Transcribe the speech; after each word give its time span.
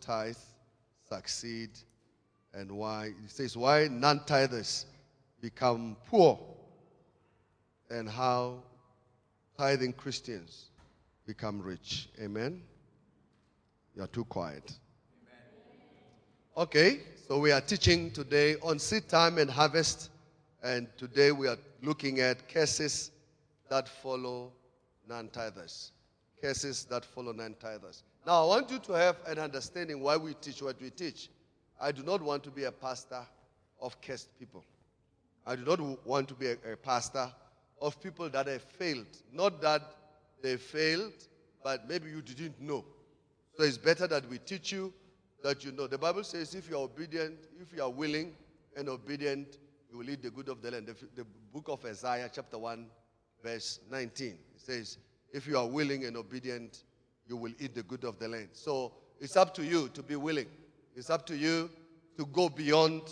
tithe 0.00 0.36
succeed 1.08 1.70
and 2.54 2.70
why, 2.72 3.06
it 3.24 3.30
says, 3.30 3.56
why 3.56 3.88
non 3.88 4.20
tithers 4.20 4.86
become 5.40 5.96
poor 6.06 6.38
and 7.90 8.08
how 8.08 8.62
tithing 9.58 9.92
Christians 9.92 10.70
become 11.26 11.60
rich. 11.60 12.08
Amen? 12.20 12.62
You're 13.94 14.06
too 14.06 14.24
quiet. 14.24 14.72
Okay, 16.56 17.00
so 17.28 17.38
we 17.38 17.52
are 17.52 17.60
teaching 17.60 18.10
today 18.10 18.56
on 18.62 18.78
seed 18.78 19.08
time 19.08 19.36
and 19.36 19.50
harvest, 19.50 20.10
and 20.62 20.88
today 20.96 21.30
we 21.30 21.48
are 21.48 21.58
looking 21.82 22.20
at 22.20 22.48
cases 22.48 23.10
that 23.68 23.88
follow 23.88 24.52
non 25.06 25.28
tithers. 25.28 25.90
Cases 26.40 26.86
that 26.90 27.04
follow 27.04 27.32
non 27.32 27.54
tithers. 27.62 28.02
Now, 28.26 28.42
I 28.42 28.46
want 28.46 28.72
you 28.72 28.80
to 28.80 28.92
have 28.94 29.18
an 29.28 29.38
understanding 29.38 30.00
why 30.00 30.16
we 30.16 30.34
teach 30.34 30.60
what 30.60 30.80
we 30.82 30.90
teach. 30.90 31.30
I 31.80 31.92
do 31.92 32.02
not 32.02 32.20
want 32.20 32.42
to 32.42 32.50
be 32.50 32.64
a 32.64 32.72
pastor 32.72 33.24
of 33.80 34.00
cursed 34.00 34.36
people. 34.36 34.64
I 35.46 35.54
do 35.54 35.64
not 35.64 36.04
want 36.04 36.26
to 36.28 36.34
be 36.34 36.48
a, 36.48 36.72
a 36.72 36.76
pastor 36.76 37.30
of 37.80 38.02
people 38.02 38.28
that 38.30 38.48
have 38.48 38.62
failed. 38.62 39.06
Not 39.32 39.62
that 39.62 39.82
they 40.42 40.56
failed, 40.56 41.12
but 41.62 41.88
maybe 41.88 42.10
you 42.10 42.20
didn't 42.20 42.60
know. 42.60 42.84
So 43.56 43.62
it's 43.62 43.78
better 43.78 44.08
that 44.08 44.28
we 44.28 44.38
teach 44.38 44.72
you 44.72 44.92
that 45.44 45.64
you 45.64 45.70
know. 45.70 45.86
The 45.86 45.96
Bible 45.96 46.24
says 46.24 46.52
if 46.56 46.68
you 46.68 46.76
are 46.76 46.82
obedient, 46.82 47.38
if 47.62 47.72
you 47.72 47.80
are 47.80 47.90
willing 47.90 48.32
and 48.76 48.88
obedient, 48.88 49.58
you 49.88 49.98
will 49.98 50.10
eat 50.10 50.22
the 50.22 50.30
good 50.30 50.48
of 50.48 50.62
the 50.62 50.72
land. 50.72 50.88
The, 50.88 50.96
the 51.14 51.26
book 51.52 51.68
of 51.68 51.84
Isaiah, 51.84 52.28
chapter 52.34 52.58
1, 52.58 52.86
verse 53.44 53.78
19. 53.88 54.26
It 54.30 54.36
says, 54.56 54.98
if 55.32 55.46
you 55.46 55.56
are 55.58 55.66
willing 55.66 56.06
and 56.06 56.16
obedient, 56.16 56.82
you 57.28 57.36
will 57.36 57.52
eat 57.58 57.74
the 57.74 57.82
good 57.82 58.04
of 58.04 58.18
the 58.18 58.28
land. 58.28 58.48
So 58.52 58.92
it's 59.20 59.36
up 59.36 59.54
to 59.54 59.64
you 59.64 59.88
to 59.88 60.02
be 60.02 60.16
willing. 60.16 60.46
It's 60.94 61.10
up 61.10 61.26
to 61.26 61.36
you 61.36 61.70
to 62.16 62.26
go 62.26 62.48
beyond 62.48 63.02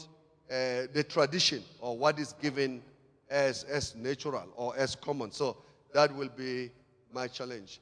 uh, 0.51 0.87
the 0.93 1.05
tradition 1.09 1.63
or 1.81 1.97
what 1.97 2.19
is 2.19 2.33
given 2.35 2.83
as, 3.31 3.65
as 3.65 3.95
natural 3.95 4.45
or 4.57 4.77
as 4.77 4.95
common. 4.95 5.31
So 5.31 5.57
that 5.93 6.15
will 6.15 6.29
be 6.29 6.71
my 7.13 7.29
challenge. 7.29 7.81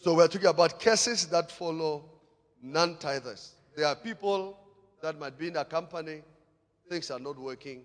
So 0.00 0.14
we're 0.14 0.28
talking 0.28 0.48
about 0.48 0.80
cases 0.80 1.26
that 1.28 1.50
follow 1.50 2.04
non 2.62 2.96
tithers. 2.96 3.50
There 3.76 3.86
are 3.86 3.94
people 3.94 4.58
that 5.02 5.18
might 5.18 5.38
be 5.38 5.48
in 5.48 5.56
a 5.56 5.64
company, 5.64 6.22
things 6.88 7.10
are 7.10 7.18
not 7.18 7.38
working, 7.38 7.82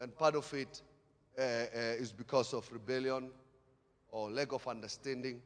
and 0.00 0.14
part 0.16 0.34
of 0.34 0.52
it 0.54 0.82
uh, 1.38 1.42
uh, 1.42 1.68
is 1.74 2.12
because 2.12 2.52
of 2.52 2.70
rebellion 2.72 3.30
or 4.10 4.30
lack 4.30 4.52
of 4.52 4.66
understanding 4.66 5.40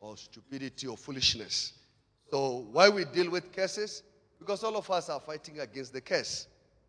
or 0.00 0.16
stupidity 0.16 0.86
or 0.86 0.96
foolishness. 0.96 1.72
So, 2.30 2.66
why 2.72 2.88
we 2.88 3.04
deal 3.04 3.30
with 3.30 3.52
curses? 3.52 4.02
Because 4.38 4.62
all 4.62 4.76
of 4.76 4.90
us 4.90 5.08
are 5.08 5.20
fighting 5.20 5.60
against 5.60 5.92
the 5.92 6.00
curse. 6.00 6.46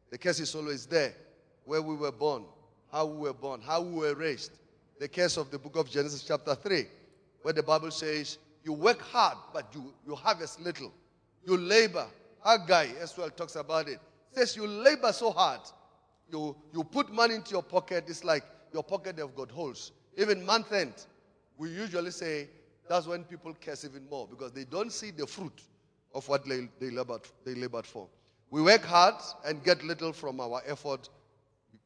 The 0.09 0.18
curse 0.18 0.40
is 0.40 0.53
always 0.53 0.86
there. 0.86 1.14
Where 1.66 1.81
we 1.81 1.96
were 1.96 2.12
born, 2.12 2.46
how 2.92 3.06
we 3.06 3.18
were 3.28 3.34
born, 3.34 3.62
how 3.62 3.81
we 3.81 3.94
were 3.94 4.16
raised. 4.16 4.52
The 5.00 5.08
curse 5.08 5.38
of 5.38 5.50
the 5.50 5.58
book 5.58 5.78
of 5.78 5.90
Genesis, 5.90 6.24
chapter 6.24 6.56
3, 6.56 6.86
where 7.42 7.53
the 7.53 7.64
Bible 7.64 7.92
says, 7.92 8.38
You 8.64 8.74
work 8.74 9.02
hard, 9.02 9.38
but 9.53 9.68
you, 9.74 9.94
you 10.06 10.16
harvest 10.16 10.59
little. 10.59 10.91
You 11.46 11.58
labor. 11.58 12.08
Haggai 12.44 12.90
as 13.02 13.18
well 13.18 13.30
talks 13.30 13.56
about 13.56 13.88
it. 13.88 14.00
Says 14.31 14.56
you 14.56 14.68
labor 14.68 15.12
so 15.12 15.31
hard. 15.31 15.62
You, 16.31 16.56
you 16.74 16.84
put 16.84 17.12
money 17.12 17.36
into 17.36 17.52
your 17.52 17.64
pocket, 17.64 18.06
it's 18.08 18.24
like 18.24 18.44
your 18.74 18.84
pocket 18.84 19.18
have 19.18 19.36
got 19.36 19.50
holes. 19.50 19.91
Even 20.18 20.46
month 20.46 20.72
end, 20.72 20.94
we 21.58 21.70
usually 21.70 22.12
say 22.12 22.47
that's 22.89 23.05
when 23.05 23.23
people 23.23 23.55
curse 23.63 23.85
even 23.85 24.09
more 24.09 24.27
because 24.27 24.51
they 24.51 24.63
don't 24.63 24.91
see 24.91 25.11
the 25.11 25.27
fruit 25.27 25.61
of 26.16 26.27
what 26.27 26.44
they, 26.45 26.67
they, 26.79 26.89
labored, 26.89 27.22
they 27.45 27.53
labored 27.53 27.85
for. 27.85 28.07
We 28.50 28.63
work 28.63 28.83
hard 28.83 29.13
and 29.45 29.63
get 29.63 29.83
little 29.83 30.11
from 30.11 30.39
our 30.39 30.63
effort 30.66 31.07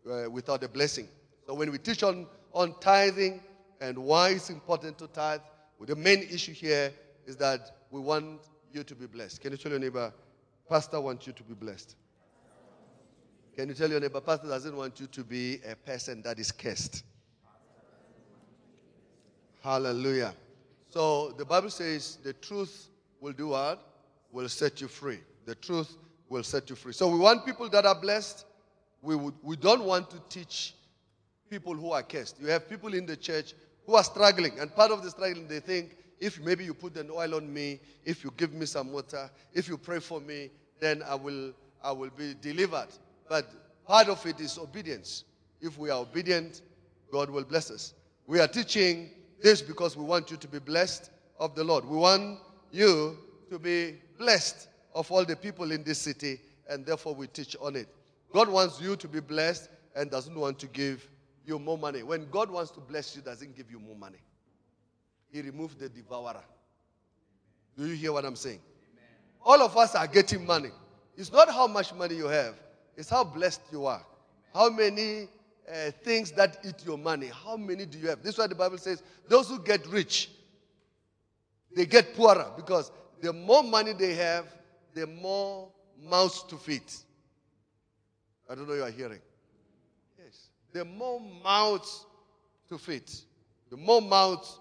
uh, 0.10 0.30
without 0.32 0.64
a 0.64 0.70
blessing. 0.70 1.10
So 1.46 1.56
when 1.56 1.72
we 1.72 1.78
teach 1.78 2.04
on, 2.04 2.26
on 2.54 2.76
tithing 2.80 3.42
and 3.82 3.98
why 3.98 4.30
it's 4.30 4.50
important 4.50 4.98
to 5.00 5.08
tithe, 5.08 5.42
well, 5.78 5.88
the 5.88 5.96
main 5.98 6.24
issue 6.24 6.54
here 6.54 6.94
is 7.28 7.36
that 7.36 7.76
we 7.92 8.00
want 8.00 8.40
you 8.72 8.84
to 8.86 8.96
be 8.96 9.06
blessed. 9.06 9.42
Can 9.42 9.52
you 9.52 9.58
tell 9.58 9.72
your 9.72 9.82
neighbor, 9.82 10.14
Pastor 10.70 11.02
wants 11.02 11.28
you 11.28 11.34
to 11.34 11.44
be 11.44 11.54
blessed? 11.54 11.98
Can 13.58 13.68
you 13.68 13.76
tell 13.76 13.90
your 13.90 14.00
neighbor, 14.00 14.22
Pastor 14.22 14.48
doesn't 14.48 14.76
want 14.76 15.02
you 15.02 15.08
to 15.08 15.24
be 15.26 15.60
a 15.70 15.76
person 15.76 16.22
that 16.22 16.40
is 16.40 16.54
cursed? 16.54 17.04
Hallelujah. 19.62 20.34
So 20.94 21.34
the 21.40 21.44
Bible 21.44 21.72
says 21.72 22.20
the 22.24 22.34
truth 22.34 22.90
will 23.20 23.34
do 23.34 23.48
what? 23.48 23.84
Will 24.32 24.48
set 24.48 24.80
you 24.80 24.88
free. 24.88 25.18
The 25.44 25.56
truth 25.56 25.98
will 26.30 26.44
set 26.44 26.70
you 26.70 26.76
free. 26.76 26.94
So 26.94 27.10
we 27.10 27.18
want 27.18 27.48
people 27.48 27.68
that 27.70 27.84
are 27.84 28.00
blessed. 28.00 28.46
We, 29.02 29.16
would, 29.16 29.34
we 29.42 29.56
don't 29.56 29.86
want 29.86 30.12
to 30.12 30.22
teach 30.30 30.76
people 31.50 31.74
who 31.74 31.94
are 31.94 32.04
cursed. 32.04 32.40
You 32.40 32.46
have 32.50 32.70
people 32.70 32.94
in 32.94 33.08
the 33.08 33.18
church 33.18 33.56
who 33.88 33.96
are 33.96 34.04
struggling, 34.04 34.60
and 34.60 34.74
part 34.76 34.92
of 34.92 35.02
the 35.02 35.10
struggling, 35.10 35.48
they 35.48 35.62
think 35.62 35.98
if 36.20 36.40
maybe 36.40 36.64
you 36.64 36.76
put 36.76 36.96
an 36.98 37.10
oil 37.10 37.34
on 37.36 37.52
me, 37.52 37.80
if 38.06 38.24
you 38.24 38.32
give 38.38 38.54
me 38.54 38.68
some 38.68 38.92
water, 38.92 39.32
if 39.52 39.68
you 39.68 39.80
pray 39.80 40.00
for 40.00 40.22
me, 40.22 40.52
then 40.80 41.02
I 41.08 41.16
will, 41.16 41.54
I 41.84 41.92
will 41.92 42.12
be 42.16 42.36
delivered. 42.40 42.90
But 43.28 43.52
part 43.88 44.10
of 44.10 44.24
it 44.28 44.40
is 44.40 44.60
obedience. 44.60 45.24
If 45.60 45.76
we 45.80 45.90
are 45.90 46.02
obedient, 46.02 46.62
God 47.12 47.32
will 47.32 47.46
bless 47.46 47.72
us. 47.72 47.96
We 48.28 48.40
are 48.40 48.48
teaching 48.48 49.10
this 49.44 49.62
because 49.62 49.96
we 49.96 50.04
want 50.04 50.32
you 50.32 50.38
to 50.38 50.48
be 50.48 50.58
blessed 50.58 51.12
of 51.38 51.54
the 51.54 51.64
Lord. 51.64 51.86
We 51.86 51.98
want 51.98 52.40
you 52.72 53.18
to 53.50 53.60
be 53.60 53.98
blessed 54.18 54.70
of 54.96 55.12
all 55.12 55.26
the 55.26 55.36
people 55.36 55.72
in 55.72 55.84
this 55.84 56.00
city, 56.00 56.40
and 56.70 56.86
therefore 56.86 57.14
we 57.14 57.28
teach 57.28 57.56
on 57.62 57.76
it. 57.76 57.88
God 58.34 58.50
wants 58.50 58.82
you 58.82 58.96
to 58.96 59.08
be 59.08 59.20
blessed 59.20 59.70
and 59.96 60.10
doesn't 60.10 60.34
want 60.34 60.58
to 60.60 60.68
give 60.68 61.08
you 61.46 61.60
more 61.60 61.78
money. 61.78 62.02
When 62.04 62.30
God 62.32 62.50
wants 62.50 62.72
to 62.72 62.80
bless 62.80 63.16
you, 63.16 63.22
doesn't 63.22 63.56
give 63.56 63.70
you 63.70 63.80
more 63.80 63.96
money. 63.96 64.20
He 65.30 65.42
removed 65.42 65.78
the 65.78 65.90
devourer. 65.90 66.44
Do 67.78 67.86
you 67.86 67.96
hear 67.96 68.14
what 68.14 68.24
I'm 68.24 68.36
saying? 68.36 68.62
Amen. 68.94 69.06
All 69.44 69.62
of 69.62 69.76
us 69.76 69.94
are 69.94 70.08
getting 70.08 70.46
money. 70.46 70.70
It's 71.18 71.32
not 71.32 71.50
how 71.50 71.68
much 71.68 71.94
money 71.94 72.16
you 72.16 72.28
have, 72.28 72.56
it's 72.96 73.10
how 73.10 73.24
blessed 73.26 73.62
you 73.72 73.86
are. 73.88 74.06
How 74.54 74.70
many 74.70 75.28
uh, 75.70 75.92
things 76.04 76.32
that 76.32 76.58
eat 76.66 76.86
your 76.86 76.98
money. 76.98 77.28
How 77.28 77.58
many 77.58 77.86
do 77.86 77.98
you 77.98 78.10
have? 78.10 78.22
This 78.22 78.34
is 78.34 78.40
why 78.40 78.48
the 78.48 78.56
Bible 78.56 78.78
says 78.78 79.04
those 79.28 79.48
who 79.48 79.60
get 79.60 79.86
rich, 79.88 80.30
they 81.76 81.86
get 81.86 82.16
poorer 82.16 82.52
because 82.56 82.92
the 83.22 83.34
more 83.34 83.64
money 83.64 83.94
they 83.94 84.14
have, 84.16 84.46
the 84.94 85.08
more 85.08 85.70
mouths 86.02 86.44
to 86.50 86.58
feed. 86.58 86.84
I 88.50 88.56
don't 88.56 88.68
know 88.68 88.76
you 88.76 88.84
are 88.84 88.92
hearing. 88.92 89.22
Yes. 90.18 90.50
The 90.74 90.86
more 90.86 91.22
mouths 91.44 92.06
to 92.70 92.78
feed. 92.78 93.10
The 93.70 93.78
more 93.78 94.02
mouths 94.02 94.60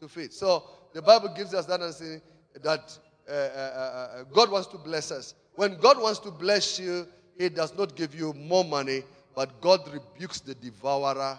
to 0.00 0.08
feed. 0.08 0.32
So 0.32 0.64
the 0.92 1.02
Bible 1.02 1.34
gives 1.36 1.52
us 1.52 1.66
that 1.66 1.82
answer 1.82 2.22
that 2.62 2.98
uh, 3.28 3.32
uh, 3.32 3.34
uh, 3.34 3.38
uh, 3.38 4.24
God 4.32 4.50
wants 4.50 4.68
to 4.68 4.78
bless 4.78 5.10
us. 5.10 5.34
When 5.54 5.76
God 5.78 6.00
wants 6.00 6.18
to 6.20 6.30
bless 6.30 6.78
you, 6.78 7.06
He 7.38 7.48
does 7.48 7.76
not 7.76 7.96
give 7.96 8.14
you 8.14 8.32
more 8.34 8.64
money, 8.64 9.02
but 9.34 9.60
God 9.60 9.80
rebukes 9.92 10.40
the 10.40 10.54
devourer 10.54 11.38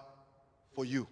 for 0.73 0.85
you. 0.85 1.07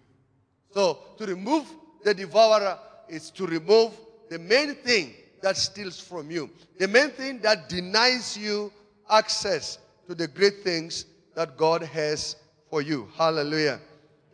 So, 0.72 0.98
to 1.18 1.26
remove 1.26 1.66
the 2.04 2.14
devourer 2.14 2.78
is 3.08 3.30
to 3.30 3.46
remove 3.46 3.92
the 4.28 4.38
main 4.38 4.74
thing 4.74 5.14
that 5.42 5.56
steals 5.56 6.00
from 6.00 6.30
you, 6.30 6.50
the 6.78 6.88
main 6.88 7.10
thing 7.10 7.38
that 7.40 7.68
denies 7.68 8.36
you 8.36 8.72
access 9.08 9.78
to 10.06 10.14
the 10.14 10.26
great 10.26 10.62
things 10.62 11.06
that 11.34 11.56
God 11.56 11.82
has 11.82 12.36
for 12.70 12.82
you. 12.82 13.08
Hallelujah. 13.16 13.80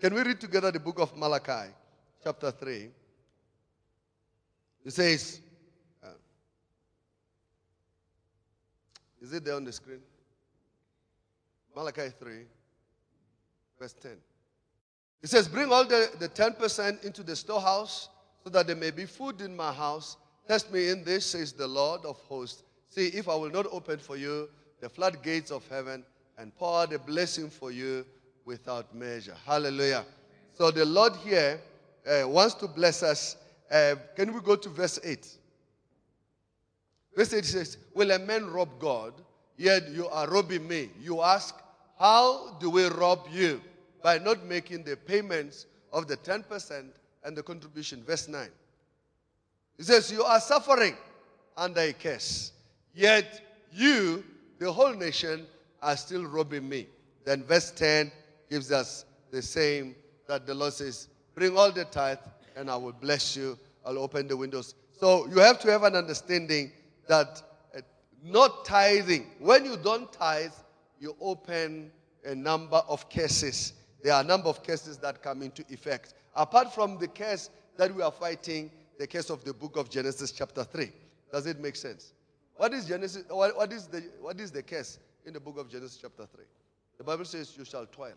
Can 0.01 0.15
we 0.15 0.23
read 0.23 0.41
together 0.41 0.71
the 0.71 0.81
book 0.81 0.99
of 0.99 1.17
Malachi, 1.17 1.71
chapter 2.23 2.51
3? 2.51 2.89
It 4.85 4.93
says, 4.93 5.41
uh, 6.03 6.09
is 9.21 9.33
it 9.33 9.45
there 9.45 9.57
on 9.57 9.65
the 9.65 9.73
screen? 9.73 10.01
Malachi 11.75 12.09
3, 12.19 12.33
verse 13.79 13.95
10. 13.95 14.13
It 15.23 15.29
says, 15.29 15.49
Bring 15.49 15.71
all 15.71 15.85
the, 15.85 16.11
the 16.19 16.29
10% 16.29 17.05
into 17.05 17.23
the 17.23 17.37
storehouse 17.37 18.09
so 18.43 18.51
that 18.51 18.67
there 18.67 18.77
may 18.77 18.91
be 18.91 19.05
food 19.05 19.41
in 19.41 19.55
my 19.55 19.73
house. 19.73 20.17
Test 20.49 20.73
me 20.73 20.89
in 20.89 21.05
this, 21.05 21.27
says 21.27 21.53
the 21.53 21.67
Lord 21.67 22.05
of 22.05 22.17
hosts. 22.21 22.63
See 22.89 23.09
if 23.09 23.29
I 23.29 23.35
will 23.35 23.51
not 23.51 23.67
open 23.71 23.99
for 23.99 24.17
you 24.17 24.49
the 24.81 24.89
floodgates 24.89 25.51
of 25.51 25.67
heaven 25.69 26.05
and 26.39 26.55
pour 26.57 26.87
the 26.87 26.99
blessing 26.99 27.51
for 27.51 27.71
you 27.71 28.05
without 28.45 28.95
measure. 28.95 29.37
Hallelujah. 29.47 30.05
So 30.55 30.71
the 30.71 30.85
Lord 30.85 31.15
here 31.17 31.61
uh, 32.07 32.27
wants 32.27 32.55
to 32.55 32.67
bless 32.67 33.03
us. 33.03 33.37
Uh, 33.71 33.95
can 34.17 34.33
we 34.33 34.41
go 34.41 34.57
to 34.57 34.69
verse 34.69 34.99
8? 35.05 35.29
Verse 37.15 37.35
8 37.35 37.45
says, 37.45 37.77
Will 37.95 38.11
a 38.11 38.19
man 38.19 38.51
rob 38.51 38.71
God? 38.79 39.13
Yet 39.61 39.91
you 39.91 40.09
are 40.09 40.27
robbing 40.27 40.67
me. 40.67 40.89
You 41.03 41.21
ask, 41.21 41.55
How 41.99 42.57
do 42.61 42.71
we 42.71 42.87
rob 42.87 43.27
you? 43.31 43.61
By 44.03 44.17
not 44.17 44.43
making 44.47 44.85
the 44.85 44.97
payments 44.97 45.67
of 45.93 46.09
the 46.09 46.17
10% 46.17 46.87
and 47.25 47.37
the 47.37 47.43
contribution. 47.43 48.03
Verse 48.03 48.27
9. 48.27 48.49
He 49.77 49.83
says, 49.83 50.11
You 50.11 50.23
are 50.23 50.41
suffering 50.41 50.97
under 51.59 51.83
a 51.83 51.93
curse, 51.93 52.53
yet 52.95 53.43
you, 53.71 54.25
the 54.59 54.73
whole 54.73 54.95
nation, 54.95 55.47
are 55.83 55.99
still 55.99 56.25
robbing 56.25 56.67
me. 56.67 56.87
Then 57.27 57.45
verse 57.45 57.71
10 57.71 58.11
gives 58.49 58.73
us 58.73 59.05
the 59.31 59.43
same 59.43 59.95
that 60.27 60.47
the 60.47 60.55
Lord 60.55 60.73
says, 60.73 61.09
Bring 61.35 61.55
all 61.59 61.71
the 61.71 61.85
tithe, 61.85 62.17
and 62.57 62.71
I 62.71 62.77
will 62.77 62.95
bless 62.95 63.37
you. 63.37 63.59
I'll 63.85 63.99
open 63.99 64.27
the 64.27 64.39
windows. 64.39 64.75
So 64.99 65.27
you 65.27 65.39
have 65.41 65.61
to 65.61 65.71
have 65.71 65.83
an 65.83 65.97
understanding 65.97 66.73
that 67.09 67.43
not 68.23 68.65
tithing, 68.65 69.27
when 69.39 69.65
you 69.65 69.77
don't 69.77 70.13
tithe, 70.13 70.53
you 70.99 71.17
open 71.21 71.91
a 72.25 72.35
number 72.35 72.83
of 72.89 73.09
cases. 73.09 73.73
There 74.03 74.13
are 74.13 74.23
a 74.23 74.27
number 74.27 74.49
of 74.49 74.63
cases 74.63 74.99
that 74.99 75.23
come 75.23 75.43
into 75.43 75.65
effect. 75.71 76.15
Apart 76.35 76.75
from 76.75 76.99
the 76.99 77.09
case 77.09 77.51
that 77.77 77.95
we 77.95 78.03
are 78.03 78.13
fighting, 78.13 78.71
the 78.99 79.07
case 79.07 79.31
of 79.31 79.45
the 79.45 79.55
book 79.55 79.77
of 79.77 79.89
Genesis, 79.89 80.33
chapter 80.33 80.65
3. 80.65 80.91
Does 81.33 81.47
it 81.47 81.61
make 81.61 81.77
sense? 81.77 82.13
What 82.57 82.75
is 82.75 82.85
Genesis? 82.87 83.25
What, 83.29 83.57
what, 83.57 83.73
is 83.73 83.87
the, 83.87 84.03
what 84.21 84.39
is 84.39 84.51
the 84.51 84.63
case 84.63 84.99
in 85.25 85.33
the 85.33 85.41
book 85.41 85.59
of 85.59 85.71
Genesis, 85.71 85.99
chapter 86.01 86.27
3? 86.27 86.45
The 86.99 87.05
Bible 87.05 87.25
says, 87.25 87.55
You 87.57 87.65
shall 87.65 87.87
toil, 87.87 88.13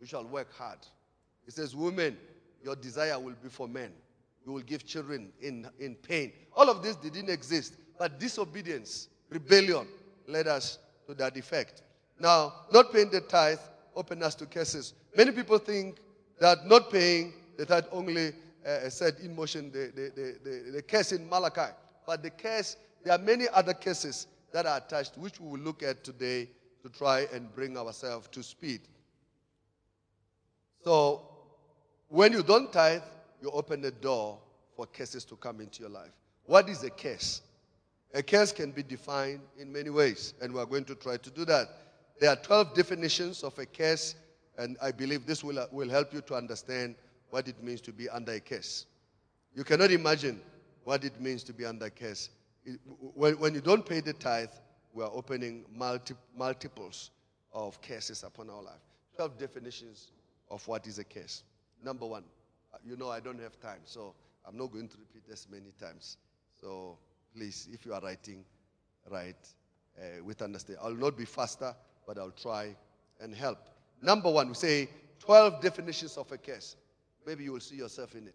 you 0.00 0.06
shall 0.06 0.24
work 0.24 0.52
hard. 0.52 0.78
It 1.46 1.52
says, 1.52 1.76
Women, 1.76 2.16
your 2.64 2.74
desire 2.74 3.18
will 3.20 3.36
be 3.40 3.48
for 3.48 3.68
men. 3.68 3.92
You 4.44 4.52
will 4.52 4.62
give 4.62 4.84
children 4.84 5.32
in, 5.40 5.68
in 5.78 5.94
pain. 5.94 6.32
All 6.56 6.68
of 6.68 6.82
this 6.82 6.96
didn't 6.96 7.30
exist, 7.30 7.76
but 7.98 8.18
disobedience, 8.18 9.08
rebellion 9.30 9.86
led 10.26 10.46
us 10.46 10.78
to 11.06 11.14
that 11.14 11.36
effect. 11.36 11.82
Now, 12.18 12.52
not 12.72 12.92
paying 12.92 13.10
the 13.10 13.20
tithe 13.20 13.58
opened 13.94 14.22
us 14.22 14.34
to 14.36 14.46
curses. 14.46 14.94
Many 15.16 15.32
people 15.32 15.58
think 15.58 15.98
that 16.38 16.66
not 16.66 16.90
paying 16.90 17.32
the 17.56 17.64
tithe 17.66 17.84
only 17.92 18.32
uh, 18.66 18.88
set 18.88 19.20
in 19.20 19.34
motion 19.34 19.70
the, 19.70 19.92
the, 19.94 20.10
the, 20.14 20.36
the, 20.44 20.70
the 20.72 20.82
case 20.82 21.12
in 21.12 21.28
Malachi. 21.28 21.72
But 22.06 22.22
the 22.22 22.30
case, 22.30 22.76
there 23.04 23.14
are 23.14 23.18
many 23.18 23.46
other 23.52 23.74
cases 23.74 24.26
that 24.52 24.66
are 24.66 24.78
attached, 24.78 25.16
which 25.18 25.40
we 25.40 25.48
will 25.48 25.58
look 25.60 25.82
at 25.82 26.04
today 26.04 26.48
to 26.82 26.88
try 26.88 27.26
and 27.32 27.52
bring 27.54 27.76
ourselves 27.76 28.28
to 28.28 28.42
speed. 28.42 28.80
So, 30.84 31.22
when 32.08 32.32
you 32.32 32.42
don't 32.42 32.72
tithe, 32.72 33.02
you 33.42 33.50
open 33.50 33.80
the 33.80 33.90
door 33.90 34.38
for 34.76 34.86
curses 34.86 35.24
to 35.24 35.36
come 35.36 35.60
into 35.60 35.80
your 35.80 35.90
life. 35.90 36.12
What 36.44 36.68
is 36.68 36.84
a 36.84 36.90
case? 36.90 37.42
A 38.14 38.22
case 38.22 38.52
can 38.52 38.70
be 38.70 38.82
defined 38.82 39.40
in 39.58 39.72
many 39.72 39.90
ways, 39.90 40.34
and 40.40 40.52
we're 40.54 40.66
going 40.66 40.84
to 40.86 40.94
try 40.94 41.16
to 41.16 41.30
do 41.30 41.44
that. 41.44 41.68
There 42.18 42.30
are 42.30 42.36
12 42.36 42.74
definitions 42.74 43.42
of 43.42 43.58
a 43.58 43.66
case, 43.66 44.14
and 44.56 44.76
I 44.80 44.90
believe 44.92 45.26
this 45.26 45.44
will, 45.44 45.66
will 45.70 45.90
help 45.90 46.14
you 46.14 46.22
to 46.22 46.34
understand 46.34 46.94
what 47.30 47.48
it 47.48 47.62
means 47.62 47.80
to 47.82 47.92
be 47.92 48.08
under 48.08 48.32
a 48.32 48.40
case. 48.40 48.86
You 49.54 49.64
cannot 49.64 49.90
imagine 49.90 50.40
what 50.84 51.04
it 51.04 51.20
means 51.20 51.42
to 51.44 51.52
be 51.52 51.64
under 51.66 51.86
a 51.86 51.90
case. 51.90 52.30
when, 53.14 53.34
when 53.38 53.54
you 53.54 53.60
don't 53.60 53.84
pay 53.84 54.00
the 54.00 54.12
tithe, 54.12 54.50
we 54.94 55.02
are 55.02 55.10
opening 55.12 55.64
multi, 55.74 56.14
multiples 56.34 57.10
of 57.52 57.80
cases 57.82 58.22
upon 58.22 58.48
our 58.48 58.62
life. 58.62 58.80
12 59.16 59.38
definitions 59.38 60.12
of 60.50 60.66
what 60.68 60.86
is 60.86 60.98
a 60.98 61.04
case. 61.04 61.42
Number 61.82 62.06
one, 62.06 62.24
uh, 62.72 62.78
you 62.84 62.96
know 62.96 63.10
I 63.10 63.20
don't 63.20 63.40
have 63.40 63.60
time, 63.60 63.80
so 63.84 64.14
I'm 64.46 64.56
not 64.56 64.72
going 64.72 64.88
to 64.88 64.96
repeat 64.98 65.28
this 65.28 65.46
many 65.50 65.72
times. 65.80 66.16
So 66.60 66.98
please, 67.36 67.68
if 67.70 67.84
you 67.84 67.92
are 67.92 68.00
writing, 68.00 68.44
write 69.10 69.36
uh, 69.98 70.24
with 70.24 70.40
understanding. 70.40 70.82
I'll 70.82 70.94
not 70.94 71.16
be 71.16 71.26
faster, 71.26 71.74
but 72.06 72.18
I'll 72.18 72.30
try 72.30 72.74
and 73.20 73.34
help. 73.34 73.58
Number 74.02 74.30
one, 74.30 74.48
we 74.48 74.54
say 74.54 74.88
12 75.20 75.60
definitions 75.60 76.16
of 76.16 76.32
a 76.32 76.38
case. 76.38 76.76
Maybe 77.26 77.44
you 77.44 77.52
will 77.52 77.60
see 77.60 77.76
yourself 77.76 78.14
in 78.14 78.28
it. 78.28 78.34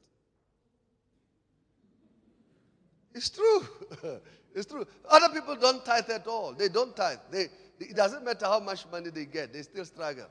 It's 3.14 3.30
true. 3.30 3.68
it's 4.56 4.68
true. 4.68 4.86
Other 5.10 5.34
people 5.34 5.56
don't 5.56 5.84
tithe 5.84 6.10
at 6.10 6.28
all. 6.28 6.54
They 6.54 6.70
don't 6.70 6.96
tithe. 6.96 7.20
They, 7.32 7.48
it 7.80 7.96
doesn't 7.96 8.24
matter 8.24 8.46
how 8.46 8.60
much 8.60 8.86
money 8.92 9.10
they 9.10 9.26
get, 9.26 9.52
they 9.52 9.64
still 9.64 9.86
struggle. 9.86 10.28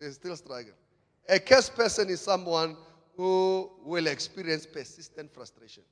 They 0.00 0.10
still 0.10 0.36
struggle. 0.36 0.72
A 1.28 1.38
cursed 1.40 1.74
person 1.74 2.08
is 2.08 2.20
someone 2.20 2.76
who 3.16 3.70
will 3.84 4.06
experience 4.06 4.64
persistent 4.64 5.34
frustration. 5.34 5.82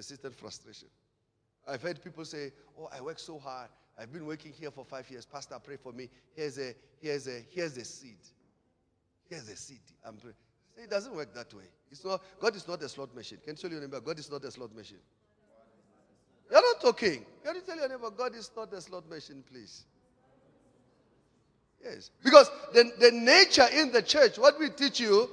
Persistent 0.00 0.34
frustration. 0.34 0.88
I've 1.68 1.82
heard 1.82 2.02
people 2.02 2.24
say, 2.24 2.52
Oh, 2.80 2.88
I 2.90 3.02
work 3.02 3.18
so 3.18 3.38
hard. 3.38 3.68
I've 3.98 4.10
been 4.10 4.24
working 4.24 4.50
here 4.58 4.70
for 4.70 4.82
five 4.82 5.10
years. 5.10 5.26
Pastor, 5.26 5.56
pray 5.62 5.76
for 5.76 5.92
me. 5.92 6.08
Here's 6.34 6.58
a 6.58 6.74
here's 7.02 7.28
a 7.28 7.44
here's 7.50 7.76
a 7.76 7.84
seed. 7.84 8.16
Here's 9.28 9.46
a 9.50 9.56
seed. 9.56 9.82
I'm 10.02 10.16
praying. 10.16 10.36
It 10.82 10.88
doesn't 10.88 11.14
work 11.14 11.34
that 11.34 11.52
way. 11.52 11.64
It's 11.90 12.02
not, 12.02 12.22
God 12.40 12.56
is 12.56 12.66
not 12.66 12.82
a 12.82 12.88
slot 12.88 13.14
machine. 13.14 13.40
Can 13.44 13.56
you 13.56 13.56
tell 13.58 13.70
your 13.70 13.82
neighbor, 13.82 14.00
God 14.00 14.18
is 14.18 14.30
not 14.30 14.42
a 14.42 14.50
slot 14.50 14.74
machine? 14.74 14.96
You're 16.50 16.62
not 16.62 16.80
talking. 16.80 17.26
Can 17.44 17.56
you 17.56 17.60
tell 17.60 17.76
your 17.76 17.88
neighbor, 17.90 18.10
God 18.10 18.34
is 18.34 18.50
not 18.56 18.72
a 18.72 18.80
slot 18.80 19.06
machine, 19.06 19.44
please? 19.52 19.84
Yes. 21.84 22.10
Because 22.24 22.50
the, 22.72 22.90
the 22.98 23.10
nature 23.10 23.66
in 23.74 23.92
the 23.92 24.00
church, 24.00 24.38
what 24.38 24.58
we 24.58 24.70
teach 24.70 24.98
you, 24.98 25.28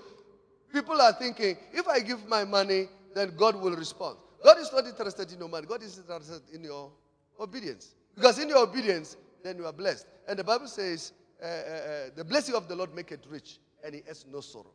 people 0.74 1.00
are 1.00 1.14
thinking, 1.14 1.56
if 1.72 1.88
I 1.88 2.02
give 2.02 2.28
my 2.28 2.44
money, 2.44 2.90
then 3.16 3.32
God 3.38 3.56
will 3.56 3.74
respond. 3.74 4.18
God 4.44 4.58
is 4.60 4.72
not 4.72 4.86
interested 4.86 5.32
in 5.32 5.40
your 5.40 5.50
money. 5.50 5.68
God 5.68 5.84
is 5.84 5.98
interested 5.98 6.42
in 6.54 6.64
your 6.64 6.92
obedience. 7.40 7.96
Because 8.16 8.40
in 8.40 8.50
your 8.50 8.60
obedience, 8.60 9.18
then 9.44 9.58
you 9.58 9.66
are 9.66 9.74
blessed. 9.74 10.08
And 10.28 10.38
the 10.38 10.44
Bible 10.44 10.68
says, 10.68 11.14
uh, 11.42 11.46
uh, 11.46 11.50
uh, 11.50 12.10
the 12.16 12.24
blessing 12.24 12.56
of 12.56 12.68
the 12.68 12.76
Lord 12.76 12.96
make 12.96 13.12
it 13.12 13.26
rich, 13.30 13.60
and 13.84 13.94
he 13.94 14.02
has 14.08 14.26
no 14.32 14.42
sorrow. 14.42 14.72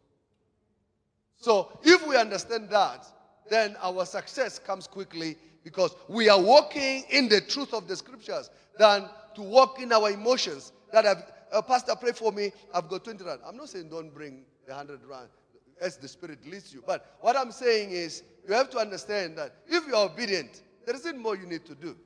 So 1.37 1.77
if 1.83 2.07
we 2.07 2.17
understand 2.17 2.69
that, 2.71 3.05
then 3.51 3.77
our 3.83 4.07
success 4.07 4.59
comes 4.59 4.87
quickly 4.87 5.37
because 5.65 5.97
we 6.09 6.29
are 6.29 6.41
walking 6.41 7.05
in 7.11 7.29
the 7.29 7.41
truth 7.41 7.75
of 7.75 7.89
the 7.89 7.97
scriptures 7.97 8.51
than 8.79 9.09
to 9.35 9.43
walk 9.43 9.81
in 9.81 9.93
our 9.93 10.11
emotions. 10.11 10.73
That 10.93 11.07
I've, 11.07 11.25
uh, 11.53 11.63
Pastor, 11.63 11.95
pray 11.97 12.13
for 12.13 12.31
me. 12.31 12.53
I've 12.73 12.89
got 12.89 13.05
20 13.05 13.25
rand. 13.25 13.41
I'm 13.45 13.57
not 13.57 13.69
saying 13.69 13.89
don't 13.89 14.15
bring 14.15 14.43
the 14.67 14.73
100 14.73 15.01
rand 15.05 15.29
as 15.83 15.97
the 15.97 16.09
Spirit 16.09 16.39
leads 16.47 16.73
you. 16.73 16.83
But 16.87 17.17
what 17.21 17.37
I'm 17.37 17.53
saying 17.53 17.91
is 17.91 18.23
you 18.49 18.55
have 18.55 18.71
to 18.71 18.79
understand 18.79 19.37
that 19.37 19.55
if 19.67 19.87
you 19.87 19.95
are 19.95 20.07
obedient, 20.07 20.63
there 20.87 20.95
isn't 20.95 21.19
more 21.19 21.37
you 21.37 21.47
need 21.47 21.67
to 21.67 21.75
do. 21.75 21.97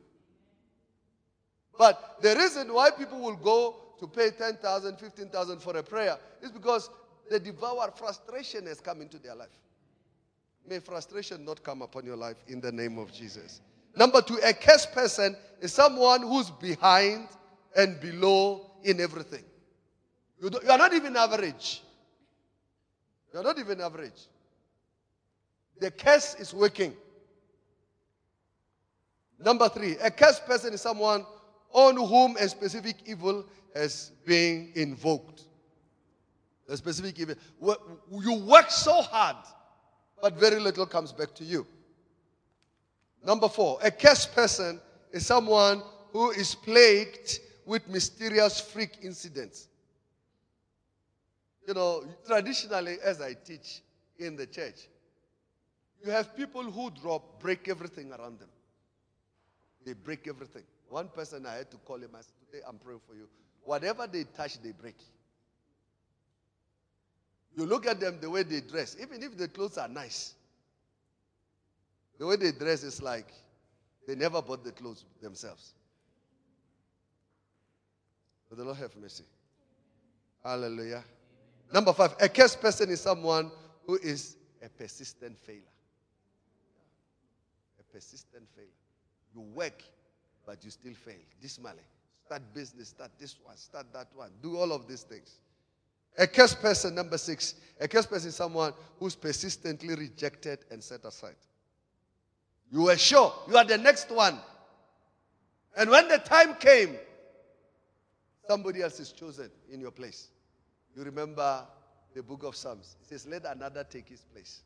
But 1.78 2.16
the 2.22 2.34
reason 2.34 2.72
why 2.72 2.90
people 2.90 3.20
will 3.20 3.36
go 3.36 3.76
to 4.00 4.06
pay 4.06 4.30
10,000, 4.30 4.98
15,000 4.98 5.60
for 5.60 5.76
a 5.76 5.82
prayer 5.82 6.16
is 6.42 6.50
because 6.50 6.90
the 7.30 7.38
devour 7.38 7.92
frustration 7.94 8.66
has 8.66 8.80
come 8.80 9.02
into 9.02 9.18
their 9.18 9.34
life. 9.34 9.48
May 10.68 10.78
frustration 10.80 11.44
not 11.44 11.62
come 11.62 11.82
upon 11.82 12.04
your 12.04 12.16
life 12.16 12.36
in 12.48 12.60
the 12.60 12.72
name 12.72 12.98
of 12.98 13.12
Jesus. 13.12 13.60
Number 13.94 14.20
two, 14.20 14.38
a 14.44 14.52
cursed 14.52 14.92
person 14.92 15.36
is 15.60 15.72
someone 15.72 16.22
who's 16.22 16.50
behind 16.50 17.28
and 17.76 18.00
below 18.00 18.70
in 18.82 19.00
everything. 19.00 19.44
You, 20.40 20.50
you 20.62 20.70
are 20.70 20.78
not 20.78 20.92
even 20.92 21.16
average. 21.16 21.82
You 23.36 23.40
are 23.40 23.44
not 23.44 23.58
even 23.58 23.82
average. 23.82 24.28
The 25.78 25.90
curse 25.90 26.36
is 26.36 26.54
working. 26.54 26.96
Number 29.38 29.68
three, 29.68 29.98
a 29.98 30.10
cursed 30.10 30.46
person 30.46 30.72
is 30.72 30.80
someone 30.80 31.26
on 31.70 31.98
whom 31.98 32.38
a 32.38 32.48
specific 32.48 32.96
evil 33.04 33.44
has 33.74 34.12
been 34.24 34.72
invoked. 34.74 35.42
A 36.70 36.78
specific 36.78 37.20
evil. 37.20 37.34
You 38.10 38.36
work 38.36 38.70
so 38.70 39.02
hard, 39.02 39.36
but 40.22 40.32
very 40.38 40.58
little 40.58 40.86
comes 40.86 41.12
back 41.12 41.34
to 41.34 41.44
you. 41.44 41.66
Number 43.22 43.50
four, 43.50 43.78
a 43.82 43.90
cursed 43.90 44.34
person 44.34 44.80
is 45.12 45.26
someone 45.26 45.82
who 46.10 46.30
is 46.30 46.54
plagued 46.54 47.40
with 47.66 47.86
mysterious 47.86 48.62
freak 48.62 48.92
incidents. 49.02 49.68
You 51.66 51.74
know, 51.74 52.04
traditionally, 52.26 52.96
as 53.02 53.20
I 53.20 53.34
teach 53.34 53.82
in 54.18 54.36
the 54.36 54.46
church, 54.46 54.88
you 56.04 56.10
have 56.12 56.36
people 56.36 56.62
who 56.62 56.90
drop, 56.90 57.40
break 57.40 57.68
everything 57.68 58.12
around 58.12 58.38
them. 58.38 58.48
They 59.84 59.94
break 59.94 60.28
everything. 60.28 60.62
One 60.88 61.08
person 61.08 61.44
I 61.46 61.54
had 61.54 61.70
to 61.72 61.76
call 61.78 61.96
him, 61.96 62.10
I 62.14 62.20
said, 62.20 62.32
Today 62.46 62.62
I'm 62.68 62.78
praying 62.78 63.00
for 63.08 63.14
you. 63.14 63.28
Whatever 63.64 64.06
they 64.06 64.24
touch, 64.24 64.62
they 64.62 64.70
break. 64.70 64.96
You 67.56 67.66
look 67.66 67.86
at 67.86 67.98
them 67.98 68.18
the 68.20 68.30
way 68.30 68.44
they 68.44 68.60
dress, 68.60 68.96
even 69.00 69.22
if 69.22 69.36
the 69.36 69.48
clothes 69.48 69.78
are 69.78 69.88
nice. 69.88 70.34
The 72.18 72.26
way 72.26 72.36
they 72.36 72.52
dress 72.52 72.84
is 72.84 73.02
like 73.02 73.26
they 74.06 74.14
never 74.14 74.40
bought 74.40 74.62
the 74.62 74.72
clothes 74.72 75.04
themselves. 75.20 75.72
But 78.48 78.58
the 78.58 78.64
Lord 78.64 78.76
have 78.76 78.94
mercy. 78.96 79.24
Hallelujah. 80.44 81.02
Number 81.72 81.92
five, 81.92 82.14
a 82.20 82.28
cursed 82.28 82.60
person 82.60 82.90
is 82.90 83.00
someone 83.00 83.50
who 83.86 83.96
is 83.96 84.36
a 84.62 84.68
persistent 84.68 85.38
failure. 85.38 85.62
A 87.80 87.92
persistent 87.92 88.44
failure. 88.54 88.70
You 89.34 89.40
work, 89.40 89.82
but 90.46 90.64
you 90.64 90.70
still 90.70 90.94
fail. 90.94 91.14
Dismally. 91.40 91.82
Start 92.24 92.42
business, 92.54 92.88
start 92.88 93.10
this 93.18 93.36
one, 93.42 93.56
start 93.56 93.86
that 93.92 94.08
one. 94.14 94.30
Do 94.42 94.56
all 94.56 94.72
of 94.72 94.88
these 94.88 95.02
things. 95.02 95.38
A 96.18 96.26
cursed 96.26 96.60
person, 96.60 96.94
number 96.94 97.18
six. 97.18 97.54
A 97.80 97.86
cursed 97.86 98.10
person 98.10 98.28
is 98.28 98.36
someone 98.36 98.72
who's 98.98 99.14
persistently 99.14 99.94
rejected 99.94 100.60
and 100.70 100.82
set 100.82 101.04
aside. 101.04 101.36
You 102.72 102.84
were 102.84 102.96
sure 102.96 103.32
you 103.48 103.56
are 103.56 103.64
the 103.64 103.78
next 103.78 104.10
one. 104.10 104.38
And 105.76 105.90
when 105.90 106.08
the 106.08 106.18
time 106.18 106.54
came, 106.54 106.96
somebody 108.48 108.82
else 108.82 108.98
is 108.98 109.12
chosen 109.12 109.50
in 109.70 109.80
your 109.80 109.90
place. 109.90 110.28
You 110.96 111.04
remember 111.04 111.66
the 112.14 112.22
book 112.22 112.42
of 112.42 112.56
Psalms. 112.56 112.96
It 113.02 113.08
says, 113.08 113.26
Let 113.26 113.44
another 113.44 113.84
take 113.84 114.08
his 114.08 114.22
place. 114.22 114.62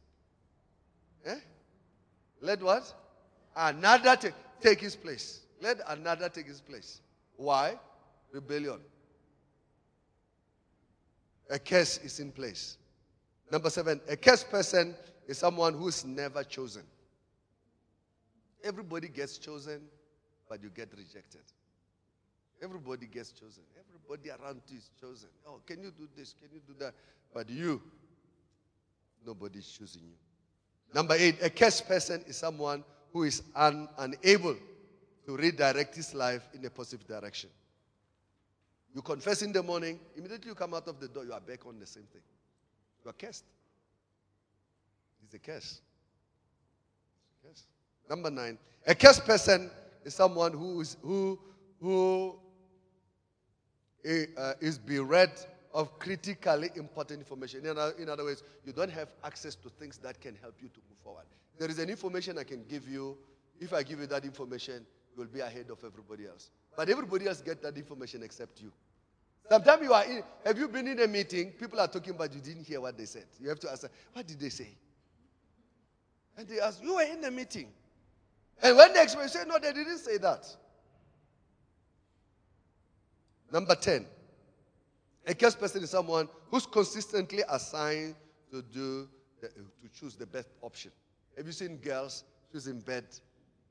Eh? 1.27 1.37
Let 2.41 2.63
what? 2.63 2.95
Another 3.57 4.15
take, 4.17 4.35
take 4.61 4.81
his 4.81 4.95
place. 4.95 5.41
Let 5.61 5.81
another 5.89 6.29
take 6.29 6.47
his 6.47 6.61
place. 6.61 7.01
Why? 7.37 7.77
Rebellion. 8.31 8.79
A 11.51 11.59
curse 11.59 11.99
is 11.99 12.21
in 12.21 12.31
place. 12.31 12.79
Number 13.51 13.69
seven, 13.69 14.01
a 14.09 14.17
cursed 14.17 14.49
person 14.49 14.95
is 15.27 15.37
someone 15.37 15.75
who's 15.75 16.05
never 16.05 16.45
chosen. 16.45 16.83
Everybody 18.63 19.09
gets 19.09 19.37
chosen, 19.37 19.81
but 20.49 20.63
you 20.63 20.71
get 20.71 20.91
rejected. 20.97 21.43
Everybody 22.63 23.07
gets 23.07 23.33
chosen. 23.33 23.63
Everybody 23.79 24.31
around 24.31 24.61
you 24.69 24.79
is 24.79 24.91
chosen. 25.01 25.29
Oh, 25.47 25.61
can 25.67 25.83
you 25.83 25.91
do 25.91 26.09
this? 26.17 26.35
Can 26.39 26.49
you 26.53 26.61
do 26.67 26.75
that? 26.79 26.95
But 27.33 27.49
you, 27.49 27.81
nobody's 29.27 29.67
choosing 29.67 30.03
you. 30.03 30.15
Number 30.95 31.15
eight, 31.19 31.37
a 31.43 31.49
cursed 31.49 31.87
person 31.87 32.23
is 32.27 32.37
someone 32.37 32.85
who 33.13 33.23
is 33.25 33.43
un- 33.55 33.89
unable 33.99 34.57
to 35.27 35.37
redirect 35.37 35.95
his 35.95 36.15
life 36.15 36.43
in 36.53 36.65
a 36.65 36.71
positive 36.71 37.07
direction. 37.07 37.51
You 38.95 39.03
confess 39.03 39.43
in 39.43 39.53
the 39.53 39.63
morning, 39.63 40.01
immediately 40.17 40.49
you 40.49 40.55
come 40.55 40.75
out 40.75 40.89
of 40.89 40.99
the 40.99 41.09
door, 41.09 41.25
you 41.25 41.33
are 41.33 41.41
back 41.41 41.65
on 41.67 41.79
the 41.79 41.87
same 41.87 42.03
thing. 42.13 42.23
You 43.05 43.11
are 43.11 43.15
cursed. 43.15 43.45
It's 45.25 45.35
a 45.35 45.39
curse. 45.39 45.81
It's 47.23 47.45
a 47.45 47.49
curse. 47.49 47.63
Number 48.09 48.31
nine, 48.31 48.59
a 48.87 48.95
cursed 48.95 49.25
person 49.25 49.71
is 50.05 50.15
someone 50.15 50.53
who 50.53 50.81
is, 50.81 50.97
who, 51.03 51.39
who 51.81 52.37
uh, 54.05 54.53
is 54.61 54.79
bereft 54.79 55.47
of 55.73 55.99
critically 55.99 56.71
important 56.77 57.21
information. 57.21 57.65
In 57.65 57.79
other, 57.79 57.95
in 57.99 58.09
other 58.09 58.25
words, 58.25 58.43
you 58.65 58.73
don't 58.73 58.91
have 58.91 59.09
access 59.25 59.55
to 59.57 59.69
things 59.69 59.99
that 59.99 60.21
can 60.21 60.37
help 60.41 60.55
you 60.61 60.69
to 60.69 60.81
move 60.89 60.99
forward. 61.05 61.25
There 61.59 61.69
is 61.69 61.79
an 61.79 61.91
information 61.91 62.39
I 62.39 62.45
can 62.45 62.65
give 62.69 62.89
you. 62.89 63.17
If 63.61 63.73
I 63.73 63.83
give 63.83 64.01
you 64.01 64.07
that 64.07 64.25
information, 64.25 64.87
you 65.15 65.23
will 65.23 65.31
be 65.31 65.41
ahead 65.41 65.67
of 65.71 65.79
everybody 65.85 66.27
else. 66.27 66.51
But 66.77 66.89
everybody 66.89 67.29
else 67.29 67.41
gets 67.41 67.63
that 67.63 67.77
information 67.77 68.23
except 68.23 68.61
you. 68.61 68.73
Sometimes 69.49 69.83
you 69.83 69.93
are 69.93 70.05
in, 70.05 70.23
have 70.45 70.59
you 70.59 70.69
been 70.69 70.89
in 70.89 71.01
a 71.01 71.09
meeting? 71.09 71.51
People 71.51 71.81
are 71.81 71.89
talking 71.89 72.15
but 72.17 72.33
you 72.33 72.41
didn't 72.41 72.65
hear 72.65 72.81
what 72.81 72.97
they 72.97 73.05
said. 73.05 73.27
You 73.41 73.49
have 73.49 73.61
to 73.61 73.71
ask, 73.71 73.85
what 74.13 74.27
did 74.27 74.39
they 74.39 74.49
say? 74.49 74.69
And 76.39 76.49
they 76.49 76.61
ask, 76.61 76.83
you 76.83 76.95
were 76.95 77.03
in 77.03 77.21
the 77.21 77.31
meeting. 77.31 77.67
And 78.63 78.77
when 78.77 78.93
they 78.93 79.03
explain, 79.03 79.29
say, 79.29 79.43
no, 79.47 79.59
they 79.59 79.73
didn't 79.73 79.99
say 79.99 80.19
that. 80.19 80.47
Number 83.51 83.75
10. 83.75 84.07
A 85.27 85.35
cursed 85.35 85.61
person 85.61 85.83
is 85.83 85.91
someone 85.91 86.29
who's 86.51 86.67
consistently 86.67 87.43
assigned 87.49 88.15
to 88.51 88.63
do 88.63 89.09
the, 89.41 89.49
to 89.49 89.89
choose 89.95 90.17
the 90.17 90.27
best 90.27 90.49
option. 90.63 90.91
Have 91.37 91.47
you 91.47 91.53
seen 91.53 91.77
girls 91.77 92.25
choosing 92.53 92.81
bad, 92.81 93.05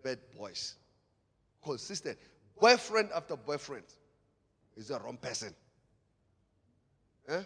bad 0.03 0.19
boys? 0.38 0.75
Consistent. 1.63 2.17
Boyfriend 2.59 3.09
after 3.15 3.36
boyfriend 3.36 3.86
is 4.75 4.91
a 4.91 5.00
wrong 5.00 5.17
person. 5.17 5.53
Huh? 7.27 7.41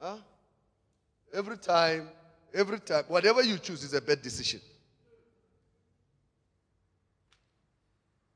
Huh? 0.00 0.16
Every 1.32 1.58
time, 1.58 2.08
every 2.52 2.80
time, 2.80 3.04
whatever 3.08 3.42
you 3.42 3.58
choose 3.58 3.84
is 3.84 3.94
a 3.94 4.00
bad 4.00 4.20
decision. 4.20 4.60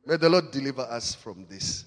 May 0.06 0.16
the 0.16 0.28
Lord 0.28 0.52
deliver 0.52 0.82
us 0.82 1.16
from 1.16 1.46
this. 1.48 1.84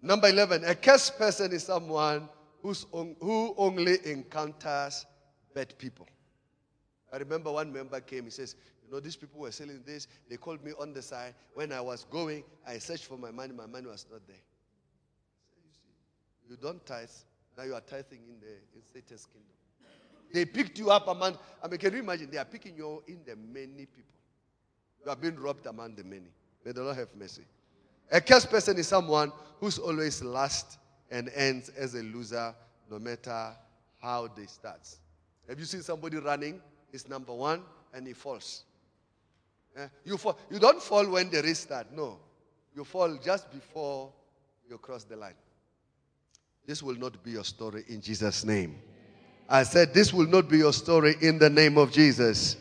Number 0.00 0.28
11, 0.28 0.64
a 0.64 0.74
cursed 0.74 1.18
person 1.18 1.52
is 1.52 1.64
someone 1.64 2.26
who's 2.62 2.86
on, 2.92 3.16
who 3.20 3.54
only 3.58 3.98
encounters 4.06 5.04
bad 5.54 5.76
people. 5.76 6.08
I 7.12 7.18
remember 7.18 7.52
one 7.52 7.70
member 7.70 8.00
came, 8.00 8.24
he 8.24 8.30
says, 8.30 8.56
You 8.82 8.90
know, 8.90 8.98
these 8.98 9.14
people 9.14 9.40
were 9.40 9.50
selling 9.50 9.82
this. 9.84 10.08
They 10.30 10.38
called 10.38 10.64
me 10.64 10.72
on 10.80 10.94
the 10.94 11.02
side. 11.02 11.34
When 11.52 11.70
I 11.70 11.82
was 11.82 12.04
going, 12.04 12.44
I 12.66 12.78
searched 12.78 13.04
for 13.04 13.18
my 13.18 13.30
money. 13.30 13.52
My 13.52 13.66
money 13.66 13.86
was 13.86 14.06
not 14.10 14.26
there. 14.26 14.36
You 16.48 16.56
don't 16.56 16.84
tithe. 16.86 17.10
Now 17.58 17.64
you 17.64 17.74
are 17.74 17.82
tithing 17.82 18.20
in 18.26 18.40
the 18.40 18.54
in 18.74 18.82
Satan's 18.90 19.26
kingdom. 19.26 19.52
They 20.32 20.46
picked 20.46 20.78
you 20.78 20.90
up 20.90 21.08
among, 21.08 21.36
I 21.62 21.68
mean, 21.68 21.78
can 21.78 21.92
you 21.92 21.98
imagine? 21.98 22.30
They 22.30 22.38
are 22.38 22.44
picking 22.44 22.76
you 22.76 23.02
in 23.06 23.20
the 23.26 23.36
many 23.36 23.84
people. 23.84 24.14
You 25.04 25.10
are 25.10 25.16
being 25.16 25.36
robbed 25.36 25.66
among 25.66 25.96
the 25.96 26.04
many. 26.04 26.30
May 26.64 26.72
the 26.72 26.82
Lord 26.82 26.96
have 26.96 27.08
mercy. 27.18 27.42
A 28.10 28.20
cursed 28.20 28.50
person 28.50 28.76
is 28.78 28.88
someone 28.88 29.32
who's 29.60 29.78
always 29.78 30.22
last 30.22 30.78
and 31.10 31.30
ends 31.34 31.68
as 31.70 31.94
a 31.94 32.02
loser 32.02 32.54
no 32.90 32.98
matter 32.98 33.52
how 33.98 34.28
they 34.36 34.46
start. 34.46 34.88
Have 35.48 35.58
you 35.58 35.64
seen 35.64 35.82
somebody 35.82 36.16
running? 36.16 36.60
He's 36.90 37.08
number 37.08 37.32
one 37.32 37.62
and 37.94 38.06
he 38.06 38.12
falls. 38.12 38.64
Eh? 39.76 39.86
You, 40.04 40.16
fall, 40.16 40.38
you 40.50 40.58
don't 40.58 40.82
fall 40.82 41.08
when 41.08 41.30
the 41.30 41.42
race 41.42 41.60
starts. 41.60 41.90
No. 41.94 42.18
You 42.74 42.84
fall 42.84 43.18
just 43.22 43.50
before 43.50 44.12
you 44.68 44.78
cross 44.78 45.04
the 45.04 45.16
line. 45.16 45.34
This 46.66 46.82
will 46.82 46.96
not 46.96 47.22
be 47.24 47.32
your 47.32 47.44
story 47.44 47.84
in 47.88 48.00
Jesus' 48.00 48.44
name. 48.44 48.76
I 49.48 49.64
said, 49.64 49.92
This 49.92 50.12
will 50.12 50.28
not 50.28 50.48
be 50.48 50.58
your 50.58 50.72
story 50.72 51.16
in 51.20 51.38
the 51.38 51.50
name 51.50 51.78
of 51.78 51.90
Jesus. 51.90 52.56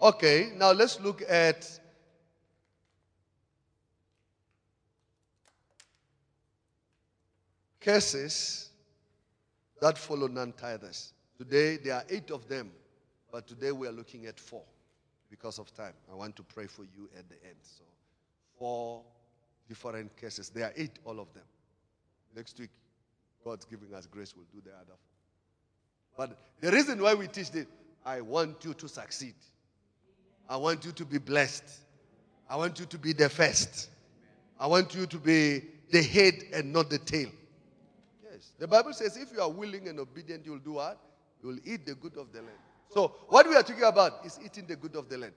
Okay, 0.00 0.52
now 0.56 0.70
let's 0.70 1.00
look 1.00 1.22
at 1.28 1.68
curses 7.80 8.70
that 9.80 9.96
follow 9.96 10.28
non 10.28 10.52
tithers. 10.52 11.12
Today, 11.38 11.78
there 11.78 11.94
are 11.94 12.04
eight 12.10 12.30
of 12.30 12.46
them, 12.48 12.70
but 13.32 13.46
today 13.46 13.72
we 13.72 13.88
are 13.88 13.92
looking 13.92 14.26
at 14.26 14.38
four 14.38 14.62
because 15.30 15.58
of 15.58 15.72
time. 15.74 15.94
I 16.10 16.14
want 16.14 16.36
to 16.36 16.42
pray 16.42 16.66
for 16.66 16.82
you 16.82 17.08
at 17.18 17.28
the 17.28 17.36
end. 17.44 17.56
So, 17.62 17.84
four 18.58 19.02
different 19.68 20.14
cases. 20.16 20.50
There 20.50 20.66
are 20.66 20.72
eight, 20.76 20.98
all 21.04 21.18
of 21.20 21.32
them. 21.32 21.44
Next 22.36 22.58
week, 22.58 22.70
God's 23.44 23.64
giving 23.64 23.94
us 23.94 24.06
grace, 24.06 24.34
we'll 24.36 24.44
do 24.52 24.60
the 24.68 24.76
other 24.76 24.86
four. 24.86 26.26
But 26.26 26.36
the 26.60 26.70
reason 26.70 27.00
why 27.00 27.14
we 27.14 27.28
teach 27.28 27.50
this, 27.50 27.66
I 28.04 28.20
want 28.20 28.64
you 28.64 28.74
to 28.74 28.88
succeed. 28.88 29.34
I 30.48 30.56
want 30.56 30.84
you 30.84 30.92
to 30.92 31.04
be 31.04 31.18
blessed. 31.18 31.64
I 32.48 32.56
want 32.56 32.78
you 32.80 32.86
to 32.86 32.98
be 32.98 33.12
the 33.12 33.28
first. 33.28 33.88
I 34.58 34.66
want 34.66 34.94
you 34.94 35.06
to 35.06 35.16
be 35.18 35.62
the 35.90 36.02
head 36.02 36.34
and 36.52 36.72
not 36.72 36.90
the 36.90 36.98
tail. 36.98 37.30
The 38.58 38.66
Bible 38.66 38.92
says 38.92 39.16
if 39.16 39.32
you 39.32 39.40
are 39.40 39.50
willing 39.50 39.88
and 39.88 39.98
obedient, 40.00 40.44
you'll 40.46 40.58
do 40.58 40.72
what? 40.72 40.98
You'll 41.42 41.58
eat 41.64 41.86
the 41.86 41.94
good 41.94 42.16
of 42.16 42.32
the 42.32 42.38
land. 42.38 42.58
So, 42.88 43.14
what 43.28 43.48
we 43.48 43.54
are 43.54 43.62
talking 43.62 43.84
about 43.84 44.24
is 44.24 44.38
eating 44.44 44.66
the 44.66 44.76
good 44.76 44.96
of 44.96 45.08
the 45.08 45.18
land. 45.18 45.32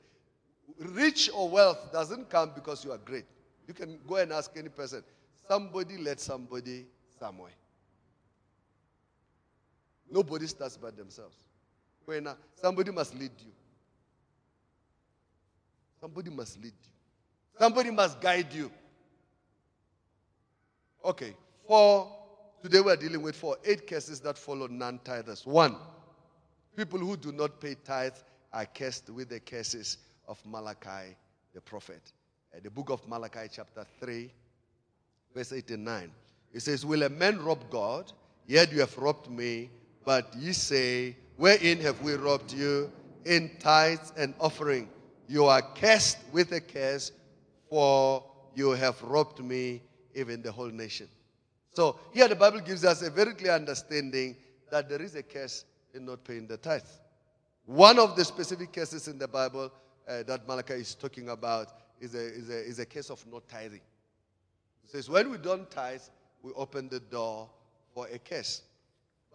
Rich 0.80 1.30
or 1.34 1.50
wealth 1.50 1.92
doesn't 1.92 2.30
come 2.30 2.52
because 2.56 2.84
you 2.84 2.92
are 2.92 2.98
great. 2.98 3.26
You 3.68 3.74
can 3.74 4.00
go 4.08 4.16
and 4.16 4.32
ask 4.32 4.52
any 4.58 4.70
person. 4.70 5.04
Somebody 5.48 5.98
led 5.98 6.20
somebody 6.20 6.86
somewhere. 7.20 7.52
Nobody 10.10 10.48
starts 10.48 10.78
by 10.78 10.92
themselves. 10.92 11.36
When 12.06 12.28
somebody 12.56 12.92
must 12.92 13.14
lead 13.16 13.32
you. 13.40 13.52
Somebody 16.02 16.30
must 16.30 16.58
lead 16.58 16.74
you. 16.84 17.60
Somebody 17.60 17.92
must 17.92 18.20
guide 18.20 18.52
you. 18.52 18.72
Okay, 21.06 21.36
for 21.68 22.23
today 22.64 22.80
we're 22.80 22.96
dealing 22.96 23.22
with 23.22 23.36
four 23.36 23.58
eight 23.66 23.86
cases 23.86 24.20
that 24.22 24.38
follow 24.38 24.68
non-tithers. 24.68 25.46
One, 25.46 25.76
people 26.76 27.00
who 27.00 27.18
do 27.18 27.32
not 27.32 27.60
pay 27.60 27.76
tithe 27.76 28.14
are 28.52 28.66
cursed 28.66 29.10
with 29.10 29.30
the 29.30 29.40
curses 29.40 29.98
of 30.28 30.44
Malachi 30.46 31.16
the 31.54 31.62
prophet. 31.62 32.02
Uh, 32.54 32.60
the 32.64 32.70
book 32.70 32.90
of 32.90 33.08
Malachi, 33.08 33.48
chapter 33.52 33.86
3, 34.00 34.32
verse 35.34 35.54
8 35.54 35.72
and 35.72 35.86
9. 35.86 36.12
It 36.54 36.62
says, 36.62 36.86
Will 36.86 37.04
a 37.04 37.10
man 37.10 37.44
rob 37.44 37.70
God? 37.70 38.12
Yet 38.48 38.72
you 38.72 38.80
have 38.80 38.98
robbed 38.98 39.30
me. 39.30 39.70
But 40.04 40.34
ye 40.36 40.52
say, 40.54 41.16
Wherein 41.38 41.80
have 41.82 42.02
we 42.02 42.14
robbed 42.14 42.52
you? 42.52 42.92
In 43.26 43.52
tithes 43.60 44.12
and 44.18 44.34
offering. 44.40 44.90
You 45.28 45.46
are 45.46 45.62
cursed 45.62 46.18
with 46.32 46.52
a 46.52 46.60
curse, 46.60 47.12
for 47.70 48.24
you 48.56 48.72
have 48.72 49.02
robbed 49.02 49.44
me, 49.44 49.82
even 50.14 50.42
the 50.42 50.52
whole 50.52 50.70
nation. 50.70 51.08
So 51.74 52.00
here 52.14 52.28
the 52.28 52.36
Bible 52.36 52.60
gives 52.60 52.86
us 52.86 53.02
a 53.02 53.10
very 53.10 53.34
clear 53.34 53.54
understanding 53.54 54.38
that 54.72 54.88
there 54.90 55.02
is 55.02 55.16
a 55.16 55.24
curse 55.24 55.66
in 55.94 56.06
not 56.06 56.24
paying 56.24 56.48
the 56.48 56.58
tithe. 56.58 56.82
One 57.66 58.00
of 58.00 58.16
the 58.16 58.26
specific 58.26 58.72
cases 58.72 59.08
in 59.08 59.18
the 59.18 59.28
Bible 59.28 59.72
uh, 60.08 60.24
that 60.24 60.48
Malachi 60.48 60.74
is 60.74 60.96
talking 60.96 61.30
about 61.30 61.68
is 62.00 62.14
a, 62.14 62.26
is, 62.26 62.50
a, 62.50 62.68
is 62.68 62.80
a 62.80 62.86
case 62.86 63.10
of 63.10 63.26
not 63.32 63.48
tithing. 63.48 63.82
It 64.84 64.92
says, 64.92 65.10
when 65.10 65.32
we 65.32 65.38
don't 65.38 65.70
tithe, 65.72 66.02
we 66.42 66.52
open 66.54 66.90
the 66.90 67.00
door 67.00 67.50
for 67.94 68.08
a 68.12 68.20
curse. 68.20 68.62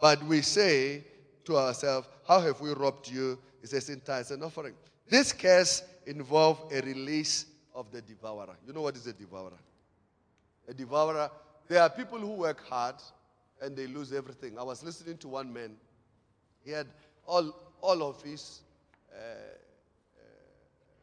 But 0.01 0.23
we 0.25 0.43
say 0.43 1.05
to 1.45 1.57
ourselves, 1.57 2.09
How 2.27 2.41
have 2.41 2.61
we 2.61 2.73
robbed 2.73 3.09
you? 3.09 3.39
It 3.63 3.71
says 3.71 3.89
in 3.89 4.01
tithes 4.01 4.31
and 4.31 4.45
offering. 4.45 4.75
This 5.09 5.33
curse 5.33 5.83
involves 6.07 6.73
a 6.73 6.83
release 6.83 7.47
of 7.75 7.91
the 7.91 8.03
devourer. 8.03 8.57
You 8.67 8.73
know 8.73 8.83
what 8.83 8.97
is 8.97 9.07
a 9.07 9.13
devourer? 9.13 9.59
A 10.69 10.75
devourer, 10.75 11.31
there 11.69 11.83
are 11.83 11.91
people 11.91 12.19
who 12.19 12.33
work 12.33 12.67
hard 12.67 12.97
and 13.61 13.77
they 13.77 13.87
lose 13.87 14.13
everything. 14.13 14.59
I 14.59 14.63
was 14.63 14.83
listening 14.83 15.19
to 15.19 15.29
one 15.29 15.53
man. 15.53 15.77
He 16.65 16.71
had 16.71 16.87
all, 17.27 17.55
all 17.81 18.03
of 18.03 18.23
his 18.23 18.63
uh, 19.13 19.19
uh, 19.19 20.23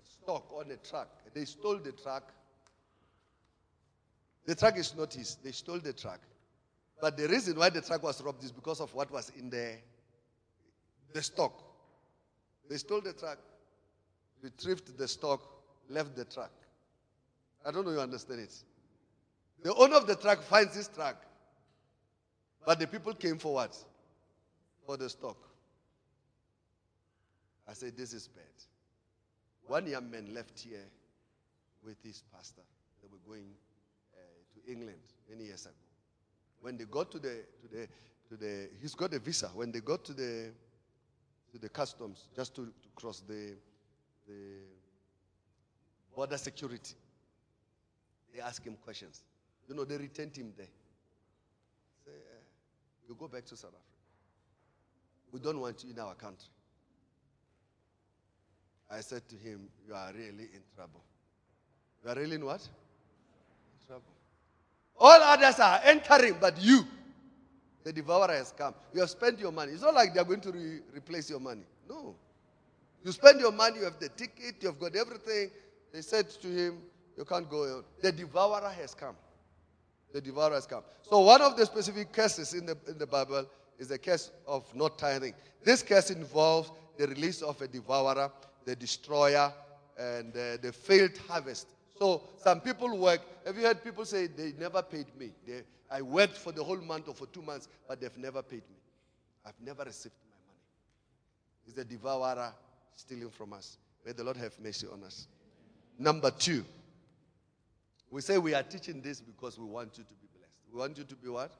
stock 0.03 0.51
on 0.51 0.71
a 0.71 0.77
truck. 0.77 1.09
They 1.33 1.45
stole 1.45 1.77
the 1.77 1.91
truck. 1.91 2.31
The 4.45 4.55
truck 4.55 4.77
is 4.77 4.95
not 4.95 5.13
his. 5.13 5.35
They 5.43 5.51
stole 5.51 5.79
the 5.79 5.93
truck. 5.93 6.19
But 7.01 7.17
the 7.17 7.27
reason 7.27 7.57
why 7.57 7.69
the 7.69 7.81
truck 7.81 8.01
was 8.03 8.21
robbed 8.23 8.43
is 8.43 8.51
because 8.51 8.79
of 8.79 8.93
what 8.93 9.11
was 9.11 9.31
in 9.37 9.49
the, 9.49 9.73
the 11.13 11.21
stock. 11.21 11.61
They 12.69 12.77
stole 12.77 13.01
the 13.01 13.13
truck, 13.13 13.37
retrieved 14.41 14.97
the 14.97 15.07
stock, 15.07 15.41
left 15.89 16.15
the 16.15 16.25
truck. 16.25 16.51
I 17.65 17.71
don't 17.71 17.85
know 17.85 17.91
you 17.91 17.99
understand 17.99 18.39
it. 18.39 18.53
The 19.65 19.73
owner 19.73 19.95
of 19.95 20.05
the 20.05 20.15
truck 20.15 20.43
finds 20.43 20.75
this 20.75 20.87
truck. 20.87 21.15
But 22.67 22.77
the 22.77 22.85
people 22.85 23.15
came 23.15 23.39
for 23.39 23.55
what? 23.55 23.75
For 24.85 24.95
the 24.95 25.09
stock. 25.09 25.37
I 27.67 27.73
said, 27.73 27.97
This 27.97 28.13
is 28.13 28.27
bad. 28.27 28.43
One 29.65 29.87
young 29.87 30.11
man 30.11 30.35
left 30.35 30.59
here 30.59 30.85
with 31.83 31.97
his 32.03 32.21
pastor. 32.31 32.61
They 33.01 33.07
were 33.11 33.17
going 33.27 33.47
uh, 34.13 34.19
to 34.53 34.71
England 34.71 34.99
many 35.27 35.45
years 35.45 35.65
ago. 35.65 35.73
When 36.61 36.77
they 36.77 36.85
got 36.85 37.09
to 37.13 37.17
the, 37.17 37.39
to 37.63 37.67
the, 37.75 37.87
to 38.29 38.37
the, 38.37 38.69
he's 38.79 38.93
got 38.93 39.15
a 39.15 39.19
visa. 39.19 39.47
When 39.47 39.71
they 39.71 39.79
got 39.79 40.05
to 40.05 40.13
the, 40.13 40.51
to 41.53 41.57
the 41.57 41.69
customs, 41.69 42.29
just 42.35 42.53
to, 42.57 42.65
to 42.65 42.89
cross 42.93 43.23
the, 43.27 43.55
the 44.27 44.59
border 46.15 46.37
security, 46.37 46.93
they 48.31 48.41
ask 48.41 48.63
him 48.63 48.77
questions. 48.83 49.23
You 49.67 49.75
know, 49.75 49.83
they 49.83 49.97
returned 49.97 50.35
him 50.35 50.53
there. 50.57 50.67
Say, 52.05 52.11
uh, 52.11 52.41
you 53.09 53.15
go 53.19 53.27
back 53.27 53.45
to 53.45 53.57
South 53.57 53.71
Africa. 53.71 53.81
We 55.31 55.39
don't 55.39 55.59
want 55.59 55.83
you 55.83 55.91
in 55.91 55.99
our 55.99 56.13
country. 56.15 56.49
I 58.89 59.01
said 59.01 59.27
to 59.29 59.35
him, 59.35 59.67
You 59.87 59.93
are 59.95 60.11
really 60.13 60.49
in 60.53 60.61
trouble. 60.75 61.01
You 62.03 62.11
are 62.11 62.15
really 62.15 62.35
in 62.35 62.45
what? 62.45 62.61
In 62.61 63.87
trouble. 63.87 64.03
All 64.97 65.21
others 65.21 65.59
are 65.59 65.81
entering, 65.83 66.37
but 66.39 66.61
you, 66.61 66.85
the 67.83 67.91
devourer 67.91 68.33
has 68.33 68.53
come. 68.57 68.73
You 68.93 69.01
have 69.01 69.09
spent 69.09 69.39
your 69.39 69.51
money. 69.51 69.73
It's 69.73 69.81
not 69.81 69.93
like 69.93 70.13
they're 70.13 70.23
going 70.23 70.41
to 70.41 70.51
re- 70.51 70.79
replace 70.95 71.29
your 71.29 71.39
money. 71.39 71.63
No. 71.89 72.15
You 73.03 73.11
spend 73.11 73.39
your 73.39 73.51
money, 73.51 73.79
you 73.79 73.83
have 73.83 73.99
the 73.99 74.09
ticket, 74.09 74.55
you 74.61 74.69
have 74.69 74.79
got 74.79 74.95
everything. 74.95 75.51
They 75.91 76.01
said 76.01 76.29
to 76.29 76.47
him, 76.47 76.77
You 77.17 77.25
can't 77.25 77.49
go. 77.49 77.83
The 78.01 78.11
devourer 78.11 78.69
has 78.69 78.93
come. 78.93 79.15
The 80.15 80.21
devourer 80.21 80.53
has 80.53 80.65
come. 80.65 80.81
So, 81.01 81.19
one 81.19 81.41
of 81.41 81.57
the 81.57 81.65
specific 81.65 82.13
curses 82.13 82.53
in 82.53 82.65
the, 82.65 82.77
in 82.87 82.97
the 82.97 83.05
Bible 83.05 83.45
is 83.77 83.89
the 83.89 83.97
curse 83.97 84.31
of 84.47 84.63
not 84.73 84.97
tithing. 84.97 85.33
This 85.61 85.83
curse 85.83 86.09
involves 86.09 86.71
the 86.97 87.05
release 87.05 87.41
of 87.41 87.61
a 87.61 87.67
devourer, 87.67 88.31
the 88.63 88.77
destroyer, 88.77 89.51
and 89.99 90.31
uh, 90.31 90.55
the 90.61 90.71
failed 90.71 91.17
harvest. 91.27 91.67
So 91.99 92.23
some 92.37 92.61
people 92.61 92.97
work. 92.97 93.19
Have 93.45 93.57
you 93.57 93.63
heard 93.63 93.83
people 93.83 94.05
say 94.05 94.27
they 94.27 94.53
never 94.57 94.81
paid 94.81 95.07
me? 95.19 95.31
They, 95.45 95.63
I 95.91 96.01
worked 96.01 96.37
for 96.37 96.53
the 96.53 96.63
whole 96.63 96.77
month 96.77 97.09
or 97.09 97.13
for 97.13 97.25
two 97.25 97.41
months, 97.41 97.67
but 97.85 97.99
they've 97.99 98.17
never 98.17 98.41
paid 98.41 98.63
me. 98.69 98.77
I've 99.45 99.59
never 99.61 99.83
received 99.83 100.15
my 100.29 100.37
money. 100.47 101.67
Is 101.67 101.73
the 101.73 101.83
devourer 101.83 102.53
stealing 102.95 103.31
from 103.31 103.51
us. 103.51 103.79
May 104.05 104.13
the 104.13 104.23
Lord 104.23 104.37
have 104.37 104.57
mercy 104.63 104.87
on 104.87 105.03
us. 105.03 105.27
Number 105.99 106.31
two, 106.31 106.63
we 108.15 108.21
say 108.21 108.37
we 108.37 108.53
are 108.53 108.63
teaching 108.63 109.01
this 109.01 109.19
because 109.19 109.59
we 109.59 109.65
want 109.65 109.97
you 109.97 110.05
to 110.05 110.13
be 110.13 110.27
blessed. 110.33 110.61
We 110.71 110.79
want 110.79 110.97
you 110.97 111.03
to 111.03 111.15
be 111.17 111.27
what? 111.27 111.51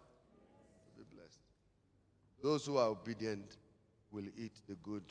Be 0.98 1.04
blessed. 1.13 1.39
Those 2.41 2.65
who 2.65 2.78
are 2.78 2.88
obedient 2.88 3.58
will 4.10 4.24
eat 4.38 4.54
the 4.70 4.76
good 4.76 5.04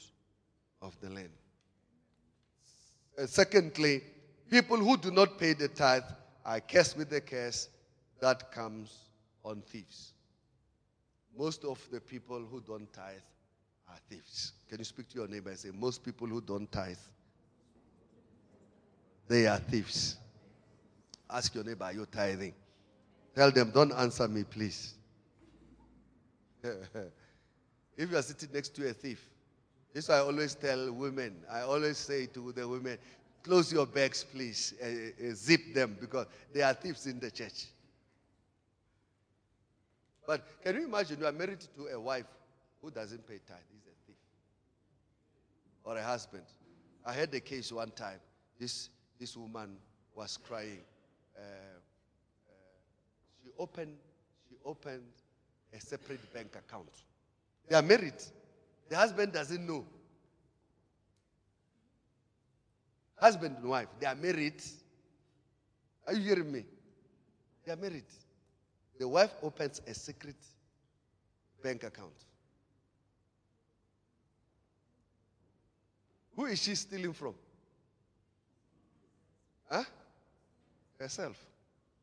of 0.80 0.98
the 1.02 1.10
land. 1.10 1.28
Uh, 3.18 3.26
secondly, 3.26 4.00
people 4.50 4.78
who 4.78 4.96
do 4.96 5.10
not 5.10 5.38
pay 5.38 5.52
the 5.52 5.68
tithe 5.68 6.04
are 6.46 6.60
cursed 6.60 6.96
with 6.96 7.10
the 7.10 7.20
curse 7.20 7.68
that 8.22 8.50
comes 8.50 8.96
on 9.44 9.60
thieves. 9.68 10.14
Most 11.38 11.62
of 11.66 11.78
the 11.92 12.00
people 12.00 12.40
who 12.50 12.62
don't 12.62 12.90
tithe 12.90 13.18
are 13.90 13.98
thieves. 14.08 14.54
Can 14.70 14.78
you 14.78 14.84
speak 14.86 15.10
to 15.10 15.18
your 15.18 15.28
neighbor 15.28 15.50
and 15.50 15.58
say, 15.58 15.72
Most 15.74 16.02
people 16.02 16.26
who 16.26 16.40
don't 16.40 16.72
tithe, 16.72 16.96
they 19.28 19.46
are 19.46 19.58
thieves. 19.58 20.16
Ask 21.30 21.54
your 21.54 21.64
neighbor, 21.64 21.84
Are 21.84 21.92
you 21.92 22.06
tithing? 22.06 22.54
Tell 23.34 23.50
them, 23.50 23.70
Don't 23.70 23.92
answer 23.92 24.28
me, 24.28 24.44
please. 24.44 24.94
if 26.62 28.10
you 28.10 28.16
are 28.16 28.22
sitting 28.22 28.48
next 28.52 28.74
to 28.76 28.88
a 28.88 28.92
thief, 28.92 29.28
this 29.92 30.10
I 30.10 30.18
always 30.18 30.54
tell 30.54 30.92
women. 30.92 31.36
I 31.50 31.60
always 31.60 31.98
say 31.98 32.26
to 32.26 32.52
the 32.52 32.66
women, 32.66 32.98
close 33.44 33.72
your 33.72 33.86
bags, 33.86 34.24
please. 34.24 34.74
Uh, 34.82 34.86
uh, 34.86 35.34
zip 35.34 35.72
them 35.72 35.96
because 36.00 36.26
there 36.52 36.66
are 36.66 36.74
thieves 36.74 37.06
in 37.06 37.20
the 37.20 37.30
church. 37.30 37.66
But 40.26 40.42
can 40.62 40.74
you 40.76 40.86
imagine 40.86 41.20
you 41.20 41.26
are 41.26 41.32
married 41.32 41.60
to 41.76 41.86
a 41.88 42.00
wife 42.00 42.26
who 42.82 42.90
doesn't 42.90 43.26
pay 43.28 43.38
tithe? 43.46 43.58
He's 43.70 43.86
a 43.86 44.06
thief. 44.06 44.16
Or 45.84 45.96
a 45.96 46.02
husband. 46.02 46.44
I 47.04 47.12
had 47.12 47.32
a 47.34 47.40
case 47.40 47.70
one 47.70 47.90
time. 47.90 48.18
This, 48.58 48.88
this 49.20 49.36
woman 49.36 49.76
was 50.14 50.38
crying. 50.38 50.80
Uh, 51.36 51.40
uh 51.40 52.52
she 53.42 53.50
opened 53.58 53.96
she 54.48 54.56
opened 54.64 55.02
a 55.72 55.80
separate 55.80 56.32
bank 56.32 56.56
account. 56.56 56.88
They 57.68 57.76
are 57.76 57.82
married. 57.82 58.22
The 58.88 58.96
husband 58.96 59.32
doesn't 59.32 59.66
know. 59.66 59.84
Husband 63.16 63.56
and 63.56 63.68
wife, 63.68 63.88
they 63.98 64.06
are 64.06 64.14
married. 64.14 64.62
Are 66.06 66.12
you 66.12 66.20
hearing 66.20 66.52
me? 66.52 66.64
They 67.64 67.72
are 67.72 67.76
married. 67.76 68.04
The 68.98 69.08
wife 69.08 69.34
opens 69.42 69.80
a 69.86 69.94
secret 69.94 70.36
bank 71.62 71.82
account. 71.84 72.12
Who 76.36 76.46
is 76.46 76.62
she 76.62 76.74
stealing 76.74 77.12
from? 77.12 77.34
Huh? 79.70 79.84
Herself. 80.98 81.36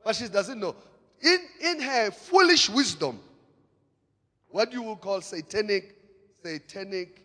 But 0.03 0.15
she 0.15 0.27
doesn't 0.27 0.59
know. 0.59 0.75
In, 1.21 1.39
in 1.61 1.81
her 1.81 2.11
foolish 2.11 2.69
wisdom, 2.69 3.19
what 4.49 4.73
you 4.73 4.81
will 4.81 4.95
call 4.95 5.21
satanic 5.21 5.95
satanic, 6.43 7.21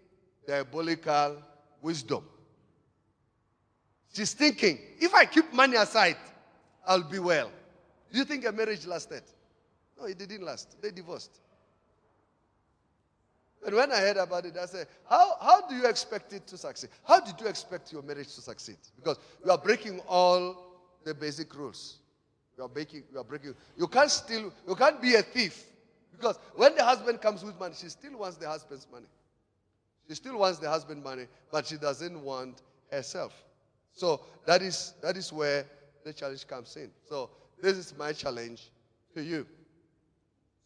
diabolical 0.46 1.42
wisdom. 1.83 2.24
She's 4.12 4.33
thinking, 4.33 4.79
if 4.98 5.14
I 5.14 5.26
keep 5.26 5.52
money 5.52 5.76
aside, 5.76 6.16
I'll 6.87 7.02
be 7.02 7.18
well. 7.18 7.50
Do 8.12 8.18
you 8.18 8.24
think 8.24 8.46
a 8.46 8.52
marriage 8.52 8.87
lasted? 8.87 9.22
No, 9.98 10.07
it 10.07 10.18
didn't 10.18 10.42
last. 10.42 10.81
They 10.81 10.90
divorced. 10.90 11.40
And 13.66 13.74
when 13.74 13.90
I 13.90 13.98
heard 13.98 14.16
about 14.16 14.46
it, 14.46 14.57
I 14.57 14.66
said, 14.66 14.87
how, 15.09 15.37
how 15.40 15.68
do 15.68 15.74
you 15.74 15.87
expect 15.87 16.33
it 16.33 16.46
to 16.46 16.57
succeed? 16.57 16.90
How 17.05 17.20
did 17.20 17.35
you 17.40 17.46
expect 17.46 17.92
your 17.92 18.02
marriage 18.02 18.35
to 18.37 18.40
succeed? 18.40 18.76
Because 18.96 19.18
you 19.44 19.50
are 19.50 19.59
breaking 19.59 20.00
all 20.09 20.65
the 21.07 21.14
basic 21.14 21.55
rules. 21.55 21.99
You 22.59 22.64
are 22.64 22.69
breaking, 22.69 23.05
you 23.12 23.19
are 23.19 23.25
breaking. 23.25 23.55
You 23.79 23.87
can't 23.87 24.11
steal, 24.11 24.53
you 24.69 24.75
can't 24.75 25.01
be 25.01 25.14
a 25.14 25.23
thief 25.23 25.64
because 26.11 26.38
when 26.55 26.75
the 26.75 26.85
husband 26.85 27.21
comes 27.21 27.45
with 27.45 27.59
money, 27.59 27.75
she 27.79 27.88
still 27.88 28.19
wants 28.19 28.37
the 28.37 28.49
husband's 28.49 28.87
money. 28.92 29.07
She 30.09 30.14
still 30.16 30.38
wants 30.38 30.59
the 30.59 30.69
husband 30.69 31.03
money, 31.03 31.27
but 31.51 31.66
she 31.66 31.77
doesn't 31.77 32.21
want 32.23 32.62
herself. 32.90 33.33
So 33.92 34.21
that 34.47 34.62
is 34.62 34.95
that 35.01 35.16
is 35.16 35.33
where 35.33 35.64
the 36.05 36.12
challenge 36.12 36.47
comes 36.47 36.77
in. 36.77 36.90
So 37.09 37.31
this 37.62 37.77
is 37.77 37.97
my 37.97 38.12
challenge 38.12 38.71
to 39.14 39.23
you. 39.23 39.47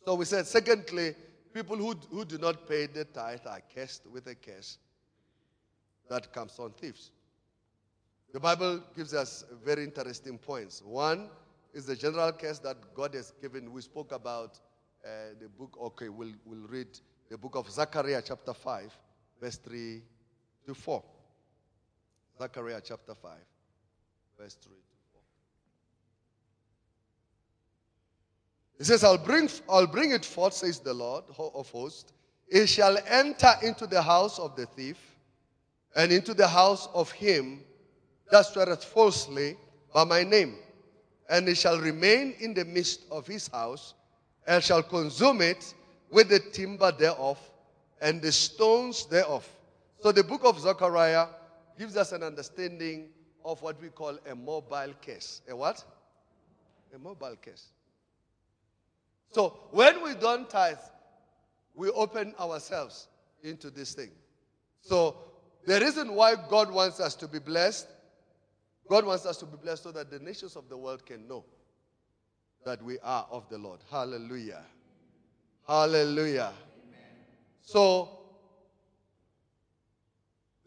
So 0.04 0.14
we 0.14 0.24
said, 0.24 0.46
secondly, 0.46 1.14
people 1.52 1.76
who, 1.76 1.94
who 2.10 2.24
do 2.24 2.38
not 2.38 2.66
pay 2.66 2.86
the 2.86 3.04
tithe 3.04 3.46
are 3.46 3.60
cursed 3.74 4.06
with 4.10 4.26
a 4.26 4.34
curse 4.34 4.78
that 6.08 6.32
comes 6.32 6.58
on 6.58 6.72
thieves. 6.72 7.10
The 8.32 8.38
Bible 8.40 8.80
gives 8.96 9.12
us 9.12 9.44
very 9.64 9.82
interesting 9.82 10.38
points. 10.38 10.82
One 10.82 11.30
is 11.74 11.84
the 11.84 11.96
general 11.96 12.30
case 12.32 12.60
that 12.60 12.76
God 12.94 13.14
has 13.14 13.32
given. 13.42 13.72
We 13.72 13.82
spoke 13.82 14.12
about 14.12 14.60
uh, 15.04 15.34
the 15.40 15.48
book, 15.48 15.76
okay, 15.80 16.08
we'll, 16.08 16.34
we'll 16.44 16.68
read 16.68 16.86
the 17.28 17.36
book 17.36 17.56
of 17.56 17.68
Zechariah, 17.68 18.22
chapter 18.24 18.54
5, 18.54 18.96
verse 19.40 19.56
3 19.56 20.02
to 20.66 20.74
4. 20.74 21.02
Zechariah, 22.38 22.80
chapter 22.84 23.14
5, 23.16 23.32
verse 24.38 24.54
3 24.62 24.72
to 24.72 24.96
4. 25.12 25.22
He 28.78 28.84
says, 28.84 29.02
I'll 29.02 29.18
bring, 29.18 29.48
I'll 29.68 29.88
bring 29.88 30.12
it 30.12 30.24
forth, 30.24 30.54
says 30.54 30.78
the 30.78 30.94
Lord 30.94 31.24
of 31.36 31.68
hosts. 31.70 32.12
It 32.48 32.68
shall 32.68 32.96
enter 33.08 33.52
into 33.62 33.88
the 33.88 34.02
house 34.02 34.38
of 34.38 34.54
the 34.54 34.66
thief 34.66 34.98
and 35.96 36.12
into 36.12 36.32
the 36.32 36.46
house 36.46 36.88
of 36.94 37.10
him 37.10 37.64
that 38.30 38.46
sweareth 38.46 38.84
falsely 38.84 39.56
by 39.92 40.04
my 40.04 40.22
name. 40.22 40.56
And 41.28 41.48
it 41.48 41.56
shall 41.56 41.78
remain 41.78 42.34
in 42.40 42.54
the 42.54 42.64
midst 42.64 43.02
of 43.10 43.26
his 43.26 43.48
house, 43.48 43.94
and 44.46 44.62
shall 44.62 44.82
consume 44.82 45.42
it 45.42 45.74
with 46.10 46.28
the 46.28 46.40
timber 46.40 46.90
thereof 46.90 47.38
and 48.00 48.20
the 48.20 48.32
stones 48.32 49.06
thereof. 49.06 49.48
So 50.00 50.12
the 50.12 50.24
book 50.24 50.40
of 50.44 50.58
Zechariah 50.58 51.26
gives 51.78 51.96
us 51.96 52.12
an 52.12 52.22
understanding 52.22 53.10
of 53.44 53.62
what 53.62 53.80
we 53.80 53.88
call 53.88 54.18
a 54.28 54.34
mobile 54.34 54.94
case. 55.00 55.42
A 55.48 55.54
what? 55.54 55.84
A 56.94 56.98
mobile 56.98 57.36
case. 57.36 57.68
So 59.30 59.60
when 59.70 60.02
we 60.02 60.14
don't 60.14 60.48
tithe, 60.50 60.78
we 61.74 61.90
open 61.90 62.34
ourselves 62.40 63.06
into 63.42 63.70
this 63.70 63.94
thing. 63.94 64.10
So 64.80 65.16
the 65.66 65.78
reason 65.78 66.14
why 66.14 66.34
God 66.48 66.72
wants 66.72 66.98
us 67.00 67.14
to 67.16 67.28
be 67.28 67.38
blessed, 67.38 67.86
God 68.90 69.06
wants 69.06 69.24
us 69.24 69.36
to 69.36 69.46
be 69.46 69.56
blessed 69.56 69.84
so 69.84 69.92
that 69.92 70.10
the 70.10 70.18
nations 70.18 70.56
of 70.56 70.68
the 70.68 70.76
world 70.76 71.06
can 71.06 71.28
know 71.28 71.44
that 72.64 72.82
we 72.82 72.98
are 73.04 73.24
of 73.30 73.48
the 73.48 73.56
Lord. 73.56 73.78
Hallelujah. 73.88 74.64
Hallelujah. 75.64 76.52
Amen. 76.88 77.00
So 77.62 78.08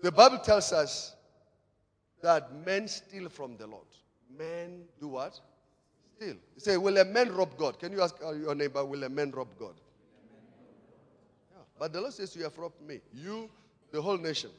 the 0.01 0.09
Bible 0.09 0.37
tells 0.37 0.71
us 0.71 1.17
that 2.21 2.65
men 2.65 2.87
steal 2.87 3.27
from 3.27 3.57
the 3.57 3.67
Lord. 3.67 3.87
Men 4.37 4.85
do 5.01 5.09
what? 5.09 5.37
Steal. 6.15 6.35
You 6.55 6.59
say, 6.59 6.77
Will 6.77 6.97
a 6.99 7.03
man 7.03 7.35
rob 7.35 7.57
God? 7.57 7.77
Can 7.77 7.91
you 7.91 8.01
ask 8.01 8.15
uh, 8.25 8.31
your 8.31 8.55
neighbor, 8.55 8.85
Will 8.85 9.03
a 9.03 9.09
man 9.09 9.31
rob 9.31 9.49
God? 9.59 9.73
Yeah. 11.51 11.61
But 11.77 11.91
the 11.91 11.99
Lord 11.99 12.13
says, 12.13 12.33
You 12.37 12.43
have 12.43 12.57
robbed 12.57 12.81
me. 12.87 13.01
You, 13.13 13.49
the 13.91 14.01
whole 14.01 14.17
nation. 14.17 14.51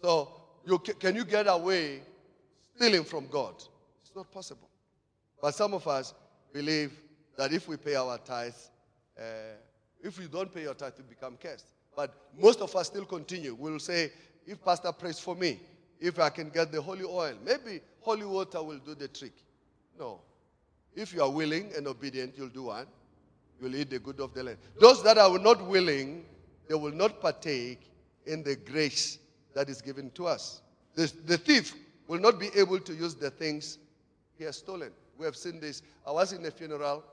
So, 0.00 0.30
you, 0.64 0.78
can 0.78 1.16
you 1.16 1.24
get 1.24 1.48
away 1.48 2.02
stealing 2.78 3.04
from 3.04 3.26
God? 3.26 3.54
It's 4.02 4.14
not 4.14 4.30
possible. 4.30 4.68
But 5.42 5.54
some 5.54 5.74
of 5.74 5.86
us 5.88 6.14
believe 6.52 6.92
that 7.36 7.52
if 7.52 7.66
we 7.66 7.76
pay 7.76 7.96
our 7.96 8.18
tithes, 8.18 8.70
uh, 9.18 9.22
if 10.00 10.18
you 10.18 10.28
don't 10.28 10.52
pay 10.52 10.62
your 10.62 10.74
tithe, 10.74 10.92
you 10.96 11.04
become 11.04 11.36
cursed. 11.42 11.66
But 11.96 12.14
most 12.38 12.60
of 12.60 12.74
us 12.76 12.86
still 12.86 13.04
continue. 13.04 13.56
We'll 13.58 13.80
say, 13.80 14.12
if 14.46 14.64
Pastor 14.64 14.92
prays 14.92 15.18
for 15.18 15.34
me, 15.34 15.60
if 16.00 16.20
I 16.20 16.30
can 16.30 16.50
get 16.50 16.70
the 16.70 16.80
holy 16.80 17.04
oil, 17.04 17.34
maybe 17.44 17.80
holy 18.00 18.24
water 18.24 18.62
will 18.62 18.78
do 18.78 18.94
the 18.94 19.08
trick. 19.08 19.34
No. 19.98 20.20
If 20.94 21.12
you 21.12 21.22
are 21.22 21.30
willing 21.30 21.72
and 21.76 21.88
obedient, 21.88 22.34
you'll 22.36 22.48
do 22.48 22.64
one. 22.64 22.86
You'll 23.60 23.74
eat 23.74 23.90
the 23.90 23.98
good 23.98 24.20
of 24.20 24.34
the 24.34 24.44
land. 24.44 24.58
Those 24.80 25.02
that 25.02 25.18
are 25.18 25.36
not 25.38 25.66
willing, 25.66 26.24
they 26.68 26.76
will 26.76 26.92
not 26.92 27.20
partake 27.20 27.80
in 28.24 28.44
the 28.44 28.54
grace 28.54 29.18
that 29.54 29.68
is 29.68 29.82
given 29.82 30.10
to 30.12 30.28
us. 30.28 30.62
The, 30.94 31.12
the 31.26 31.36
thief 31.36 31.74
will 32.08 32.18
not 32.18 32.40
be 32.40 32.48
able 32.56 32.80
to 32.80 32.94
use 32.94 33.14
the 33.14 33.30
things 33.30 33.78
he 34.36 34.44
has 34.44 34.56
stolen. 34.56 34.90
We 35.16 35.26
have 35.26 35.36
seen 35.36 35.60
this. 35.60 35.82
I 36.06 36.10
was 36.10 36.32
in 36.32 36.44
a 36.46 36.50
funeral. 36.50 37.04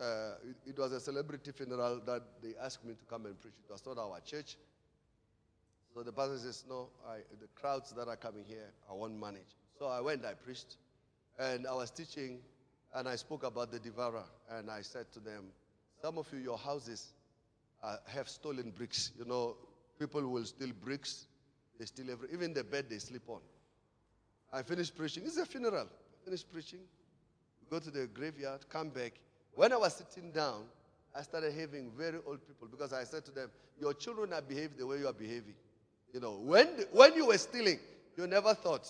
Uh, 0.00 0.34
it, 0.48 0.70
it, 0.70 0.78
was 0.78 0.92
a 0.92 1.00
celebrity 1.00 1.52
funeral 1.52 2.00
that 2.06 2.22
they 2.42 2.54
asked 2.62 2.84
me 2.84 2.94
to 2.94 3.04
come 3.06 3.26
and 3.26 3.40
preach. 3.40 3.54
It 3.68 3.72
was 3.72 3.84
not 3.86 3.98
our 3.98 4.20
church. 4.20 4.56
So 5.94 6.02
the 6.02 6.12
pastor 6.12 6.38
says, 6.38 6.64
No, 6.68 6.88
I, 7.08 7.18
the 7.40 7.46
crowds 7.54 7.92
that 7.92 8.08
are 8.08 8.16
coming 8.16 8.44
here, 8.46 8.70
I 8.90 8.94
won't 8.94 9.18
manage. 9.18 9.56
So 9.78 9.86
I 9.86 10.00
went, 10.00 10.24
I 10.24 10.34
preached, 10.34 10.76
and 11.38 11.66
I 11.66 11.74
was 11.74 11.90
teaching, 11.90 12.40
and 12.94 13.08
I 13.08 13.16
spoke 13.16 13.44
about 13.44 13.70
the 13.70 13.78
devourer. 13.78 14.24
And 14.50 14.70
I 14.70 14.82
said 14.82 15.12
to 15.12 15.20
them, 15.20 15.44
Some 16.00 16.18
of 16.18 16.26
you, 16.32 16.38
your 16.38 16.58
houses 16.58 17.12
uh, 17.82 17.96
have 18.06 18.28
stolen 18.28 18.72
bricks. 18.76 19.12
You 19.18 19.24
know, 19.24 19.56
people 19.98 20.26
will 20.28 20.44
steal 20.44 20.72
bricks, 20.82 21.26
they 21.78 21.84
steal 21.86 22.10
every, 22.10 22.28
even 22.32 22.52
the 22.52 22.64
bed 22.64 22.86
they 22.90 22.98
sleep 22.98 23.22
on. 23.28 23.40
I 24.52 24.62
finished 24.62 24.96
preaching. 24.96 25.22
It's 25.24 25.38
a 25.38 25.46
funeral. 25.46 25.86
I 25.86 26.24
finished 26.24 26.52
preaching. 26.52 26.80
Go 27.70 27.78
to 27.78 27.90
the 27.90 28.06
graveyard, 28.06 28.68
come 28.68 28.90
back. 28.90 29.14
When 29.54 29.72
I 29.72 29.76
was 29.76 29.94
sitting 29.94 30.30
down, 30.30 30.64
I 31.14 31.22
started 31.22 31.54
having 31.54 31.90
very 31.96 32.18
old 32.26 32.46
people 32.46 32.68
because 32.70 32.92
I 32.92 33.04
said 33.04 33.24
to 33.26 33.30
them, 33.30 33.50
Your 33.80 33.94
children 33.94 34.32
are 34.32 34.42
behaving 34.42 34.78
the 34.78 34.86
way 34.86 34.98
you 34.98 35.06
are 35.06 35.12
behaving. 35.12 35.54
You 36.12 36.20
know, 36.20 36.38
when, 36.42 36.66
when 36.92 37.14
you 37.14 37.26
were 37.26 37.38
stealing, 37.38 37.78
you 38.16 38.26
never 38.26 38.54
thought 38.54 38.88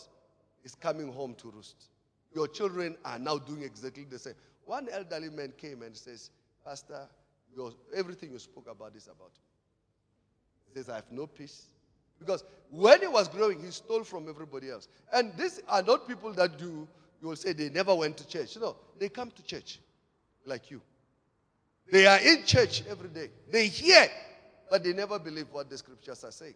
it's 0.64 0.74
coming 0.74 1.12
home 1.12 1.34
to 1.36 1.50
roost. 1.50 1.88
Your 2.34 2.48
children 2.48 2.96
are 3.04 3.18
now 3.18 3.38
doing 3.38 3.62
exactly 3.62 4.04
the 4.04 4.18
same. 4.18 4.34
One 4.64 4.88
elderly 4.90 5.30
man 5.30 5.52
came 5.56 5.82
and 5.82 5.96
says, 5.96 6.30
Pastor, 6.64 7.08
your, 7.54 7.72
everything 7.94 8.32
you 8.32 8.38
spoke 8.38 8.66
about 8.70 8.96
is 8.96 9.06
about 9.06 9.32
me. 9.34 9.44
He 10.68 10.78
says, 10.78 10.88
I 10.88 10.96
have 10.96 11.10
no 11.10 11.26
peace. 11.26 11.66
Because 12.24 12.44
when 12.70 13.00
he 13.00 13.06
was 13.06 13.28
growing, 13.28 13.60
he 13.60 13.70
stole 13.70 14.04
from 14.04 14.28
everybody 14.28 14.70
else. 14.70 14.88
And 15.12 15.32
these 15.36 15.60
are 15.68 15.82
not 15.82 16.08
people 16.08 16.32
that 16.34 16.58
do, 16.58 16.88
you 17.20 17.28
will 17.28 17.36
say 17.36 17.52
they 17.52 17.68
never 17.68 17.94
went 17.94 18.16
to 18.18 18.26
church. 18.26 18.56
No, 18.56 18.76
they 18.98 19.08
come 19.08 19.30
to 19.30 19.42
church 19.42 19.80
like 20.46 20.70
you. 20.70 20.80
They 21.90 22.06
are 22.06 22.18
in 22.18 22.44
church 22.44 22.82
every 22.88 23.08
day. 23.08 23.28
They 23.50 23.66
hear, 23.66 24.08
but 24.70 24.82
they 24.82 24.92
never 24.92 25.18
believe 25.18 25.46
what 25.52 25.68
the 25.68 25.76
scriptures 25.76 26.24
are 26.24 26.30
saying. 26.30 26.54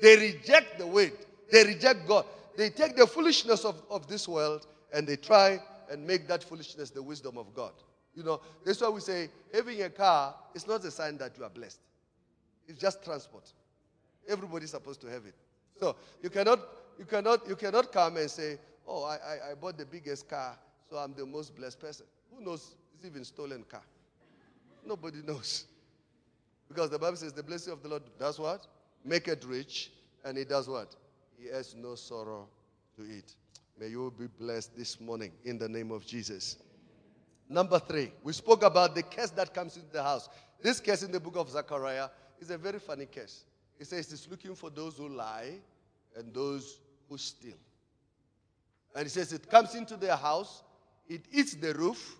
They 0.00 0.16
reject 0.16 0.78
the 0.78 0.86
word, 0.86 1.12
they 1.52 1.64
reject 1.64 2.08
God. 2.08 2.24
They 2.56 2.70
take 2.70 2.96
the 2.96 3.06
foolishness 3.06 3.64
of, 3.64 3.82
of 3.90 4.06
this 4.06 4.26
world 4.26 4.66
and 4.92 5.06
they 5.06 5.16
try 5.16 5.60
and 5.90 6.06
make 6.06 6.26
that 6.28 6.42
foolishness 6.42 6.90
the 6.90 7.02
wisdom 7.02 7.36
of 7.36 7.54
God. 7.54 7.72
You 8.14 8.22
know, 8.22 8.40
that's 8.64 8.80
why 8.80 8.88
we 8.88 9.00
say 9.00 9.28
having 9.52 9.82
a 9.82 9.90
car 9.90 10.34
is 10.54 10.66
not 10.66 10.84
a 10.84 10.90
sign 10.90 11.18
that 11.18 11.36
you 11.38 11.44
are 11.44 11.50
blessed. 11.50 11.80
It's 12.66 12.80
just 12.80 13.04
transport. 13.04 13.52
Everybody's 14.30 14.70
supposed 14.70 15.00
to 15.02 15.08
have 15.08 15.26
it. 15.26 15.34
So 15.78 15.96
you 16.22 16.30
cannot, 16.30 16.60
you 16.98 17.04
cannot, 17.04 17.48
you 17.48 17.56
cannot 17.56 17.92
come 17.92 18.16
and 18.16 18.30
say, 18.30 18.58
"Oh, 18.86 19.04
I, 19.04 19.14
I, 19.14 19.50
I 19.50 19.54
bought 19.54 19.76
the 19.76 19.86
biggest 19.86 20.28
car, 20.28 20.56
so 20.88 20.96
I'm 20.96 21.14
the 21.14 21.26
most 21.26 21.56
blessed 21.56 21.80
person." 21.80 22.06
Who 22.34 22.44
knows? 22.44 22.74
It's 22.94 23.04
even 23.04 23.24
stolen 23.24 23.64
car. 23.64 23.82
Nobody 24.86 25.18
knows, 25.26 25.64
because 26.68 26.90
the 26.90 26.98
Bible 26.98 27.16
says 27.16 27.32
the 27.32 27.42
blessing 27.42 27.72
of 27.72 27.82
the 27.82 27.88
Lord 27.88 28.02
does 28.18 28.38
what? 28.38 28.66
Make 29.04 29.28
it 29.28 29.44
rich, 29.46 29.90
and 30.24 30.38
He 30.38 30.44
does 30.44 30.68
what? 30.68 30.94
He 31.38 31.48
has 31.48 31.74
no 31.74 31.94
sorrow 31.94 32.46
to 32.96 33.02
it. 33.02 33.34
May 33.78 33.88
you 33.88 34.12
be 34.18 34.26
blessed 34.26 34.76
this 34.76 35.00
morning 35.00 35.32
in 35.44 35.58
the 35.58 35.68
name 35.68 35.90
of 35.90 36.06
Jesus. 36.06 36.58
Number 37.48 37.78
three, 37.78 38.12
we 38.22 38.32
spoke 38.32 38.62
about 38.62 38.94
the 38.94 39.02
curse 39.02 39.30
that 39.30 39.52
comes 39.54 39.76
into 39.76 39.90
the 39.90 40.02
house. 40.02 40.28
This 40.62 40.78
case 40.78 41.02
in 41.02 41.10
the 41.10 41.18
book 41.18 41.36
of 41.36 41.48
Zechariah 41.48 42.08
is 42.38 42.50
a 42.50 42.58
very 42.58 42.78
funny 42.78 43.06
case. 43.06 43.44
It 43.80 43.86
says 43.86 44.12
it's 44.12 44.28
looking 44.30 44.54
for 44.54 44.68
those 44.68 44.98
who 44.98 45.08
lie 45.08 45.54
and 46.14 46.34
those 46.34 46.78
who 47.08 47.16
steal. 47.16 47.56
And 48.94 49.06
it 49.06 49.10
says 49.10 49.32
it 49.32 49.48
comes 49.48 49.74
into 49.74 49.96
their 49.96 50.16
house, 50.16 50.62
it 51.08 51.22
eats 51.32 51.54
the 51.54 51.72
roof, 51.72 52.16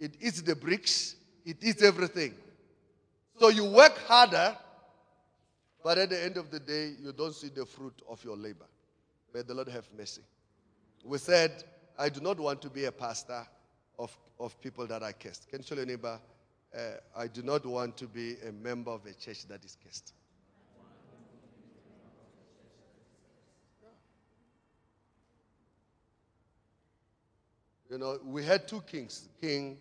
it 0.00 0.14
eats 0.22 0.40
the 0.40 0.56
bricks, 0.56 1.16
it 1.44 1.58
eats 1.60 1.82
everything. 1.82 2.34
So 3.38 3.48
you 3.48 3.66
work 3.66 3.98
harder, 4.06 4.56
but 5.84 5.98
at 5.98 6.08
the 6.08 6.24
end 6.24 6.38
of 6.38 6.50
the 6.50 6.58
day, 6.58 6.92
you 6.98 7.12
don't 7.12 7.34
see 7.34 7.48
the 7.48 7.66
fruit 7.66 8.00
of 8.08 8.24
your 8.24 8.36
labor. 8.36 8.66
May 9.34 9.42
the 9.42 9.52
Lord 9.52 9.68
have 9.68 9.86
mercy. 9.96 10.22
We 11.04 11.18
said, 11.18 11.62
I 11.98 12.08
do 12.08 12.20
not 12.20 12.40
want 12.40 12.62
to 12.62 12.70
be 12.70 12.86
a 12.86 12.92
pastor 12.92 13.46
of, 13.98 14.16
of 14.40 14.58
people 14.62 14.86
that 14.86 15.02
are 15.02 15.12
cursed. 15.12 15.50
Can 15.50 15.58
you 15.58 15.64
tell 15.64 15.76
your 15.76 15.86
neighbor, 15.86 16.18
uh, 16.74 16.80
I 17.14 17.26
do 17.26 17.42
not 17.42 17.66
want 17.66 17.98
to 17.98 18.06
be 18.06 18.36
a 18.48 18.52
member 18.52 18.92
of 18.92 19.04
a 19.04 19.12
church 19.12 19.46
that 19.48 19.62
is 19.62 19.76
cursed. 19.84 20.14
You 27.92 27.98
know, 27.98 28.18
we 28.24 28.42
had 28.42 28.66
two 28.66 28.80
kings, 28.80 29.28
King 29.38 29.76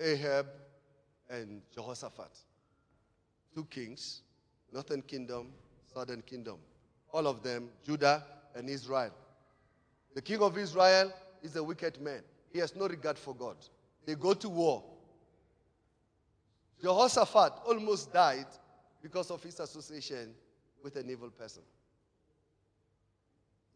Ahab 0.00 0.46
and 1.28 1.60
Jehoshaphat. 1.74 2.38
Two 3.54 3.66
kings, 3.66 4.22
northern 4.72 5.02
kingdom, 5.02 5.48
southern 5.92 6.22
kingdom. 6.22 6.56
All 7.12 7.26
of 7.26 7.42
them, 7.42 7.68
Judah 7.84 8.24
and 8.54 8.66
Israel. 8.70 9.10
The 10.14 10.22
king 10.22 10.40
of 10.40 10.56
Israel 10.56 11.12
is 11.42 11.54
a 11.56 11.62
wicked 11.62 12.00
man. 12.00 12.22
He 12.50 12.60
has 12.60 12.74
no 12.74 12.88
regard 12.88 13.18
for 13.18 13.34
God. 13.34 13.56
They 14.06 14.14
go 14.14 14.32
to 14.32 14.48
war. 14.48 14.82
Jehoshaphat 16.80 17.52
almost 17.66 18.10
died 18.10 18.46
because 19.02 19.30
of 19.30 19.42
his 19.42 19.60
association 19.60 20.30
with 20.82 20.96
an 20.96 21.10
evil 21.10 21.28
person. 21.28 21.62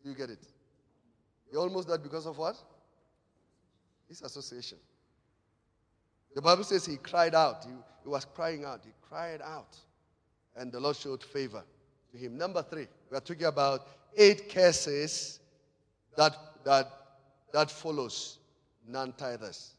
Do 0.03 0.09
you 0.09 0.17
get 0.17 0.31
it? 0.31 0.47
He 1.51 1.59
almost 1.59 1.89
died 1.89 2.03
because 2.03 2.25
of 2.25 2.39
what? 2.39 2.57
His 4.09 4.23
association. 4.23 4.79
The 6.35 6.43
Bible 6.43 6.65
says 6.65 6.85
he 6.87 6.97
cried 6.97 7.35
out. 7.35 7.65
He, 7.65 7.71
he 8.03 8.09
was 8.09 8.25
crying 8.25 8.65
out. 8.65 8.83
He 8.85 8.93
cried 9.09 9.41
out. 9.43 9.77
And 10.55 10.71
the 10.71 10.81
Lord 10.81 10.97
showed 10.97 11.23
favor 11.23 11.65
to 12.13 12.19
him. 12.19 12.37
Number 12.37 12.63
three, 12.63 12.87
we 13.11 13.17
are 13.17 13.21
talking 13.21 13.47
about 13.47 13.87
eight 14.17 14.49
curses 14.53 15.41
that, 16.17 16.37
that, 16.65 16.91
that 17.53 17.71
follows 17.71 18.39
non-tithers. 18.87 19.71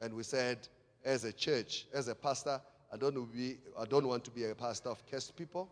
And 0.00 0.14
we 0.14 0.22
said 0.22 0.68
as 1.04 1.24
a 1.24 1.32
church, 1.32 1.86
as 1.94 2.08
a 2.08 2.14
pastor, 2.14 2.60
I 2.92 2.96
don't, 2.96 3.32
be, 3.32 3.58
I 3.78 3.84
don't 3.84 4.06
want 4.06 4.24
to 4.24 4.30
be 4.30 4.44
a 4.44 4.54
pastor 4.54 4.90
of 4.90 5.02
cursed 5.10 5.36
people. 5.36 5.68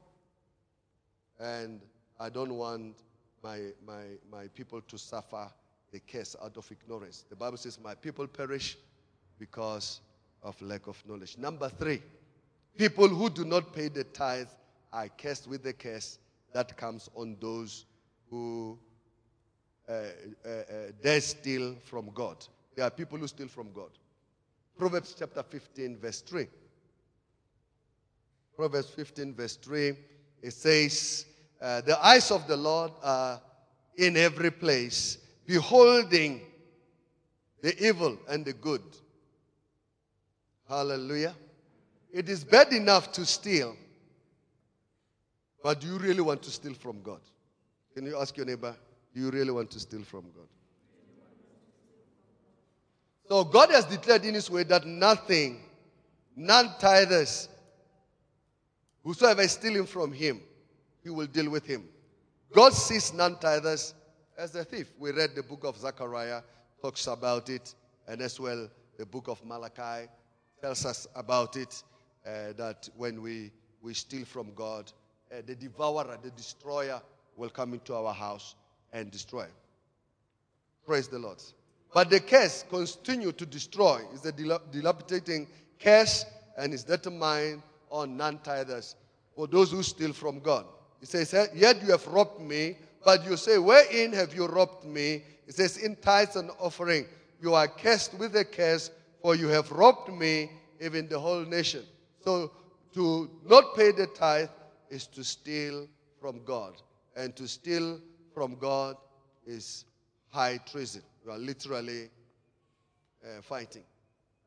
And 1.38 1.81
I 2.18 2.29
don't 2.29 2.55
want 2.55 2.96
my, 3.42 3.61
my, 3.87 4.05
my 4.31 4.46
people 4.48 4.81
to 4.81 4.98
suffer 4.98 5.48
the 5.94 6.00
curse 6.00 6.35
out 6.42 6.57
of 6.57 6.68
ignorance. 6.72 7.24
The 7.30 7.37
Bible 7.37 7.57
says, 7.57 7.78
My 7.80 7.94
people 7.94 8.26
perish 8.26 8.76
because 9.38 10.00
of 10.42 10.61
lack 10.61 10.88
of 10.88 11.00
knowledge. 11.07 11.38
Number 11.38 11.68
three, 11.68 12.02
people 12.76 13.07
who 13.07 13.30
do 13.30 13.44
not 13.44 13.72
pay 13.72 13.87
the 13.87 14.02
tithe 14.02 14.48
are 14.92 15.09
cursed 15.09 15.46
with 15.46 15.62
the 15.62 15.72
curse 15.72 16.18
that 16.52 16.76
comes 16.76 17.09
on 17.14 17.37
those 17.40 17.87
who 18.28 18.76
uh, 19.88 19.92
uh, 20.44 21.09
uh, 21.09 21.20
steal 21.20 21.76
from 21.85 22.11
God. 22.12 22.44
There 22.74 22.85
are 22.85 22.90
people 22.90 23.16
who 23.16 23.28
steal 23.28 23.48
from 23.48 23.72
God. 23.72 23.90
Proverbs 24.76 25.14
chapter 25.16 25.44
15, 25.44 25.98
verse 25.98 26.22
3. 26.22 26.48
Proverbs 28.57 28.88
15, 28.90 29.33
verse 29.33 29.54
3, 29.57 29.92
it 30.42 30.52
says, 30.52 31.26
uh, 31.62 31.83
The 31.83 32.04
eyes 32.04 32.33
of 32.33 32.48
the 32.48 32.57
Lord 32.57 32.90
are 33.00 33.40
in 33.96 34.16
every 34.16 34.50
place, 34.50 35.18
beholding 35.46 36.40
the 37.62 37.87
evil 37.87 38.18
and 38.28 38.44
the 38.44 38.52
good. 38.52 38.83
Hallelujah. 40.68 41.35
It 42.12 42.28
is 42.28 42.44
bad 42.44 42.72
enough 42.72 43.12
to 43.12 43.26
steal, 43.26 43.76
but 45.62 45.80
do 45.80 45.87
you 45.87 45.98
really 45.98 46.20
want 46.20 46.42
to 46.42 46.50
steal 46.50 46.74
from 46.74 47.02
God? 47.02 47.20
Can 47.94 48.07
you 48.07 48.18
ask 48.18 48.37
your 48.37 48.46
neighbor, 48.46 48.74
do 49.14 49.20
you 49.20 49.30
really 49.30 49.50
want 49.50 49.70
to 49.72 49.80
steal 49.80 50.02
from 50.02 50.22
God? 50.35 50.48
So 53.28 53.44
God 53.44 53.70
has 53.70 53.85
declared 53.87 54.24
in 54.24 54.35
His 54.35 54.50
way 54.50 54.64
that 54.64 54.87
nothing, 54.87 55.62
none 56.37 56.68
tithers, 56.80 57.48
whosoever 59.02 59.42
is 59.42 59.52
stealing 59.52 59.87
from 59.87 60.12
Him, 60.12 60.40
He 61.02 61.11
will 61.11 61.26
deal 61.26 61.50
with 61.50 61.66
him. 61.66 61.85
God 62.52 62.72
sees 62.72 63.12
none 63.12 63.37
tithers 63.37 63.94
as 64.37 64.55
a 64.55 64.64
thief. 64.64 64.92
We 64.99 65.12
read 65.12 65.35
the 65.35 65.42
book 65.42 65.64
of 65.64 65.77
Zechariah, 65.77 66.42
talks 66.81 67.07
about 67.07 67.49
it, 67.49 67.75
and 68.09 68.20
as 68.20 68.38
well 68.38 68.68
the 68.99 69.07
book 69.07 69.29
of 69.29 69.44
Malachi 69.44 70.09
tells 70.61 70.85
us 70.85 71.07
about 71.14 71.57
it 71.57 71.83
uh, 72.27 72.53
that 72.57 72.88
when 72.97 73.23
we, 73.23 73.51
we 73.83 73.94
steal 73.94 74.25
from 74.25 74.53
God, 74.55 74.92
uh, 75.33 75.42
the 75.47 75.55
devourer, 75.55 76.18
the 76.23 76.31
destroyer, 76.31 77.01
will 77.37 77.51
come 77.51 77.75
into 77.75 77.94
our 77.94 78.14
house 78.14 78.55
and 78.92 79.11
destroy. 79.11 79.47
Praise 80.87 81.09
the 81.09 81.18
Lord. 81.18 81.42
But 81.92 82.11
the 82.11 82.20
curse 82.20 82.64
continue 82.68 83.33
to 83.33 83.47
destroy. 83.47 84.03
It's 84.12 84.25
a 84.25 84.33
dilapidating 84.33 85.49
curse 85.79 86.25
and 86.57 86.73
is 86.75 86.85
determined 86.85 87.62
on 87.90 88.16
non-tithers 88.16 88.94
for 89.35 89.47
those 89.47 89.70
who 89.70 89.83
steal 89.83 90.12
from 90.12 90.40
God. 90.40 90.66
He 91.01 91.07
says, 91.07 91.51
Yet 91.55 91.83
you 91.83 91.90
have 91.90 92.07
robbed 92.07 92.40
me, 92.40 92.77
but 93.05 93.25
you 93.25 93.37
say, 93.37 93.59
Wherein 93.59 94.12
have 94.12 94.35
you 94.35 94.47
robbed 94.47 94.85
me? 94.85 95.23
He 95.47 95.53
says, 95.53 95.77
In 95.77 95.97
tithes 95.97 96.37
and 96.37 96.51
offering. 96.59 97.07
You 97.40 97.55
are 97.55 97.69
cursed 97.69 98.14
with 98.14 98.35
a 98.37 98.45
curse, 98.45 98.90
for 99.21 99.35
you 99.35 99.49
have 99.49 99.71
robbed 99.71 100.12
me, 100.12 100.51
even 100.81 101.09
the 101.09 101.19
whole 101.19 101.45
nation. 101.45 101.83
So 102.23 102.53
to 102.95 103.31
not 103.45 103.75
pay 103.77 103.90
the 103.90 104.07
tithe 104.07 104.49
is 104.88 105.07
to 105.09 105.25
steal 105.25 105.87
from 106.21 106.43
God. 106.45 106.75
And 107.17 107.37
to 107.37 107.47
steal 107.47 108.01
from 108.33 108.57
God 108.57 108.97
is 109.47 109.85
high 110.31 110.59
treason. 110.59 111.03
You 111.25 111.33
are 111.33 111.38
literally 111.38 112.09
uh, 113.25 113.43
fighting 113.43 113.85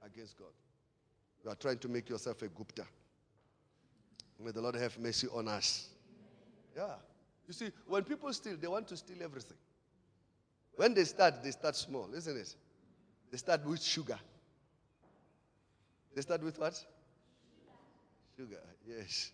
against 0.04 0.38
God. 0.38 0.48
You 1.43 1.52
are 1.52 1.56
trying 1.56 1.78
to 1.80 1.88
make 1.88 2.10
yourself 2.10 2.41
a 2.41 2.48
Gupta. 2.48 2.86
May 4.43 4.52
the 4.52 4.62
Lord 4.62 4.76
have 4.76 4.98
mercy 5.00 5.28
on 5.34 5.48
us. 5.48 5.88
Yeah. 6.76 6.96
You 7.47 7.53
see, 7.53 7.71
when 7.86 8.03
people 8.03 8.31
steal, 8.33 8.57
they 8.60 8.67
want 8.67 8.88
to 8.89 8.97
steal 8.97 9.23
everything. 9.23 9.57
When 10.75 10.93
they 10.93 11.05
start, 11.05 11.43
they 11.43 11.51
start 11.51 11.75
small, 11.75 12.10
isn't 12.13 12.38
it? 12.38 12.55
They 13.31 13.38
start 13.38 13.65
with 13.65 13.81
sugar. 13.81 14.19
They 16.13 16.21
start 16.21 16.43
with 16.43 16.60
what? 16.60 16.83
Sugar, 18.38 18.60
yes. 18.88 19.31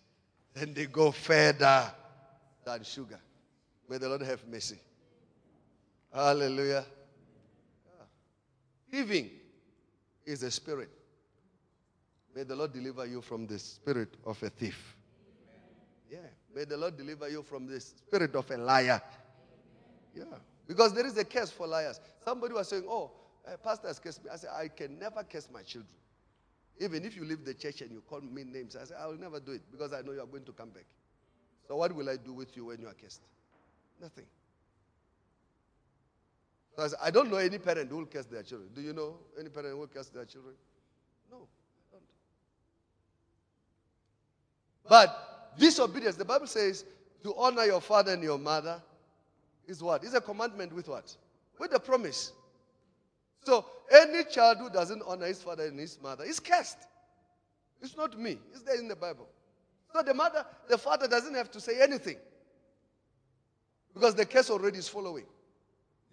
Then 0.54 0.72
they 0.72 0.86
go 0.86 1.10
further 1.10 1.90
than 2.64 2.84
sugar. 2.84 3.20
May 3.88 3.98
the 3.98 4.08
Lord 4.08 4.22
have 4.22 4.46
mercy. 4.48 4.78
Hallelujah. 6.12 6.84
Giving 8.90 9.30
is 10.24 10.42
a 10.44 10.50
spirit. 10.50 10.90
May 12.34 12.44
the 12.44 12.54
Lord 12.54 12.72
deliver 12.72 13.04
you 13.06 13.20
from 13.20 13.46
the 13.46 13.58
spirit 13.58 14.14
of 14.24 14.42
a 14.42 14.48
thief. 14.48 14.96
Yeah. 16.10 16.18
May 16.54 16.64
the 16.64 16.76
Lord 16.76 16.96
deliver 16.96 17.28
you 17.28 17.42
from 17.42 17.66
the 17.66 17.80
spirit 17.80 18.34
of 18.34 18.50
a 18.50 18.56
liar. 18.56 19.02
Yeah. 20.14 20.24
Because 20.66 20.94
there 20.94 21.06
is 21.06 21.18
a 21.18 21.24
curse 21.24 21.50
for 21.50 21.66
liars. 21.66 22.00
Somebody 22.24 22.54
was 22.54 22.68
saying, 22.68 22.84
Oh, 22.88 23.10
uh, 23.46 23.56
pastor 23.56 23.88
has 23.88 23.98
cursed 23.98 24.24
me. 24.24 24.30
I 24.32 24.36
said, 24.36 24.50
I 24.56 24.68
can 24.68 24.98
never 24.98 25.22
curse 25.24 25.48
my 25.52 25.62
children. 25.62 25.94
Even 26.80 27.04
if 27.04 27.16
you 27.16 27.24
leave 27.24 27.44
the 27.44 27.54
church 27.54 27.82
and 27.82 27.90
you 27.90 28.02
call 28.08 28.20
me 28.20 28.44
names, 28.44 28.76
I 28.76 28.84
said, 28.84 28.96
I 29.00 29.06
will 29.06 29.18
never 29.18 29.40
do 29.40 29.52
it 29.52 29.62
because 29.70 29.92
I 29.92 30.02
know 30.02 30.12
you 30.12 30.20
are 30.20 30.26
going 30.26 30.44
to 30.44 30.52
come 30.52 30.70
back. 30.70 30.86
So 31.68 31.76
what 31.76 31.92
will 31.94 32.08
I 32.08 32.16
do 32.16 32.32
with 32.32 32.56
you 32.56 32.66
when 32.66 32.80
you 32.80 32.88
are 32.88 32.94
cursed? 32.94 33.22
Nothing. 34.00 34.24
So 36.76 36.82
I, 36.82 36.88
said, 36.88 36.98
I 37.02 37.10
don't 37.10 37.30
know 37.30 37.36
any 37.36 37.58
parent 37.58 37.90
who 37.90 37.98
will 37.98 38.06
curse 38.06 38.26
their 38.26 38.42
children. 38.42 38.70
Do 38.74 38.80
you 38.80 38.92
know 38.92 39.16
any 39.38 39.48
parent 39.48 39.72
who 39.72 39.80
will 39.80 39.86
curse 39.86 40.08
their 40.08 40.24
children? 40.24 40.54
No, 41.30 41.46
I 41.92 41.96
don't. 41.96 42.02
But 44.88 45.23
disobedience, 45.58 46.16
the 46.16 46.24
Bible 46.24 46.46
says 46.46 46.84
to 47.22 47.34
honor 47.36 47.64
your 47.64 47.80
father 47.80 48.12
and 48.12 48.22
your 48.22 48.38
mother 48.38 48.80
is 49.66 49.82
what? 49.82 50.04
Is 50.04 50.14
a 50.14 50.20
commandment 50.20 50.72
with 50.72 50.88
what? 50.88 51.16
With 51.58 51.74
a 51.74 51.80
promise. 51.80 52.32
So 53.44 53.64
any 53.92 54.24
child 54.24 54.58
who 54.58 54.70
doesn't 54.70 55.02
honor 55.06 55.26
his 55.26 55.42
father 55.42 55.66
and 55.66 55.78
his 55.78 55.98
mother 56.02 56.24
is 56.24 56.40
cursed. 56.40 56.78
It's 57.82 57.96
not 57.96 58.18
me. 58.18 58.38
It's 58.52 58.62
there 58.62 58.78
in 58.78 58.88
the 58.88 58.96
Bible. 58.96 59.28
So 59.92 60.02
the 60.02 60.14
mother, 60.14 60.44
the 60.68 60.78
father 60.78 61.06
doesn't 61.06 61.34
have 61.34 61.50
to 61.52 61.60
say 61.60 61.80
anything. 61.80 62.16
Because 63.92 64.14
the 64.14 64.26
curse 64.26 64.50
already 64.50 64.78
is 64.78 64.88
following. 64.88 65.24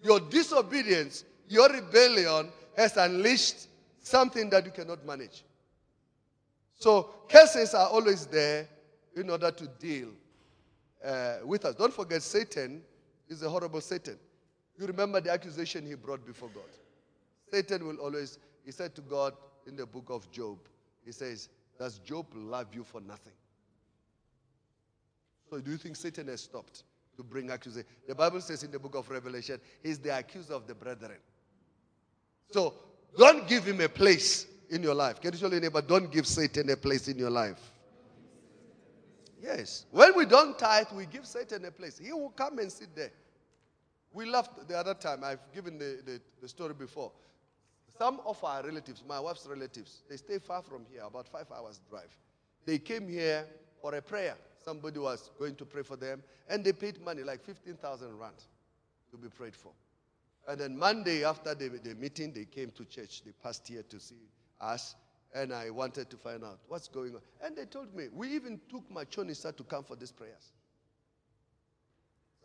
Your 0.04 0.20
disobedience, 0.20 1.24
your 1.48 1.70
rebellion 1.70 2.50
has 2.78 2.96
unleashed 2.98 3.68
something 4.02 4.50
that 4.50 4.66
you 4.66 4.72
cannot 4.72 5.06
manage. 5.06 5.44
So 6.78 7.10
curses 7.30 7.74
are 7.74 7.88
always 7.90 8.26
there 8.28 8.68
in 9.16 9.30
order 9.30 9.52
to 9.52 9.68
deal 9.80 10.10
uh, 11.06 11.38
with 11.44 11.66
us. 11.66 11.76
Don't 11.76 11.94
forget, 11.94 12.22
Satan 12.22 12.82
is 13.28 13.44
a 13.44 13.50
horrible 13.50 13.82
Satan. 13.82 14.18
You 14.78 14.88
remember 14.88 15.22
the 15.22 15.32
accusation 15.32 15.86
he 15.86 15.96
brought 15.96 16.26
before 16.26 16.50
God. 16.54 16.64
Satan 17.52 17.86
will 17.86 17.98
always, 17.98 18.40
he 18.66 18.72
said 18.72 18.96
to 18.96 19.02
God 19.02 19.34
in 19.68 19.76
the 19.76 19.86
book 19.86 20.06
of 20.10 20.30
Job, 20.32 20.58
he 21.06 21.12
says, 21.12 21.50
Does 21.78 22.00
Job 22.00 22.26
love 22.34 22.68
you 22.74 22.84
for 22.84 23.02
nothing? 23.02 23.34
So 25.50 25.60
do 25.60 25.72
you 25.72 25.78
think 25.78 25.98
Satan 25.98 26.28
has 26.28 26.42
stopped 26.42 26.84
to 27.18 27.24
bring 27.24 27.50
accusation? 27.50 27.88
The 28.08 28.16
Bible 28.16 28.40
says 28.40 28.64
in 28.64 28.72
the 28.72 28.80
book 28.80 28.96
of 28.96 29.10
Revelation, 29.10 29.60
he's 29.84 30.00
the 30.00 30.18
accuser 30.18 30.54
of 30.54 30.66
the 30.66 30.74
brethren. 30.74 31.18
So 32.52 32.74
don't 33.18 33.48
give 33.48 33.66
him 33.66 33.82
a 33.82 33.90
place 33.90 34.48
in 34.70 34.82
your 34.82 34.96
life. 34.96 35.20
Can 35.20 35.34
you 35.34 35.40
tell 35.40 35.52
your 35.52 35.60
neighbor, 35.60 35.82
don't 35.82 36.12
give 36.12 36.26
Satan 36.26 36.70
a 36.70 36.78
place 36.78 37.10
in 37.10 37.18
your 37.18 37.30
life? 37.30 37.71
Yes. 39.42 39.86
When 39.92 40.16
we 40.16 40.26
don't 40.26 40.58
tithe, 40.58 40.88
we 40.94 41.06
give 41.06 41.26
Satan 41.26 41.66
a 41.66 41.72
place. 41.72 41.98
He 41.98 42.14
will 42.14 42.30
come 42.30 42.60
and 42.60 42.72
sit 42.72 42.96
there. 42.96 43.12
We 44.14 44.26
laughed 44.26 44.68
the 44.68 44.78
other 44.78 44.94
time. 44.94 45.24
I've 45.24 45.40
given 45.54 45.78
the, 45.78 46.02
the, 46.06 46.22
the 46.42 46.48
story 46.48 46.74
before. 46.74 47.12
Some 47.98 48.20
of 48.26 48.44
our 48.44 48.64
relatives, 48.64 49.04
my 49.08 49.20
wife's 49.20 49.48
relatives, 49.48 50.04
they 50.10 50.18
stay 50.18 50.38
far 50.40 50.62
from 50.62 50.86
here, 50.92 51.04
about 51.04 51.28
five 51.28 51.48
hours 51.56 51.82
drive. 51.90 52.16
They 52.66 52.78
came 52.78 53.08
here 53.08 53.46
for 53.82 53.96
a 53.96 54.02
prayer. 54.02 54.36
Somebody 54.64 55.00
was 55.00 55.32
going 55.40 55.56
to 55.56 55.66
pray 55.66 55.82
for 55.82 55.96
them, 55.96 56.22
and 56.48 56.64
they 56.64 56.74
paid 56.74 57.04
money, 57.04 57.24
like 57.24 57.44
15,000 57.44 58.18
rand, 58.18 58.36
to 59.12 59.18
be 59.18 59.28
prayed 59.30 59.56
for. 59.56 59.72
And 60.48 60.60
then 60.60 60.78
Monday, 60.78 61.24
after 61.24 61.56
the, 61.56 61.70
the 61.70 61.96
meeting, 61.96 62.32
they 62.32 62.46
came 62.46 62.72
to 62.72 62.86
church. 62.86 63.24
They 63.24 63.32
passed 63.44 63.68
here 63.68 63.84
to 63.84 64.00
see 64.00 64.30
us, 64.60 64.96
and 65.34 65.54
I 65.54 65.70
wanted 65.70 66.10
to 66.10 66.18
find 66.18 66.44
out 66.44 66.60
what's 66.68 66.88
going 66.88 67.16
on. 67.16 67.22
And 67.44 67.56
they 67.56 67.66
told 67.66 67.96
me, 67.96 68.08
we 68.14 68.30
even 68.34 68.60
took 68.70 68.90
Mashonisa 68.92 69.56
to 69.56 69.64
come 69.64 69.84
for 69.84 69.96
these 69.96 70.12
prayers. 70.12 70.52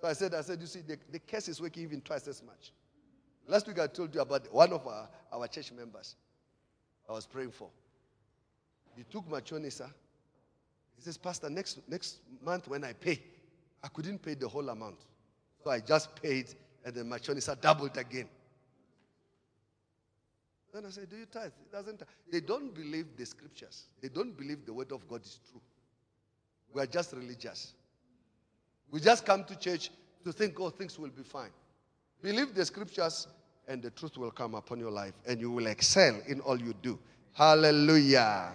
So 0.00 0.08
I 0.08 0.12
said, 0.12 0.34
I 0.34 0.42
said, 0.42 0.60
you 0.60 0.66
see, 0.66 0.80
the, 0.80 0.98
the 1.10 1.18
curse 1.18 1.48
is 1.48 1.60
working 1.60 1.82
even 1.82 2.00
twice 2.00 2.28
as 2.28 2.42
much. 2.42 2.72
Last 3.48 3.66
week 3.66 3.78
I 3.78 3.86
told 3.86 4.14
you 4.14 4.20
about 4.20 4.52
one 4.52 4.72
of 4.72 4.86
our, 4.86 5.08
our 5.32 5.48
church 5.48 5.72
members 5.72 6.16
I 7.08 7.12
was 7.12 7.26
praying 7.26 7.52
for. 7.52 7.68
He 8.96 9.04
took 9.04 9.28
Mashonisa. 9.28 9.90
He 10.96 11.02
says, 11.02 11.16
Pastor, 11.16 11.50
next, 11.50 11.78
next 11.88 12.18
month 12.44 12.68
when 12.68 12.84
I 12.84 12.92
pay, 12.92 13.22
I 13.82 13.88
couldn't 13.88 14.22
pay 14.22 14.34
the 14.34 14.48
whole 14.48 14.68
amount. 14.68 15.04
So 15.62 15.70
I 15.70 15.80
just 15.80 16.20
paid, 16.20 16.54
and 16.84 16.94
then 16.94 17.06
Mashonisa, 17.06 17.60
doubled 17.60 17.96
again. 17.96 18.28
Then 20.76 20.84
I 20.84 20.90
said, 20.90 21.08
Do 21.08 21.16
you 21.16 21.24
tithe? 21.24 21.52
It 21.58 21.72
doesn't. 21.72 22.02
They 22.30 22.40
don't 22.40 22.74
believe 22.74 23.06
the 23.16 23.24
scriptures. 23.24 23.86
They 24.02 24.08
don't 24.10 24.36
believe 24.36 24.66
the 24.66 24.74
word 24.74 24.92
of 24.92 25.08
God 25.08 25.24
is 25.24 25.40
true. 25.50 25.62
We 26.70 26.82
are 26.82 26.86
just 26.86 27.14
religious. 27.14 27.72
We 28.90 29.00
just 29.00 29.24
come 29.24 29.44
to 29.44 29.58
church 29.58 29.90
to 30.22 30.34
think, 30.34 30.60
oh, 30.60 30.68
things 30.68 30.98
will 30.98 31.08
be 31.08 31.22
fine. 31.22 31.48
Believe 32.20 32.54
the 32.54 32.62
scriptures, 32.66 33.26
and 33.66 33.82
the 33.82 33.88
truth 33.88 34.18
will 34.18 34.30
come 34.30 34.54
upon 34.54 34.78
your 34.78 34.90
life, 34.90 35.14
and 35.26 35.40
you 35.40 35.50
will 35.50 35.66
excel 35.66 36.20
in 36.28 36.40
all 36.40 36.60
you 36.60 36.74
do. 36.82 36.98
Hallelujah. 37.32 38.52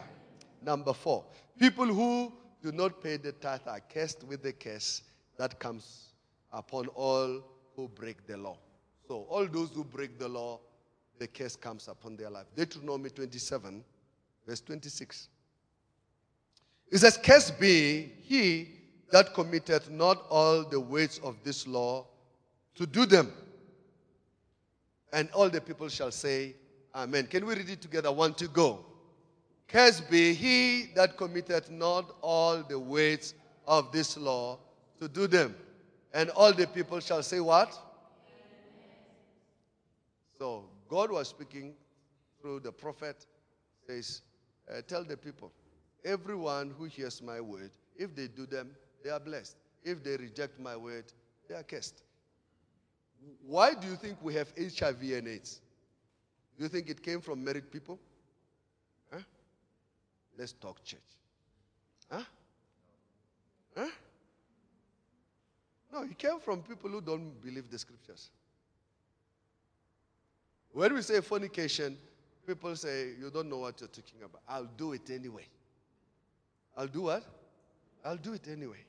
Number 0.61 0.93
four, 0.93 1.25
people 1.57 1.87
who 1.87 2.31
do 2.61 2.71
not 2.71 3.01
pay 3.01 3.17
the 3.17 3.31
tithe 3.31 3.61
are 3.65 3.81
cursed 3.91 4.23
with 4.25 4.43
the 4.43 4.53
curse 4.53 5.01
that 5.39 5.57
comes 5.57 6.13
upon 6.53 6.85
all 6.89 7.41
who 7.75 7.87
break 7.87 8.27
the 8.27 8.37
law. 8.37 8.59
So, 9.07 9.25
all 9.27 9.47
those 9.47 9.71
who 9.71 9.83
break 9.83 10.19
the 10.19 10.29
law, 10.29 10.59
the 11.21 11.27
curse 11.27 11.55
comes 11.55 11.87
upon 11.87 12.15
their 12.15 12.31
life. 12.31 12.47
Deuteronomy 12.55 13.11
27, 13.11 13.83
verse 14.47 14.59
26. 14.61 15.29
It 16.91 16.97
says, 16.97 17.15
Cursed 17.23 17.59
be 17.59 18.11
he 18.23 18.69
that 19.11 19.35
committed 19.35 19.87
not 19.91 20.25
all 20.31 20.63
the 20.63 20.79
words 20.79 21.19
of 21.23 21.35
this 21.43 21.67
law 21.67 22.07
to 22.73 22.87
do 22.87 23.05
them. 23.05 23.31
And 25.13 25.29
all 25.29 25.47
the 25.47 25.61
people 25.61 25.89
shall 25.89 26.09
say, 26.09 26.55
Amen. 26.95 27.27
Can 27.27 27.45
we 27.45 27.53
read 27.53 27.69
it 27.69 27.81
together? 27.81 28.11
One 28.11 28.33
to 28.33 28.47
go. 28.47 28.83
Cursed 29.67 30.09
be 30.09 30.33
he 30.33 30.89
that 30.95 31.17
committed 31.17 31.69
not 31.69 32.15
all 32.21 32.63
the 32.63 32.79
words 32.79 33.35
of 33.67 33.91
this 33.91 34.17
law 34.17 34.57
to 34.99 35.07
do 35.07 35.27
them. 35.27 35.55
And 36.15 36.31
all 36.31 36.51
the 36.51 36.65
people 36.65 36.99
shall 36.99 37.21
say, 37.21 37.39
What? 37.39 37.77
So 40.39 40.70
God 40.91 41.09
was 41.09 41.29
speaking 41.29 41.73
through 42.41 42.59
the 42.59 42.71
prophet, 42.73 43.25
says, 43.87 44.23
uh, 44.69 44.81
Tell 44.85 45.05
the 45.05 45.15
people, 45.15 45.49
everyone 46.03 46.73
who 46.77 46.83
hears 46.83 47.21
my 47.21 47.39
word, 47.39 47.71
if 47.95 48.13
they 48.13 48.27
do 48.27 48.45
them, 48.45 48.71
they 49.01 49.09
are 49.09 49.19
blessed. 49.19 49.55
If 49.85 50.03
they 50.03 50.17
reject 50.17 50.59
my 50.59 50.75
word, 50.75 51.05
they 51.47 51.55
are 51.55 51.63
cursed. 51.63 52.03
Why 53.47 53.73
do 53.73 53.87
you 53.87 53.95
think 53.95 54.17
we 54.21 54.33
have 54.33 54.51
HIV 54.57 55.01
and 55.01 55.29
AIDS? 55.29 55.61
Do 56.57 56.63
you 56.63 56.69
think 56.69 56.89
it 56.89 57.01
came 57.01 57.21
from 57.21 57.41
married 57.41 57.71
people? 57.71 57.97
Huh? 59.13 59.19
Let's 60.37 60.51
talk 60.51 60.83
church. 60.83 60.99
Huh? 62.11 62.23
Huh? 63.77 63.87
No, 65.93 66.03
it 66.03 66.17
came 66.17 66.41
from 66.41 66.63
people 66.63 66.89
who 66.89 66.99
don't 66.99 67.41
believe 67.41 67.71
the 67.71 67.79
scriptures. 67.79 68.29
When 70.73 70.93
we 70.93 71.01
say 71.01 71.21
fornication, 71.21 71.97
people 72.47 72.75
say, 72.75 73.09
You 73.19 73.29
don't 73.29 73.49
know 73.49 73.59
what 73.59 73.79
you're 73.79 73.89
talking 73.89 74.19
about. 74.23 74.41
I'll 74.47 74.69
do 74.77 74.93
it 74.93 75.09
anyway. 75.09 75.47
I'll 76.77 76.87
do 76.87 77.03
what? 77.03 77.23
I'll 78.05 78.17
do 78.17 78.33
it 78.33 78.47
anyway. 78.49 78.83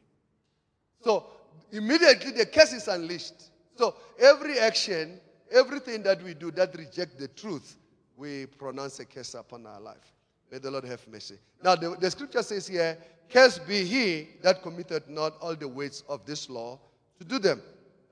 So 1.03 1.27
immediately 1.73 2.31
the 2.33 2.47
curse 2.47 2.73
is 2.73 2.88
unleashed. 2.88 3.51
So 3.77 3.97
every 4.21 4.59
action, 4.59 5.21
everything 5.51 6.03
that 6.05 6.23
we 6.23 6.35
do 6.35 6.51
that 6.53 6.75
reject 6.77 7.18
the 7.18 7.29
truth, 7.29 7.77
we 8.16 8.47
pronounce 8.47 9.01
a 9.01 9.05
curse 9.05 9.35
upon 9.35 9.66
our 9.66 9.81
life. 9.81 10.12
May 10.51 10.59
the 10.59 10.71
Lord 10.71 10.85
have 10.85 11.07
mercy. 11.09 11.38
Now 11.62 11.75
the, 11.75 11.97
the 11.99 12.11
scripture 12.11 12.42
says 12.42 12.66
here, 12.66 12.97
Cursed 13.31 13.66
be 13.66 13.85
he 13.85 14.29
that 14.42 14.62
committed 14.62 15.09
not 15.09 15.35
all 15.40 15.57
the 15.57 15.66
weights 15.66 16.05
of 16.09 16.27
this 16.27 16.51
law 16.51 16.79
to 17.18 17.25
do 17.25 17.38
them. 17.38 17.62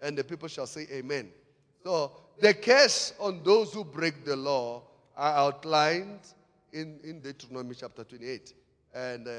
And 0.02 0.16
the 0.16 0.24
people 0.24 0.48
shall 0.48 0.66
say, 0.66 0.87
Amen. 0.90 1.30
So 1.83 2.12
the 2.38 2.55
curse 2.55 3.14
on 3.19 3.43
those 3.43 3.73
who 3.73 3.85
break 3.85 4.25
the 4.25 4.37
law 4.37 4.83
are 5.16 5.35
outlined 5.35 6.21
in, 6.73 6.99
in 7.05 7.21
Deuteronomy 7.21 7.75
chapter 7.75 8.05
28. 8.05 8.55
And 8.95 9.29
uh, 9.29 9.31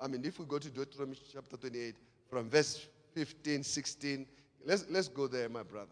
I 0.00 0.08
mean, 0.08 0.24
if 0.24 0.38
we 0.38 0.46
go 0.46 0.58
to 0.58 0.68
Deuteronomy 0.68 1.16
chapter 1.32 1.56
28, 1.56 1.94
from 2.30 2.50
verse 2.50 2.86
15, 3.14 3.62
16, 3.62 4.26
let's, 4.64 4.84
let's 4.90 5.08
go 5.08 5.26
there, 5.26 5.48
my 5.48 5.62
brother, 5.62 5.90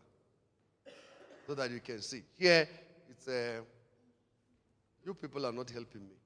so 1.47 1.55
that 1.55 1.71
you 1.71 1.81
can 1.81 2.01
see. 2.01 2.23
Here, 2.39 2.69
it's 3.11 3.29
uh, 3.29 3.61
you 5.05 5.15
people 5.15 5.47
are 5.47 5.53
not 5.53 5.71
helping 5.71 6.03
me. 6.03 6.17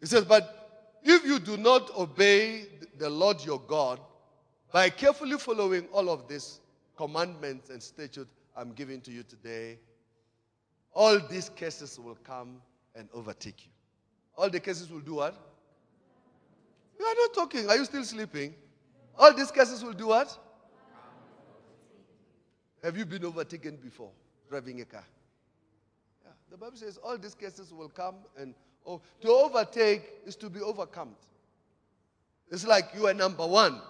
He 0.00 0.06
says, 0.06 0.24
But 0.24 0.98
if 1.02 1.24
you 1.24 1.38
do 1.38 1.56
not 1.56 1.90
obey 1.96 2.66
the 2.98 3.08
Lord 3.08 3.44
your 3.44 3.60
God 3.60 4.00
by 4.72 4.90
carefully 4.90 5.38
following 5.38 5.86
all 5.92 6.08
of 6.08 6.28
these 6.28 6.60
commandments 7.00 7.70
and 7.70 7.82
statutes 7.82 8.30
I'm 8.54 8.72
giving 8.72 9.00
to 9.02 9.10
you 9.10 9.22
today, 9.22 9.78
all 10.92 11.18
these 11.18 11.48
cases 11.48 11.98
will 11.98 12.18
come 12.22 12.60
and 12.94 13.08
overtake 13.14 13.64
you. 13.64 13.70
All 14.36 14.50
the 14.50 14.60
cases 14.60 14.90
will 14.90 15.00
do 15.00 15.14
what? 15.14 15.34
You 16.98 17.06
are 17.06 17.14
not 17.14 17.32
talking. 17.32 17.66
Are 17.70 17.76
you 17.76 17.86
still 17.86 18.04
sleeping? 18.04 18.54
All 19.18 19.32
these 19.32 19.50
cases 19.50 19.82
will 19.82 19.94
do 19.94 20.08
what? 20.08 20.36
Have 22.82 22.98
you 22.98 23.06
been 23.06 23.24
overtaken 23.24 23.78
before 23.82 24.10
driving 24.50 24.82
a 24.82 24.84
car? 24.84 25.04
Yeah. 26.22 26.32
The 26.50 26.58
Bible 26.58 26.76
says 26.76 26.98
all 26.98 27.16
these 27.16 27.34
cases 27.34 27.72
will 27.72 27.88
come 27.88 28.16
and 28.38 28.54
oh, 28.86 29.00
to 29.22 29.28
overtake 29.28 30.02
is 30.26 30.36
to 30.36 30.50
be 30.50 30.60
overcome. 30.60 31.14
It's 32.50 32.66
like 32.66 32.90
you 32.94 33.06
are 33.06 33.14
number 33.14 33.46
one 33.46 33.80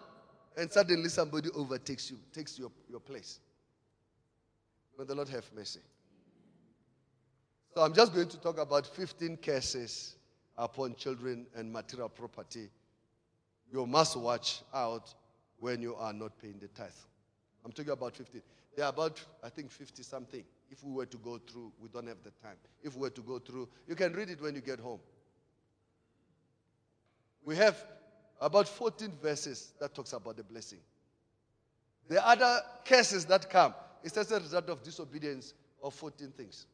and 0.60 0.70
suddenly 0.70 1.08
somebody 1.08 1.48
overtakes 1.54 2.10
you, 2.10 2.18
takes 2.34 2.58
your, 2.58 2.70
your 2.90 3.00
place. 3.00 3.40
May 4.98 5.06
the 5.06 5.14
Lord 5.14 5.30
have 5.30 5.46
mercy. 5.56 5.80
So 7.74 7.80
I'm 7.80 7.94
just 7.94 8.12
going 8.12 8.28
to 8.28 8.38
talk 8.38 8.58
about 8.58 8.86
15 8.86 9.38
curses 9.38 10.16
upon 10.58 10.96
children 10.96 11.46
and 11.56 11.72
material 11.72 12.10
property. 12.10 12.68
You 13.72 13.86
must 13.86 14.18
watch 14.18 14.60
out 14.74 15.14
when 15.60 15.80
you 15.80 15.94
are 15.94 16.12
not 16.12 16.38
paying 16.38 16.58
the 16.60 16.68
tithe. 16.68 16.90
I'm 17.64 17.72
talking 17.72 17.92
about 17.92 18.14
15. 18.14 18.42
There 18.76 18.84
are 18.84 18.90
about, 18.90 19.18
I 19.42 19.48
think, 19.48 19.70
50 19.70 20.02
something. 20.02 20.44
If 20.70 20.84
we 20.84 20.92
were 20.92 21.06
to 21.06 21.16
go 21.16 21.38
through, 21.38 21.72
we 21.80 21.88
don't 21.88 22.06
have 22.06 22.22
the 22.22 22.32
time. 22.42 22.56
If 22.82 22.96
we 22.96 23.00
were 23.00 23.10
to 23.10 23.22
go 23.22 23.38
through, 23.38 23.66
you 23.88 23.94
can 23.94 24.12
read 24.12 24.28
it 24.28 24.42
when 24.42 24.54
you 24.54 24.60
get 24.60 24.78
home. 24.78 25.00
We 27.46 27.56
have 27.56 27.82
about 28.40 28.68
14 28.68 29.12
verses 29.22 29.72
that 29.80 29.94
talks 29.94 30.12
about 30.12 30.36
the 30.36 30.44
blessing. 30.44 30.78
The 32.08 32.26
other 32.26 32.60
cases 32.84 33.24
that 33.26 33.48
come, 33.50 33.74
it's 34.02 34.16
as 34.16 34.32
a 34.32 34.40
result 34.40 34.68
of 34.68 34.82
disobedience 34.82 35.54
of 35.82 35.94
14 35.94 36.32
things. 36.36 36.66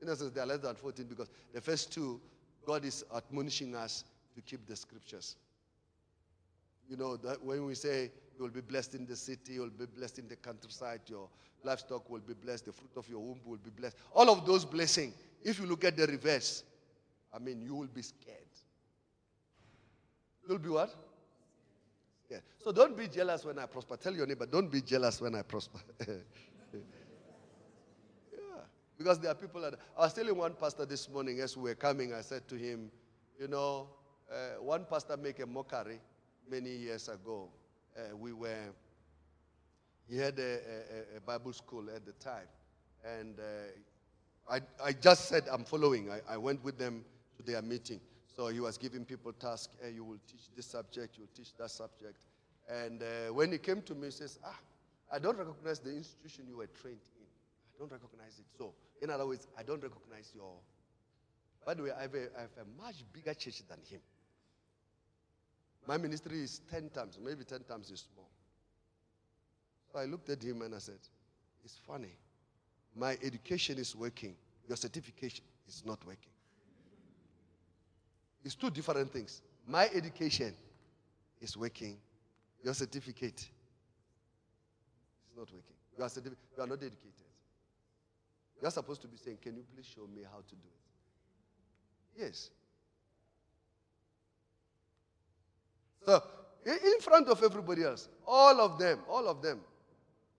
In 0.00 0.08
essence, 0.08 0.32
they 0.32 0.40
are 0.40 0.46
less 0.46 0.60
than 0.60 0.74
14 0.74 1.06
because 1.06 1.28
the 1.52 1.60
first 1.60 1.92
two, 1.92 2.20
God 2.66 2.84
is 2.84 3.04
admonishing 3.14 3.74
us 3.74 4.04
to 4.34 4.40
keep 4.40 4.66
the 4.66 4.76
scriptures. 4.76 5.36
You 6.88 6.96
know, 6.96 7.16
that 7.18 7.42
when 7.42 7.66
we 7.66 7.74
say 7.74 8.10
you 8.36 8.44
will 8.44 8.50
be 8.50 8.60
blessed 8.60 8.94
in 8.94 9.06
the 9.06 9.16
city, 9.16 9.54
you 9.54 9.60
will 9.62 9.70
be 9.70 9.86
blessed 9.86 10.18
in 10.18 10.28
the 10.28 10.36
countryside, 10.36 11.00
your 11.06 11.28
livestock 11.62 12.08
will 12.08 12.20
be 12.20 12.34
blessed, 12.34 12.66
the 12.66 12.72
fruit 12.72 12.90
of 12.96 13.08
your 13.08 13.20
womb 13.20 13.40
will 13.44 13.58
be 13.58 13.70
blessed. 13.70 13.96
All 14.14 14.30
of 14.30 14.46
those 14.46 14.64
blessings, 14.64 15.14
if 15.42 15.58
you 15.58 15.66
look 15.66 15.84
at 15.84 15.96
the 15.96 16.06
reverse, 16.06 16.64
I 17.32 17.38
mean, 17.38 17.62
you 17.62 17.74
will 17.74 17.88
be 17.88 18.02
scared. 18.02 18.36
You'll 20.50 20.58
be 20.58 20.68
what? 20.68 20.92
Yeah. 22.28 22.38
So 22.58 22.72
don't 22.72 22.96
be 22.96 23.06
jealous 23.06 23.44
when 23.44 23.56
I 23.60 23.66
prosper. 23.66 23.96
Tell 23.96 24.12
your 24.12 24.26
neighbor, 24.26 24.46
don't 24.46 24.68
be 24.68 24.82
jealous 24.82 25.20
when 25.20 25.36
I 25.36 25.42
prosper. 25.42 25.78
Yeah. 28.32 28.62
Because 28.98 29.20
there 29.20 29.30
are 29.30 29.34
people 29.34 29.60
that 29.60 29.74
I 29.96 30.00
was 30.00 30.12
telling 30.12 30.36
one 30.36 30.54
pastor 30.54 30.84
this 30.84 31.08
morning 31.08 31.40
as 31.40 31.56
we 31.56 31.70
were 31.70 31.74
coming, 31.74 32.12
I 32.12 32.20
said 32.22 32.48
to 32.48 32.56
him, 32.56 32.90
you 33.38 33.46
know, 33.46 33.88
uh, 34.30 34.60
one 34.62 34.84
pastor 34.90 35.16
made 35.16 35.38
a 35.40 35.46
mockery 35.46 36.00
many 36.50 36.70
years 36.70 37.08
ago. 37.08 37.48
Uh, 37.96 38.16
we 38.16 38.32
were, 38.32 38.72
he 40.08 40.16
had 40.16 40.38
a, 40.38 40.52
a, 40.52 41.16
a, 41.16 41.20
Bible 41.24 41.52
school 41.52 41.84
at 41.94 42.04
the 42.04 42.12
time. 42.12 42.46
And 43.04 43.38
uh, 43.38 44.52
I, 44.52 44.60
I 44.84 44.92
just 44.92 45.28
said, 45.28 45.44
I'm 45.50 45.64
following. 45.64 46.10
I, 46.10 46.34
I 46.34 46.36
went 46.36 46.62
with 46.64 46.76
them 46.76 47.04
to 47.36 47.42
their 47.42 47.62
meeting. 47.62 48.00
So 48.40 48.48
he 48.48 48.58
was 48.58 48.78
giving 48.78 49.04
people 49.04 49.34
tasks. 49.34 49.76
Hey, 49.82 49.90
you 49.90 50.02
will 50.02 50.20
teach 50.26 50.48
this 50.56 50.64
subject, 50.64 51.18
you 51.18 51.24
will 51.24 51.36
teach 51.36 51.54
that 51.58 51.70
subject. 51.70 52.16
And 52.70 53.02
uh, 53.02 53.34
when 53.34 53.52
he 53.52 53.58
came 53.58 53.82
to 53.82 53.94
me, 53.94 54.06
he 54.06 54.12
says, 54.12 54.38
Ah, 54.42 54.58
I 55.12 55.18
don't 55.18 55.36
recognize 55.36 55.78
the 55.78 55.94
institution 55.94 56.46
you 56.48 56.56
were 56.56 56.68
trained 56.68 57.04
in. 57.18 57.26
I 57.74 57.78
don't 57.78 57.92
recognize 57.92 58.38
it. 58.38 58.46
So 58.56 58.72
in 59.02 59.10
other 59.10 59.26
words, 59.26 59.46
I 59.58 59.62
don't 59.62 59.82
recognize 59.82 60.32
your. 60.34 60.54
By 61.66 61.74
the 61.74 61.82
way, 61.82 61.90
I 61.90 62.00
have 62.00 62.14
a, 62.14 62.28
I 62.34 62.40
have 62.40 62.56
a 62.62 62.82
much 62.82 63.04
bigger 63.12 63.34
church 63.34 63.60
than 63.68 63.76
him. 63.90 64.00
My 65.86 65.98
ministry 65.98 66.40
is 66.42 66.62
10 66.70 66.88
times, 66.94 67.18
maybe 67.22 67.44
10 67.44 67.64
times 67.64 67.90
is 67.90 68.06
small. 68.14 68.30
So 69.92 69.98
I 69.98 70.06
looked 70.06 70.30
at 70.30 70.42
him 70.42 70.62
and 70.62 70.74
I 70.74 70.78
said, 70.78 71.00
It's 71.62 71.78
funny. 71.86 72.16
My 72.96 73.18
education 73.22 73.76
is 73.76 73.94
working, 73.94 74.34
your 74.66 74.78
certification 74.78 75.44
is 75.68 75.82
not 75.84 75.98
working. 76.06 76.32
It's 78.44 78.54
two 78.54 78.70
different 78.70 79.12
things. 79.12 79.42
My 79.66 79.88
education 79.94 80.54
is 81.40 81.56
working, 81.56 81.98
your 82.62 82.74
certificate 82.74 83.40
is 83.40 83.48
not 85.36 85.48
working. 85.52 85.76
You 85.96 86.04
are, 86.04 86.10
you 86.56 86.62
are 86.62 86.66
not 86.66 86.78
educated. 86.78 87.12
You're 88.60 88.70
supposed 88.70 89.00
to 89.02 89.08
be 89.08 89.16
saying, 89.16 89.38
Can 89.42 89.56
you 89.56 89.64
please 89.74 89.86
show 89.86 90.06
me 90.14 90.22
how 90.30 90.38
to 90.38 90.54
do 90.54 90.68
it? 92.16 92.22
Yes. 92.22 92.50
So, 96.04 96.22
in 96.66 97.00
front 97.00 97.28
of 97.28 97.42
everybody 97.42 97.84
else, 97.84 98.08
all 98.26 98.60
of 98.60 98.78
them, 98.78 99.00
all 99.08 99.28
of 99.28 99.42
them, 99.42 99.60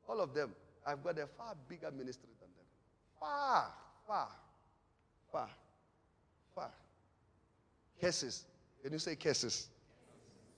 all 0.07 0.19
of 0.19 0.33
them, 0.33 0.51
I've 0.85 1.03
got 1.03 1.17
a 1.19 1.27
far 1.27 1.55
bigger 1.67 1.91
ministry 1.91 2.29
than 2.39 2.49
them. 2.49 2.65
Far, 3.19 3.67
far, 4.07 4.27
far, 5.31 5.49
far. 6.55 6.71
Cases. 8.01 8.45
Can 8.81 8.91
you 8.91 8.99
say 8.99 9.15
cases? 9.15 9.69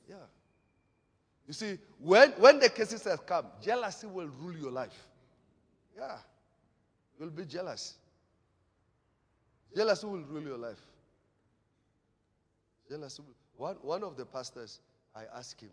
Yeah. 0.10 0.16
You 1.46 1.54
see, 1.54 1.78
when, 2.00 2.32
when 2.32 2.60
the 2.60 2.70
cases 2.70 3.04
have 3.04 3.26
come, 3.26 3.48
jealousy 3.62 4.08
will 4.08 4.30
rule 4.42 4.56
your 4.56 4.72
life. 4.72 5.08
Yeah. 5.96 6.18
You'll 7.20 7.32
be 7.32 7.44
jealous. 7.46 7.96
Jealousy 9.76 10.08
will 10.08 10.24
rule 10.24 10.42
your 10.42 10.58
life. 10.58 10.80
Jealousy 12.90 13.22
will. 13.22 13.36
One, 13.56 13.76
one 13.82 14.04
of 14.04 14.16
the 14.16 14.26
pastors, 14.26 14.80
I 15.16 15.24
asked 15.38 15.62
him, 15.62 15.70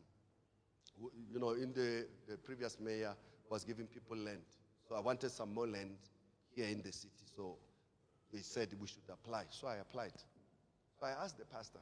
you 1.33 1.39
know, 1.39 1.51
in 1.53 1.73
the, 1.73 2.07
the 2.29 2.37
previous 2.37 2.79
mayor 2.79 3.15
was 3.49 3.65
giving 3.65 3.87
people 3.87 4.17
land. 4.17 4.43
So 4.89 4.97
I 4.97 5.01
wanted 5.01 5.31
some 5.31 5.55
more 5.55 5.67
land 5.67 5.97
here 6.55 6.67
in 6.67 6.83
the 6.83 6.93
city. 6.93 7.25
So 7.37 7.57
he 8.33 8.39
said 8.43 8.69
we 8.81 8.89
should 8.89 9.09
apply. 9.11 9.45
So 9.51 9.69
I 9.69 9.77
applied. 9.77 10.13
So 11.01 11.07
I 11.07 11.25
asked 11.25 11.39
the 11.39 11.47
pastor. 11.47 11.79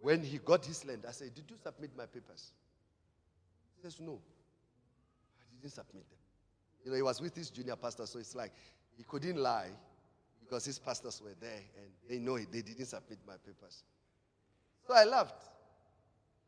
When 0.00 0.22
he 0.22 0.38
got 0.38 0.64
his 0.64 0.84
land, 0.84 1.04
I 1.08 1.12
said, 1.12 1.34
Did 1.34 1.44
you 1.48 1.56
submit 1.56 1.90
my 1.96 2.04
papers? 2.04 2.52
He 3.76 3.82
says, 3.82 3.98
No. 3.98 4.20
I 5.40 5.44
didn't 5.60 5.72
submit 5.72 6.08
them. 6.10 6.18
You 6.84 6.90
know, 6.90 6.96
he 6.96 7.02
was 7.02 7.20
with 7.20 7.34
his 7.34 7.50
junior 7.50 7.76
pastor, 7.76 8.06
so 8.06 8.18
it's 8.18 8.34
like 8.34 8.52
he 8.96 9.04
couldn't 9.04 9.38
lie 9.38 9.70
because 10.40 10.64
his 10.64 10.78
pastors 10.78 11.20
were 11.22 11.34
there 11.40 11.62
and 11.76 11.90
they 12.08 12.18
know 12.18 12.38
they 12.38 12.62
didn't 12.62 12.86
submit 12.86 13.18
my 13.26 13.34
papers. 13.44 13.82
So 14.86 14.94
I 14.94 15.04
laughed. 15.04 15.42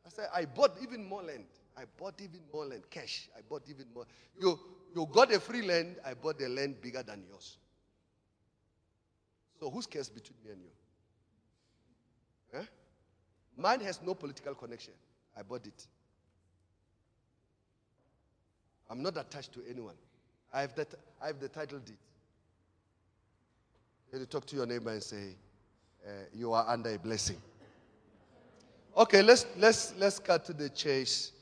I 0.07 0.11
said, 0.11 0.29
I 0.33 0.45
bought 0.45 0.77
even 0.83 1.05
more 1.05 1.23
land. 1.23 1.47
I 1.77 1.85
bought 1.99 2.21
even 2.21 2.41
more 2.53 2.67
land, 2.67 2.83
cash. 2.91 3.29
I 3.37 3.41
bought 3.49 3.63
even 3.69 3.87
more. 3.95 4.05
You, 4.39 4.59
you 4.95 5.09
got 5.13 5.33
a 5.33 5.41
free 5.41 5.63
land, 5.63 5.97
I 6.05 6.15
bought 6.15 6.39
the 6.39 6.49
land 6.49 6.81
bigger 6.81 7.03
than 7.03 7.25
yours. 7.29 7.59
So 9.59 9.71
who's 9.71 9.87
cares 9.87 10.09
between 10.09 10.37
me 10.45 10.51
and 10.53 10.61
you? 10.63 10.71
Huh? 12.55 12.63
Mine 13.57 13.81
has 13.81 14.01
no 14.05 14.15
political 14.15 14.55
connection. 14.55 14.95
I 15.37 15.43
bought 15.43 15.67
it. 15.67 15.87
I'm 18.91 19.03
not 19.03 19.17
attached 19.17 19.53
to 19.55 19.61
anyone. 19.69 19.95
I 20.53 20.63
have, 20.63 20.75
that, 20.77 20.95
I 21.23 21.27
have 21.29 21.41
the 21.41 21.49
title 21.49 21.79
deed. 21.79 21.99
Can 24.11 24.21
you 24.21 24.27
talk 24.27 24.47
to 24.47 24.57
your 24.57 24.67
neighbor 24.67 24.91
and 24.91 25.03
say, 25.03 25.35
uh, 26.07 26.11
You 26.33 26.53
are 26.53 26.67
under 26.67 26.95
a 26.95 26.99
blessing? 26.99 27.37
Okay, 28.97 29.23
let's, 29.23 29.47
let's, 29.57 29.95
let's 29.99 30.19
cut 30.19 30.45
to 30.47 30.53
the 30.53 30.71
chase. 30.71 31.33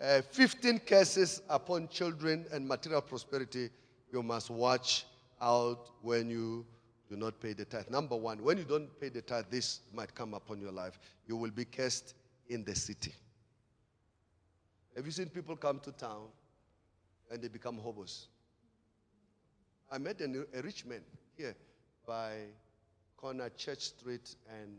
Uh, 0.00 0.22
15 0.30 0.78
curses 0.80 1.42
upon 1.48 1.88
children 1.88 2.46
and 2.52 2.66
material 2.66 3.02
prosperity 3.02 3.70
you 4.12 4.22
must 4.22 4.50
watch 4.50 5.06
out 5.40 5.90
when 6.02 6.28
you 6.30 6.64
do 7.12 7.18
not 7.18 7.38
pay 7.40 7.52
the 7.52 7.66
tithe. 7.66 7.90
Number 7.90 8.16
one, 8.16 8.42
when 8.42 8.56
you 8.56 8.64
don't 8.64 8.88
pay 8.98 9.10
the 9.10 9.20
tithe, 9.20 9.44
this 9.50 9.80
might 9.92 10.14
come 10.14 10.32
upon 10.32 10.62
your 10.62 10.72
life. 10.72 10.98
You 11.26 11.36
will 11.36 11.50
be 11.50 11.66
cursed 11.66 12.14
in 12.48 12.64
the 12.64 12.74
city. 12.74 13.12
Have 14.96 15.04
you 15.04 15.12
seen 15.12 15.26
people 15.26 15.54
come 15.56 15.78
to 15.80 15.92
town 15.92 16.28
and 17.30 17.42
they 17.42 17.48
become 17.48 17.76
hobos? 17.76 18.28
I 19.90 19.98
met 19.98 20.22
a, 20.22 20.46
a 20.58 20.62
rich 20.62 20.86
man 20.86 21.02
here 21.36 21.54
by 22.06 22.32
corner 23.18 23.50
Church 23.50 23.80
Street 23.80 24.34
and, 24.48 24.78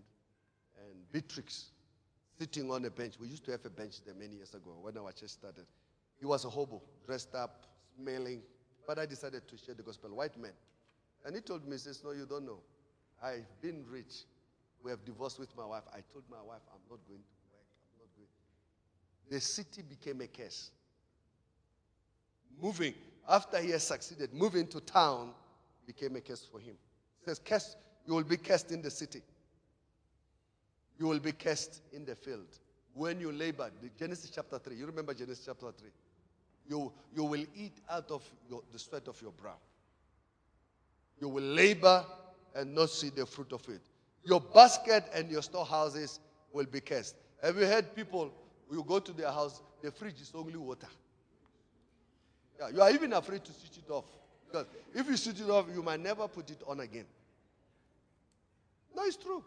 and 0.80 1.12
Beatrix 1.12 1.66
sitting 2.40 2.72
on 2.72 2.84
a 2.86 2.90
bench. 2.90 3.14
We 3.20 3.28
used 3.28 3.46
to 3.46 3.52
have 3.52 3.64
a 3.66 3.70
bench 3.70 4.04
there 4.04 4.16
many 4.16 4.38
years 4.38 4.56
ago 4.56 4.72
when 4.82 4.98
our 4.98 5.12
church 5.12 5.30
started. 5.30 5.66
He 6.20 6.26
was 6.26 6.46
a 6.46 6.50
hobo, 6.50 6.82
dressed 7.06 7.36
up, 7.36 7.68
smelling. 7.96 8.42
But 8.88 8.98
I 8.98 9.06
decided 9.06 9.48
to 9.48 9.56
share 9.56 9.76
the 9.76 9.84
gospel. 9.84 10.10
White 10.16 10.40
man. 10.42 10.54
And 11.26 11.36
he 11.36 11.42
told 11.42 11.66
me, 11.66 11.74
he 11.74 11.78
says, 11.78 12.02
No, 12.04 12.12
you 12.12 12.26
don't 12.26 12.46
know. 12.46 12.60
I've 13.24 13.46
been 13.62 13.86
rich. 13.90 14.26
We 14.84 14.92
have 14.92 15.06
divorced 15.06 15.40
with 15.40 15.56
my 15.56 15.66
wife. 15.66 15.84
I 15.92 16.00
told 16.12 16.26
my 16.30 16.42
wife, 16.46 16.62
I'm 16.74 16.82
not 16.90 17.00
going 17.08 17.20
to 17.20 17.36
work. 17.52 17.66
I'm 17.82 18.00
not 18.00 18.10
going. 18.18 18.28
The 19.30 19.40
city 19.40 19.82
became 19.82 20.20
a 20.22 20.28
curse. 20.28 20.72
Moving, 22.62 22.94
after 23.28 23.62
he 23.62 23.70
has 23.70 23.84
succeeded, 23.84 24.34
moving 24.34 24.68
to 24.68 24.82
town 24.82 25.32
became 25.88 26.16
a 26.18 26.22
curse 26.22 26.46
for 26.52 26.60
him. 26.60 26.76
He 27.20 27.30
says, 27.30 27.40
Curse, 27.40 27.78
you 28.06 28.14
will 28.14 28.24
be 28.24 28.38
cursed 28.38 28.72
in 28.72 28.82
the 28.82 28.92
city. 28.92 29.22
You 31.00 31.08
will 31.08 31.20
be 31.20 31.32
cursed 31.32 31.82
in 31.94 32.06
the 32.06 32.16
field. 32.16 32.60
When 32.94 33.20
you 33.20 33.32
labor, 33.32 33.72
Genesis 33.98 34.30
chapter 34.30 34.60
3, 34.60 34.76
you 34.76 34.86
remember 34.86 35.14
Genesis 35.14 35.46
chapter 35.46 35.72
3? 35.72 35.90
You, 36.70 36.92
you 37.16 37.24
will 37.24 37.46
eat 37.56 37.80
out 37.90 38.12
of 38.12 38.24
your, 38.50 38.62
the 38.72 38.80
sweat 38.80 39.08
of 39.08 39.20
your 39.22 39.32
brow. 39.32 39.56
You 41.20 41.30
will 41.30 41.44
labor 41.44 42.06
and 42.56 42.74
not 42.74 42.90
see 42.90 43.10
the 43.10 43.26
fruit 43.26 43.54
of 43.54 43.68
it. 43.70 43.82
Your 44.24 44.40
basket 44.40 45.06
and 45.14 45.30
your 45.30 45.42
storehouses 45.42 46.20
will 46.52 46.66
be 46.66 46.82
cursed. 46.82 47.16
Have 47.42 47.58
you 47.58 47.66
heard 47.66 47.96
people, 47.96 48.32
you 48.72 48.84
go 48.88 49.00
to 49.00 49.12
their 49.12 49.32
house, 49.32 49.62
the 49.82 49.92
fridge 49.92 50.22
is 50.22 50.32
only 50.34 50.56
water. 50.56 50.88
Yeah, 52.60 52.70
you 52.70 52.82
are 52.82 52.92
even 52.92 53.14
afraid 53.14 53.44
to 53.44 53.52
switch 53.52 53.78
it 53.86 53.92
off. 53.92 54.06
Because 54.48 54.68
if 54.94 55.08
you 55.08 55.18
switch 55.18 55.42
it 55.42 55.50
off, 55.50 55.66
you 55.74 55.82
might 55.82 56.00
never 56.00 56.28
put 56.28 56.50
it 56.50 56.62
on 56.68 56.80
again. 56.80 57.06
No, 58.96 59.04
it's 59.04 59.18
true. 59.18 59.44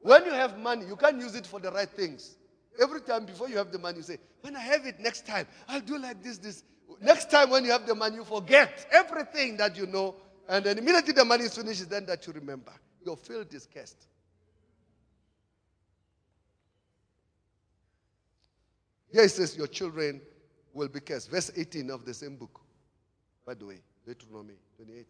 When 0.00 0.24
you 0.24 0.32
have 0.32 0.58
money, 0.58 0.86
you 0.86 0.96
can't 0.96 1.18
use 1.18 1.34
it 1.34 1.46
for 1.46 1.58
the 1.58 1.70
right 1.70 1.88
things. 1.88 2.36
Every 2.80 3.00
time 3.00 3.24
before 3.24 3.48
you 3.48 3.56
have 3.56 3.72
the 3.72 3.78
money, 3.78 3.98
you 3.98 4.02
say, 4.02 4.18
When 4.40 4.54
I 4.54 4.60
have 4.60 4.86
it 4.86 5.00
next 5.00 5.26
time, 5.26 5.46
I'll 5.68 5.80
do 5.80 5.98
like 5.98 6.22
this, 6.22 6.38
this. 6.38 6.62
Next 7.00 7.30
time 7.30 7.50
when 7.50 7.64
you 7.64 7.72
have 7.72 7.86
the 7.86 7.94
money, 7.94 8.16
you 8.16 8.24
forget 8.24 8.86
everything 8.90 9.56
that 9.58 9.76
you 9.76 9.86
know. 9.86 10.16
And 10.48 10.64
then 10.64 10.78
immediately 10.78 11.12
the 11.12 11.24
money 11.24 11.44
is 11.44 11.56
finished, 11.56 11.88
then 11.88 12.06
that 12.06 12.26
you 12.26 12.32
remember. 12.32 12.72
Your 13.04 13.16
field 13.16 13.52
is 13.52 13.68
cursed. 13.72 14.06
Here 19.12 19.22
it 19.22 19.30
says, 19.30 19.56
Your 19.56 19.66
children 19.66 20.20
will 20.72 20.88
be 20.88 21.00
cursed. 21.00 21.30
Verse 21.30 21.50
18 21.54 21.90
of 21.90 22.04
the 22.04 22.12
same 22.12 22.36
book, 22.36 22.60
by 23.46 23.54
the 23.54 23.66
way, 23.66 23.78
Deuteronomy 24.06 24.54
28. 24.76 25.06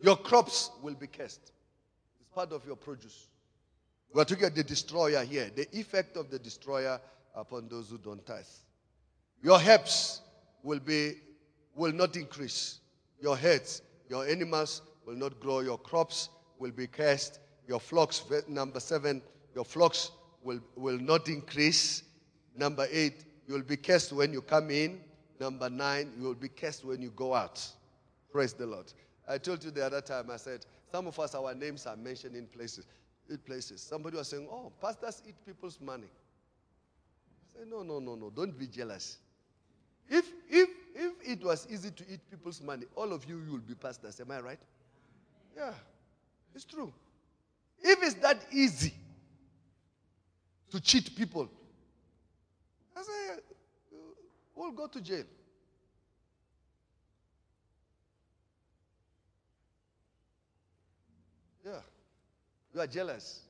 Your 0.00 0.16
crops 0.16 0.70
will 0.82 0.94
be 0.94 1.06
cursed 1.06 1.52
It's 2.20 2.28
part 2.34 2.52
of 2.52 2.64
your 2.66 2.76
produce. 2.76 3.28
We're 4.12 4.24
talking 4.24 4.44
about 4.44 4.56
the 4.56 4.64
destroyer 4.64 5.22
here, 5.24 5.50
the 5.54 5.68
effect 5.76 6.16
of 6.16 6.30
the 6.30 6.38
destroyer 6.38 6.98
upon 7.34 7.68
those 7.68 7.90
who 7.90 7.98
don't 7.98 8.24
tithe. 8.24 8.44
Your 9.42 9.60
herbs 9.60 10.22
will 10.62 10.80
be 10.80 11.14
will 11.74 11.92
not 11.92 12.16
increase. 12.16 12.80
Your 13.20 13.36
heads, 13.36 13.82
your 14.08 14.26
animals 14.26 14.82
will 15.06 15.14
not 15.14 15.38
grow. 15.40 15.60
Your 15.60 15.78
crops 15.78 16.28
will 16.58 16.72
be 16.72 16.86
cursed. 16.86 17.40
Your 17.68 17.80
flocks, 17.80 18.24
number 18.48 18.80
seven, 18.80 19.22
your 19.54 19.64
flocks 19.64 20.10
will, 20.42 20.60
will 20.76 20.98
not 20.98 21.28
increase. 21.28 22.02
Number 22.56 22.86
eight, 22.90 23.24
you 23.46 23.54
will 23.54 23.62
be 23.62 23.76
cursed 23.76 24.12
when 24.12 24.32
you 24.32 24.42
come 24.42 24.70
in. 24.70 25.00
Number 25.38 25.70
nine, 25.70 26.12
you 26.18 26.24
will 26.24 26.34
be 26.34 26.48
cursed 26.48 26.84
when 26.84 27.00
you 27.00 27.10
go 27.10 27.34
out. 27.34 27.64
Praise 28.32 28.52
the 28.52 28.66
Lord. 28.66 28.92
I 29.28 29.38
told 29.38 29.62
you 29.62 29.70
the 29.70 29.84
other 29.84 30.00
time, 30.00 30.30
I 30.30 30.36
said, 30.36 30.64
some 30.90 31.06
of 31.06 31.18
us, 31.20 31.34
our 31.34 31.54
names 31.54 31.86
are 31.86 31.96
mentioned 31.96 32.34
in 32.34 32.46
places. 32.46 32.86
In 33.28 33.38
places. 33.38 33.82
Somebody 33.82 34.16
was 34.16 34.28
saying, 34.28 34.48
oh, 34.50 34.72
pastors 34.80 35.22
eat 35.28 35.34
people's 35.46 35.78
money. 35.80 36.08
I 36.08 37.60
say, 37.60 37.68
no, 37.70 37.82
no, 37.82 37.98
no, 38.00 38.14
no. 38.14 38.30
Don't 38.30 38.58
be 38.58 38.66
jealous. 38.66 39.18
If, 40.08 40.26
if, 40.48 40.68
if 40.94 41.12
it 41.24 41.44
was 41.44 41.66
easy 41.70 41.90
to 41.90 42.04
eat 42.10 42.20
people's 42.30 42.60
money, 42.62 42.86
all 42.96 43.12
of 43.12 43.24
you, 43.28 43.40
you 43.44 43.52
will 43.52 43.58
be 43.58 43.74
pastors. 43.74 44.20
Am 44.20 44.30
I 44.30 44.40
right? 44.40 44.58
Yeah, 45.56 45.72
it's 46.54 46.64
true. 46.64 46.92
If 47.80 48.02
it's 48.02 48.14
that 48.14 48.40
easy 48.52 48.92
to 50.70 50.80
cheat 50.80 51.14
people, 51.14 51.48
I 52.96 53.02
say, 53.02 53.32
uh, 53.32 53.96
we'll 54.54 54.72
go 54.72 54.86
to 54.86 55.00
jail. 55.00 55.24
Yeah. 61.64 61.80
You 62.74 62.80
are 62.80 62.86
jealous. 62.86 63.40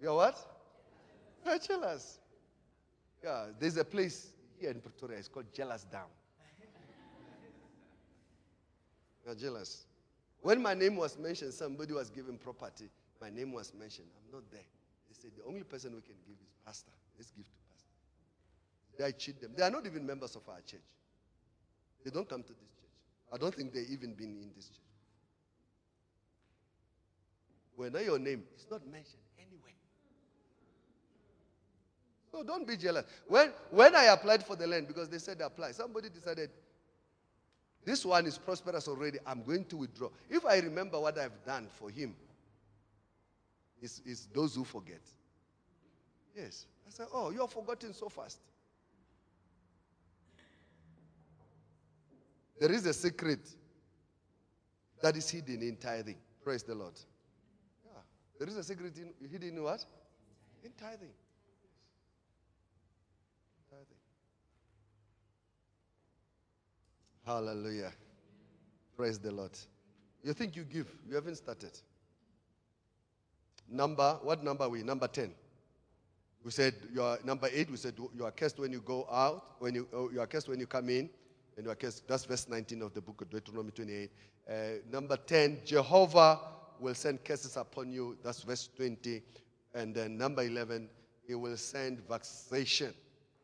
You 0.00 0.10
are 0.10 0.14
what? 0.14 0.38
You 1.44 1.52
are 1.52 1.58
jealous. 1.58 2.18
Yeah, 3.22 3.46
there's 3.58 3.76
a 3.76 3.84
place 3.84 4.28
here 4.60 4.70
in 4.70 4.80
Pretoria, 4.80 5.18
it's 5.18 5.28
called 5.28 5.46
Jealous 5.52 5.84
Down. 5.84 6.08
You 9.24 9.32
are 9.32 9.34
jealous. 9.34 9.84
When 10.40 10.62
my 10.62 10.74
name 10.74 10.96
was 10.96 11.18
mentioned, 11.18 11.52
somebody 11.52 11.92
was 11.92 12.08
given 12.10 12.38
property. 12.38 12.88
My 13.20 13.30
name 13.30 13.52
was 13.52 13.72
mentioned. 13.74 14.08
I'm 14.16 14.32
not 14.32 14.50
there. 14.50 14.64
They 15.08 15.14
said 15.20 15.32
the 15.36 15.44
only 15.44 15.64
person 15.64 15.94
we 15.94 16.00
can 16.00 16.14
give 16.26 16.36
is 16.40 16.54
pastor. 16.64 16.92
Let's 17.16 17.30
give 17.30 17.44
to 17.44 17.52
pastor. 17.68 17.92
They 18.98 19.12
cheat 19.12 19.40
them. 19.40 19.52
They 19.56 19.62
are 19.64 19.70
not 19.70 19.86
even 19.86 20.06
members 20.06 20.36
of 20.36 20.48
our 20.48 20.60
church. 20.66 20.80
They 22.04 22.10
don't 22.10 22.28
come 22.28 22.42
to 22.42 22.52
this 22.52 22.70
church. 22.80 22.90
I 23.32 23.36
don't 23.36 23.54
think 23.54 23.72
they've 23.72 23.90
even 23.90 24.14
been 24.14 24.40
in 24.40 24.50
this 24.54 24.68
church. 24.68 24.78
When 27.76 27.92
your 28.04 28.18
name 28.18 28.44
is 28.56 28.66
not 28.70 28.86
mentioned 28.86 29.22
anywhere. 29.38 29.72
So 32.38 32.44
don't 32.44 32.68
be 32.68 32.76
jealous. 32.76 33.04
When, 33.26 33.52
when 33.68 33.96
I 33.96 34.04
applied 34.04 34.46
for 34.46 34.54
the 34.54 34.64
land, 34.64 34.86
because 34.86 35.08
they 35.08 35.18
said 35.18 35.40
apply, 35.40 35.72
somebody 35.72 36.08
decided 36.08 36.50
this 37.84 38.06
one 38.06 38.26
is 38.26 38.38
prosperous 38.38 38.86
already. 38.86 39.18
I'm 39.26 39.42
going 39.42 39.64
to 39.64 39.76
withdraw. 39.78 40.10
If 40.30 40.46
I 40.46 40.58
remember 40.58 41.00
what 41.00 41.18
I've 41.18 41.44
done 41.44 41.66
for 41.68 41.90
him, 41.90 42.14
it's, 43.82 44.00
it's 44.06 44.26
those 44.26 44.54
who 44.54 44.62
forget. 44.62 45.00
Yes. 46.36 46.66
I 46.86 46.90
said, 46.90 47.06
Oh, 47.12 47.30
you're 47.30 47.48
forgotten 47.48 47.92
so 47.92 48.08
fast. 48.08 48.38
There 52.60 52.70
is 52.70 52.86
a 52.86 52.92
secret 52.92 53.40
that 55.02 55.16
is 55.16 55.28
hidden 55.28 55.60
in 55.62 55.76
tithing. 55.76 56.18
Praise 56.44 56.62
the 56.62 56.76
Lord. 56.76 56.94
Yeah. 57.84 58.00
There 58.38 58.48
is 58.48 58.56
a 58.56 58.62
secret 58.62 58.96
in, 58.96 59.28
hidden 59.28 59.56
in 59.56 59.62
what? 59.64 59.84
In. 60.62 60.70
Tithing. 60.78 61.10
Hallelujah. 67.28 67.92
Praise 68.96 69.18
the 69.18 69.30
Lord. 69.30 69.50
You 70.24 70.32
think 70.32 70.56
you 70.56 70.64
give, 70.64 70.86
you 71.06 71.14
haven't 71.14 71.34
started. 71.34 71.78
Number, 73.70 74.18
what 74.22 74.42
number 74.42 74.64
are 74.64 74.70
we? 74.70 74.82
Number 74.82 75.06
10. 75.08 75.34
We 76.42 76.50
said 76.50 76.72
you 76.90 77.02
are 77.02 77.18
number 77.22 77.50
eight. 77.52 77.70
We 77.70 77.76
said 77.76 77.92
you 78.16 78.24
are 78.24 78.30
cursed 78.30 78.58
when 78.58 78.72
you 78.72 78.80
go 78.80 79.06
out, 79.12 79.56
when 79.58 79.74
you 79.74 79.86
oh, 79.92 80.08
you 80.10 80.20
are 80.20 80.26
cursed 80.26 80.48
when 80.48 80.58
you 80.58 80.66
come 80.66 80.88
in, 80.88 81.10
and 81.58 81.66
you 81.66 81.70
are 81.70 81.74
cursed. 81.74 82.08
That's 82.08 82.24
verse 82.24 82.48
19 82.48 82.80
of 82.80 82.94
the 82.94 83.02
book 83.02 83.20
of 83.20 83.28
Deuteronomy 83.28 83.72
28. 83.72 84.10
Uh, 84.48 84.52
number 84.90 85.18
10, 85.18 85.58
Jehovah 85.66 86.40
will 86.80 86.94
send 86.94 87.22
curses 87.24 87.58
upon 87.58 87.92
you. 87.92 88.16
That's 88.24 88.40
verse 88.40 88.70
20. 88.74 89.22
And 89.74 89.94
then 89.94 90.16
number 90.16 90.44
11, 90.44 90.88
He 91.26 91.34
will 91.34 91.58
send 91.58 92.00
vexation. 92.08 92.94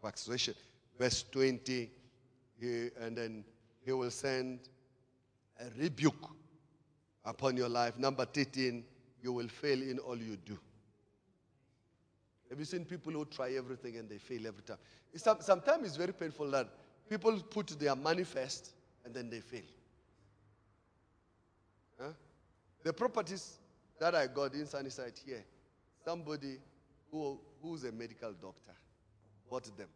Vexation. 0.03 0.55
Verse 0.99 1.23
20. 1.31 1.91
He, 2.59 2.89
and 2.99 3.15
then 3.15 3.45
He 3.85 3.93
will 3.93 4.11
send 4.11 4.61
a 5.61 5.65
rebuke 5.79 6.31
upon 7.25 7.57
your 7.57 7.69
life. 7.69 7.99
Number 7.99 8.25
13, 8.25 8.85
you 9.23 9.33
will 9.33 9.49
fail 9.49 9.81
in 9.81 9.99
all 9.99 10.17
you 10.17 10.37
do. 10.37 10.59
Have 12.51 12.59
you 12.59 12.65
seen 12.65 12.85
people 12.85 13.13
who 13.13 13.25
try 13.25 13.53
everything 13.53 13.97
and 13.97 14.09
they 14.09 14.19
fail 14.19 14.47
every 14.47 14.63
time? 14.63 14.79
sometimes 15.17 15.87
it's 15.87 15.97
very 15.97 16.13
painful 16.13 16.51
that 16.51 16.69
people 17.09 17.39
put 17.51 17.69
their 17.79 17.95
money 17.95 18.25
first 18.25 18.73
and 19.05 19.15
then 19.15 19.31
they 19.31 19.41
fail. 19.41 19.63
Huh? 22.01 22.11
The 22.83 22.93
properties 22.93 23.59
that 23.99 24.15
I 24.15 24.27
got 24.27 24.55
in 24.55 24.67
Sunnyside 24.67 25.15
here, 25.25 25.45
somebody 26.05 26.59
who, 27.11 27.41
who's 27.63 27.85
a 27.85 27.93
medical 27.93 28.33
doctor 28.33 28.73
bought 29.49 29.77
them. 29.77 29.89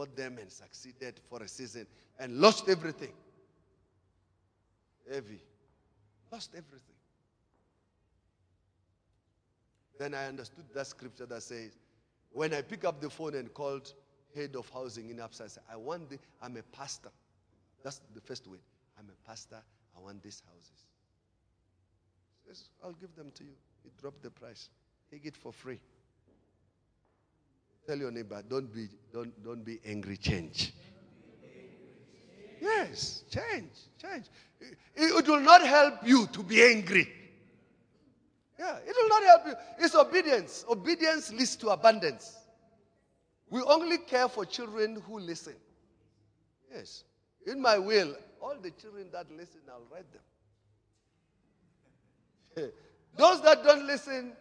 Bought 0.00 0.16
them 0.16 0.38
and 0.40 0.50
succeeded 0.50 1.20
for 1.28 1.42
a 1.42 1.46
season 1.46 1.86
and 2.18 2.38
lost 2.40 2.70
everything. 2.70 3.12
Heavy. 5.12 5.42
Lost 6.32 6.52
everything. 6.56 6.96
Then 9.98 10.14
I 10.14 10.24
understood 10.24 10.64
that 10.74 10.86
scripture 10.86 11.26
that 11.26 11.42
says, 11.42 11.76
when 12.32 12.54
I 12.54 12.62
pick 12.62 12.86
up 12.86 13.02
the 13.02 13.10
phone 13.10 13.34
and 13.34 13.52
called 13.52 13.92
head 14.34 14.56
of 14.56 14.70
housing 14.70 15.10
in 15.10 15.18
Absa, 15.18 15.42
I 15.42 15.46
said, 15.48 15.62
I 15.70 15.76
want 15.76 16.08
the, 16.08 16.18
I'm 16.40 16.56
a 16.56 16.62
pastor. 16.74 17.10
That's 17.84 18.00
the 18.14 18.22
first 18.22 18.48
word. 18.48 18.60
I'm 18.98 19.04
a 19.10 19.28
pastor. 19.28 19.60
I 19.94 20.00
want 20.00 20.22
these 20.22 20.42
houses. 20.50 20.86
Says, 22.48 22.70
I'll 22.82 22.92
give 22.92 23.14
them 23.16 23.32
to 23.34 23.44
you. 23.44 23.52
He 23.82 23.90
dropped 24.00 24.22
the 24.22 24.30
price. 24.30 24.70
Take 25.10 25.26
it 25.26 25.36
for 25.36 25.52
free. 25.52 25.78
Tell 27.86 27.98
your 27.98 28.10
neighbor, 28.10 28.42
don't 28.48 28.72
be, 28.72 28.88
don't, 29.12 29.44
don't 29.44 29.64
be 29.64 29.80
angry, 29.84 30.16
change. 30.16 30.72
Yes, 32.60 33.24
change, 33.30 33.70
change. 34.00 34.26
It 34.94 35.26
will 35.26 35.40
not 35.40 35.66
help 35.66 36.06
you 36.06 36.26
to 36.28 36.42
be 36.42 36.62
angry. 36.62 37.08
Yeah, 38.58 38.76
it 38.86 38.94
will 38.94 39.08
not 39.08 39.22
help 39.22 39.46
you. 39.46 39.54
It's 39.84 39.94
obedience. 39.94 40.66
Obedience 40.68 41.32
leads 41.32 41.56
to 41.56 41.70
abundance. 41.70 42.36
We 43.48 43.62
only 43.62 43.96
care 43.98 44.28
for 44.28 44.44
children 44.44 45.02
who 45.06 45.18
listen. 45.18 45.54
Yes. 46.72 47.04
In 47.46 47.60
my 47.60 47.78
will, 47.78 48.14
all 48.40 48.56
the 48.60 48.70
children 48.72 49.06
that 49.12 49.26
listen, 49.34 49.60
I'll 49.68 49.86
write 49.90 50.04
them. 52.54 52.70
Those 53.16 53.40
that 53.42 53.64
don't 53.64 53.86
listen, 53.86 54.32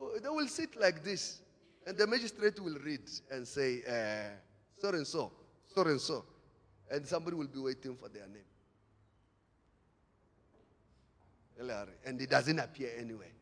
oh, 0.00 0.18
they 0.22 0.28
will 0.28 0.46
sit 0.46 0.80
like 0.80 1.02
this. 1.02 1.40
And 1.88 1.96
the 1.96 2.06
magistrate 2.06 2.60
will 2.60 2.76
read 2.84 3.00
and 3.30 3.48
say, 3.48 3.80
uh, 3.88 4.36
so 4.76 4.90
and 4.90 5.06
so, 5.06 5.32
so 5.74 5.82
and 5.84 5.98
so. 5.98 6.22
And 6.90 7.06
somebody 7.06 7.34
will 7.34 7.46
be 7.46 7.60
waiting 7.60 7.96
for 7.96 8.10
their 8.10 8.26
name. 8.28 8.44
And 12.04 12.20
it 12.20 12.28
doesn't 12.28 12.58
appear 12.58 12.90
anywhere. 12.98 13.32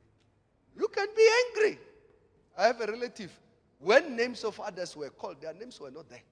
You 0.79 0.87
can 0.87 1.09
be 1.17 1.29
angry. 1.49 1.79
I 2.57 2.67
have 2.69 2.81
a 2.81 2.87
relative. 2.87 3.33
When 3.81 4.15
names 4.15 4.45
of 4.45 4.61
others 4.61 4.97
were 4.97 5.11
called, 5.11 5.43
their 5.43 5.53
names 5.53 5.81
were 5.81 5.91
not 5.91 6.09
there. 6.09 6.23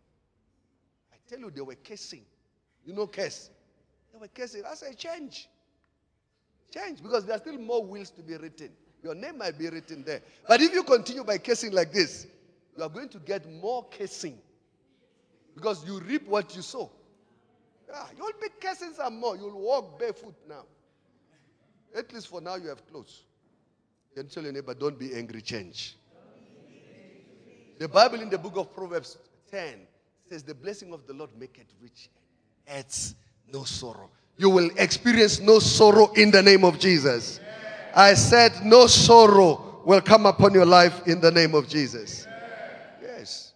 I 1.13 1.17
tell 1.29 1.41
you, 1.41 1.51
they 1.51 1.63
were 1.63 1.75
cursing. 1.75 2.23
You 2.87 2.93
know, 2.93 3.09
curse. 3.09 3.51
They 4.13 4.21
were 4.21 4.29
cursing. 4.29 4.63
I 4.71 4.77
said, 4.77 4.97
change. 4.97 5.49
Change. 6.73 7.03
Because 7.03 7.27
there 7.27 7.35
are 7.35 7.41
still 7.41 7.59
more 7.59 7.85
wills 7.85 8.11
to 8.11 8.23
be 8.23 8.37
written. 8.37 8.71
Your 9.05 9.15
name 9.15 9.37
might 9.37 9.59
be 9.59 9.69
written 9.69 10.03
there. 10.03 10.23
But 10.49 10.63
if 10.63 10.73
you 10.73 10.83
continue 10.83 11.23
by 11.25 11.37
cursing 11.37 11.73
like 11.73 11.93
this, 11.93 12.27
you 12.75 12.83
are 12.83 12.89
going 12.89 13.11
to 13.11 13.19
get 13.19 13.47
more 13.61 13.87
cursing. 13.91 14.39
Because 15.55 15.87
you 15.87 16.01
reap 16.01 16.27
what 16.27 16.57
you 16.57 16.63
sow. 16.63 16.91
Yeah, 17.87 18.03
you'll 18.17 18.33
be 18.41 18.49
cursing 18.59 18.95
some 18.95 19.21
more. 19.21 19.37
You'll 19.37 19.61
walk 19.61 19.99
barefoot 19.99 20.35
now. 20.49 20.65
At 21.95 22.13
least 22.15 22.29
for 22.29 22.41
now, 22.41 22.57
you 22.57 22.69
have 22.69 22.85
clothes. 22.91 23.25
Then 24.17 24.27
tell 24.27 24.43
your 24.43 24.53
neighbor, 24.53 24.73
don't 24.73 24.99
be 24.99 25.15
angry, 25.15 25.43
change. 25.43 25.97
The 27.79 27.89
Bible 27.89 28.23
in 28.23 28.31
the 28.31 28.39
book 28.39 28.57
of 28.57 28.75
Proverbs 28.75 29.19
10 29.51 29.81
says, 30.31 30.43
The 30.43 30.55
blessing 30.55 30.95
of 30.95 31.07
the 31.07 31.13
Lord 31.13 31.31
maketh 31.39 31.67
rich 31.83 32.09
and 32.67 32.79
adds 32.79 33.15
no 33.53 33.65
sorrow. 33.65 34.09
You 34.39 34.49
will 34.49 34.71
experience 34.79 35.41
no 35.41 35.59
sorrow 35.59 36.11
in 36.15 36.31
the 36.31 36.43
name 36.43 36.65
of 36.65 36.79
Jesus. 36.79 37.39
I 37.95 38.15
said, 38.15 38.65
No 38.65 38.87
sorrow 38.89 39.83
will 39.85 40.01
come 40.01 40.27
upon 40.27 40.53
your 40.53 40.67
life 40.67 41.07
in 41.07 41.21
the 41.21 41.31
name 41.31 41.55
of 41.55 41.69
Jesus. 41.69 42.27
Yes. 43.01 43.53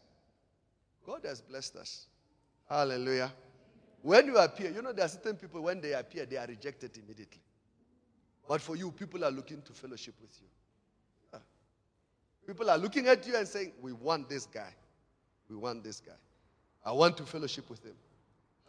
God 1.04 1.20
has 1.24 1.40
blessed 1.40 1.76
us. 1.76 2.06
Hallelujah. 2.68 3.32
When 4.02 4.26
you 4.26 4.36
appear, 4.36 4.70
you 4.70 4.80
know, 4.80 4.92
there 4.92 5.04
are 5.04 5.08
certain 5.08 5.36
people, 5.36 5.62
when 5.62 5.80
they 5.80 5.92
appear, 5.92 6.24
they 6.24 6.36
are 6.36 6.46
rejected 6.46 6.96
immediately. 6.96 7.40
But 8.46 8.60
for 8.60 8.76
you, 8.76 8.92
people 8.92 9.24
are 9.24 9.30
looking 9.30 9.60
to 9.62 9.72
fellowship 9.72 10.14
with 10.20 10.38
you. 10.40 10.48
People 12.46 12.70
are 12.70 12.78
looking 12.78 13.08
at 13.08 13.26
you 13.26 13.36
and 13.36 13.46
saying, 13.46 13.72
We 13.82 13.92
want 13.92 14.28
this 14.28 14.46
guy. 14.46 14.74
We 15.50 15.56
want 15.56 15.84
this 15.84 16.00
guy. 16.00 16.12
I 16.84 16.92
want 16.92 17.16
to 17.18 17.24
fellowship 17.24 17.68
with 17.68 17.84
him. 17.84 17.96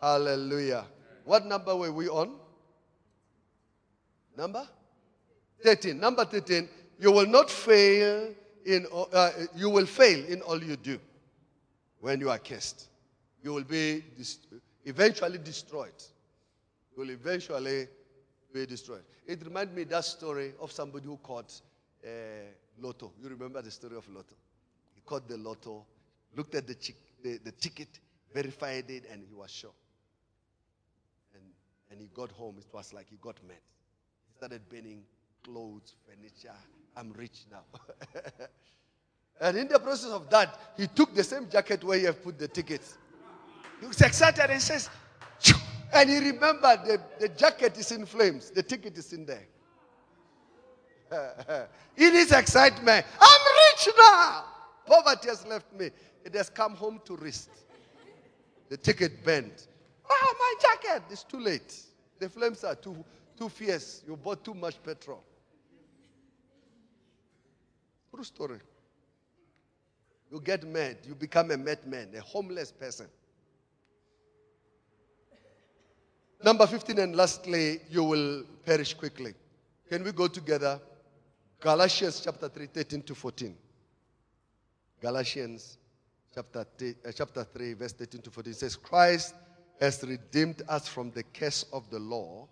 Hallelujah. 0.01 0.85
What 1.23 1.45
number 1.45 1.75
were 1.75 1.91
we 1.91 2.09
on? 2.09 2.35
Number 4.35 4.67
13. 5.63 5.99
Number 5.99 6.25
13. 6.25 6.67
You 6.99 7.11
will 7.11 7.27
not 7.27 7.49
fail 7.49 8.33
in, 8.65 8.85
uh, 9.13 9.31
you 9.55 9.69
will 9.69 9.85
fail 9.85 10.25
in 10.25 10.41
all 10.41 10.61
you 10.61 10.75
do 10.75 10.99
when 11.99 12.19
you 12.19 12.29
are 12.29 12.39
cursed. 12.39 12.87
You 13.41 13.53
will 13.53 13.63
be 13.63 14.03
eventually 14.85 15.37
destroyed. 15.37 15.93
You 16.95 17.03
will 17.03 17.09
eventually 17.11 17.87
be 18.53 18.65
destroyed. 18.65 19.03
It 19.25 19.43
reminds 19.43 19.73
me 19.73 19.83
that 19.85 20.03
story 20.05 20.53
of 20.59 20.71
somebody 20.71 21.05
who 21.05 21.17
caught 21.17 21.53
uh, 22.03 22.09
lotto. 22.81 23.11
You 23.21 23.29
remember 23.29 23.61
the 23.61 23.71
story 23.71 23.95
of 23.95 24.07
lotto? 24.09 24.35
He 24.93 25.01
caught 25.05 25.27
the 25.27 25.37
lotto, 25.37 25.85
looked 26.35 26.55
at 26.55 26.67
the, 26.67 26.75
the, 27.23 27.39
the 27.43 27.51
ticket, 27.51 27.87
verified 28.33 28.89
it, 28.89 29.05
and 29.11 29.23
he 29.27 29.33
was 29.33 29.51
sure. 29.51 29.71
And, 31.33 31.43
and 31.91 32.01
he 32.01 32.09
got 32.13 32.31
home. 32.31 32.55
It 32.59 32.67
was 32.73 32.93
like 32.93 33.07
he 33.09 33.17
got 33.21 33.37
mad. 33.47 33.57
He 34.27 34.33
started 34.37 34.67
burning 34.69 35.03
clothes, 35.43 35.93
furniture. 36.05 36.57
I'm 36.95 37.11
rich 37.13 37.45
now. 37.51 37.63
and 39.41 39.57
in 39.57 39.67
the 39.67 39.79
process 39.79 40.11
of 40.11 40.29
that, 40.29 40.59
he 40.77 40.87
took 40.87 41.13
the 41.15 41.23
same 41.23 41.49
jacket 41.49 41.83
where 41.83 41.97
he 41.97 42.05
had 42.05 42.21
put 42.21 42.37
the 42.37 42.47
tickets. 42.47 42.97
He 43.79 43.87
was 43.87 44.01
excited 44.01 44.49
and 44.49 44.61
says, 44.61 44.89
and 45.93 46.09
he 46.09 46.17
remembered 46.17 46.85
the, 46.85 47.01
the 47.19 47.29
jacket 47.29 47.77
is 47.77 47.91
in 47.91 48.05
flames, 48.05 48.51
the 48.51 48.63
ticket 48.63 48.97
is 48.97 49.13
in 49.13 49.25
there. 49.25 49.47
in 51.97 52.13
his 52.13 52.31
excitement, 52.31 53.05
I'm 53.19 53.41
rich 53.75 53.89
now. 53.97 54.45
Poverty 54.85 55.29
has 55.29 55.45
left 55.45 55.71
me. 55.73 55.89
It 56.23 56.35
has 56.35 56.49
come 56.49 56.75
home 56.75 56.99
to 57.05 57.15
rest. 57.15 57.49
the 58.69 58.77
ticket 58.77 59.23
bent. 59.23 59.67
Oh, 60.09 60.35
my 60.39 60.53
jacket! 60.61 61.03
It's 61.09 61.23
too 61.23 61.39
late. 61.39 61.75
The 62.19 62.29
flames 62.29 62.63
are 62.63 62.75
too, 62.75 63.03
too 63.37 63.49
fierce. 63.49 64.03
You 64.07 64.15
bought 64.15 64.43
too 64.43 64.53
much 64.53 64.81
petrol. 64.83 65.23
True 68.19 68.25
story. 68.25 68.59
You 70.29 70.41
get 70.41 70.67
mad. 70.67 70.97
You 71.07 71.15
become 71.15 71.51
a 71.51 71.57
madman, 71.57 72.09
a 72.17 72.19
homeless 72.19 72.69
person. 72.69 73.05
Number 76.43 76.67
15, 76.67 76.99
and 76.99 77.15
lastly, 77.15 77.79
you 77.89 78.03
will 78.03 78.43
perish 78.65 78.93
quickly. 78.93 79.35
Can 79.87 80.03
we 80.03 80.11
go 80.11 80.27
together? 80.27 80.81
Galatians 81.61 82.19
chapter 82.21 82.49
3, 82.49 82.65
13 82.65 83.01
to 83.03 83.15
14. 83.15 83.55
Galatians 85.01 85.77
chapter, 86.35 86.65
th- 86.77 86.97
uh, 87.07 87.13
chapter 87.13 87.45
3, 87.45 87.73
verse 87.75 87.93
13 87.93 88.21
to 88.23 88.31
14 88.31 88.53
says, 88.53 88.75
Christ 88.75 89.33
has 89.79 90.03
redeemed 90.03 90.61
us 90.67 90.89
from 90.89 91.09
the 91.11 91.23
curse 91.23 91.63
of 91.71 91.89
the 91.89 91.99
law, 91.99 92.49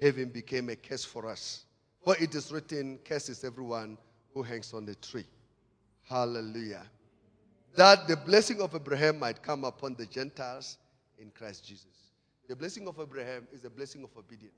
having 0.00 0.28
became 0.28 0.68
a 0.68 0.76
curse 0.76 1.04
for 1.04 1.28
us. 1.28 1.64
For 2.04 2.16
it 2.18 2.36
is 2.36 2.52
written, 2.52 3.00
Curse 3.04 3.30
is 3.30 3.42
everyone 3.42 3.98
who 4.34 4.42
hangs 4.42 4.72
on 4.74 4.84
the 4.84 4.94
tree. 4.96 5.26
Hallelujah. 6.08 6.84
That 7.76 8.08
the 8.08 8.16
blessing 8.16 8.60
of 8.60 8.74
Abraham 8.74 9.18
might 9.18 9.42
come 9.42 9.64
upon 9.64 9.94
the 9.94 10.06
Gentiles 10.06 10.78
in 11.18 11.30
Christ 11.30 11.66
Jesus. 11.66 12.12
The 12.48 12.56
blessing 12.56 12.88
of 12.88 12.98
Abraham 12.98 13.46
is 13.52 13.64
a 13.64 13.70
blessing 13.70 14.02
of 14.02 14.10
obedience. 14.16 14.54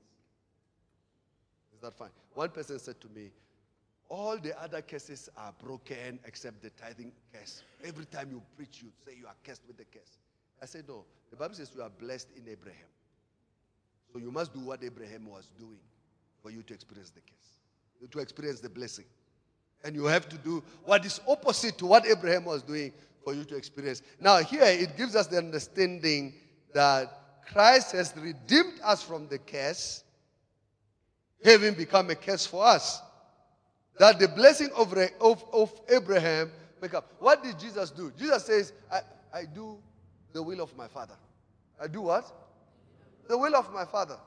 Is 1.73 1.81
that 1.81 1.93
fine? 1.93 2.09
One 2.33 2.49
person 2.49 2.79
said 2.79 2.99
to 3.01 3.09
me, 3.09 3.31
all 4.11 4.37
the 4.37 4.61
other 4.61 4.81
cases 4.81 5.29
are 5.37 5.53
broken 5.63 6.19
except 6.25 6.61
the 6.61 6.69
tithing 6.71 7.13
curse. 7.33 7.63
Every 7.83 8.05
time 8.05 8.29
you 8.31 8.41
preach, 8.57 8.81
you 8.83 8.89
say 9.05 9.15
you 9.17 9.25
are 9.25 9.35
cursed 9.45 9.61
with 9.67 9.77
the 9.77 9.85
curse. 9.85 10.17
I 10.61 10.65
said, 10.65 10.83
No. 10.87 11.05
The 11.29 11.37
Bible 11.37 11.55
says 11.55 11.71
you 11.73 11.81
are 11.81 11.89
blessed 11.89 12.27
in 12.35 12.43
Abraham. 12.49 12.89
So 14.11 14.19
you 14.19 14.31
must 14.31 14.53
do 14.53 14.59
what 14.59 14.83
Abraham 14.83 15.27
was 15.27 15.49
doing 15.57 15.79
for 16.43 16.51
you 16.51 16.61
to 16.63 16.73
experience 16.73 17.11
the 17.11 17.21
curse, 17.21 18.11
to 18.11 18.19
experience 18.19 18.59
the 18.59 18.69
blessing. 18.69 19.05
And 19.83 19.95
you 19.95 20.05
have 20.05 20.29
to 20.29 20.37
do 20.37 20.63
what 20.85 21.05
is 21.05 21.19
opposite 21.27 21.77
to 21.79 21.85
what 21.85 22.05
Abraham 22.05 22.45
was 22.45 22.61
doing 22.61 22.93
for 23.23 23.33
you 23.33 23.43
to 23.45 23.55
experience. 23.55 24.01
Now, 24.19 24.37
here 24.37 24.63
it 24.63 24.97
gives 24.97 25.15
us 25.15 25.27
the 25.27 25.37
understanding 25.37 26.33
that 26.73 27.41
Christ 27.51 27.91
has 27.93 28.13
redeemed 28.15 28.79
us 28.83 29.03
from 29.03 29.27
the 29.27 29.37
curse, 29.37 30.03
having 31.43 31.73
become 31.73 32.09
a 32.09 32.15
curse 32.15 32.45
for 32.45 32.65
us 32.65 33.01
that 34.01 34.17
the 34.17 34.27
blessing 34.27 34.69
of, 34.75 34.93
of, 35.19 35.45
of 35.53 35.71
Abraham 35.89 36.51
make 36.81 36.95
up. 36.95 37.13
What 37.19 37.43
did 37.43 37.59
Jesus 37.59 37.91
do? 37.91 38.11
Jesus 38.17 38.45
says, 38.45 38.73
I, 38.91 39.01
I 39.31 39.45
do 39.45 39.77
the 40.33 40.41
will 40.41 40.61
of 40.61 40.75
my 40.75 40.87
Father. 40.87 41.13
I 41.79 41.85
do 41.85 42.01
what? 42.01 42.25
The 43.27 43.37
will 43.37 43.55
of 43.55 43.71
my 43.71 43.85
Father. 43.85 44.17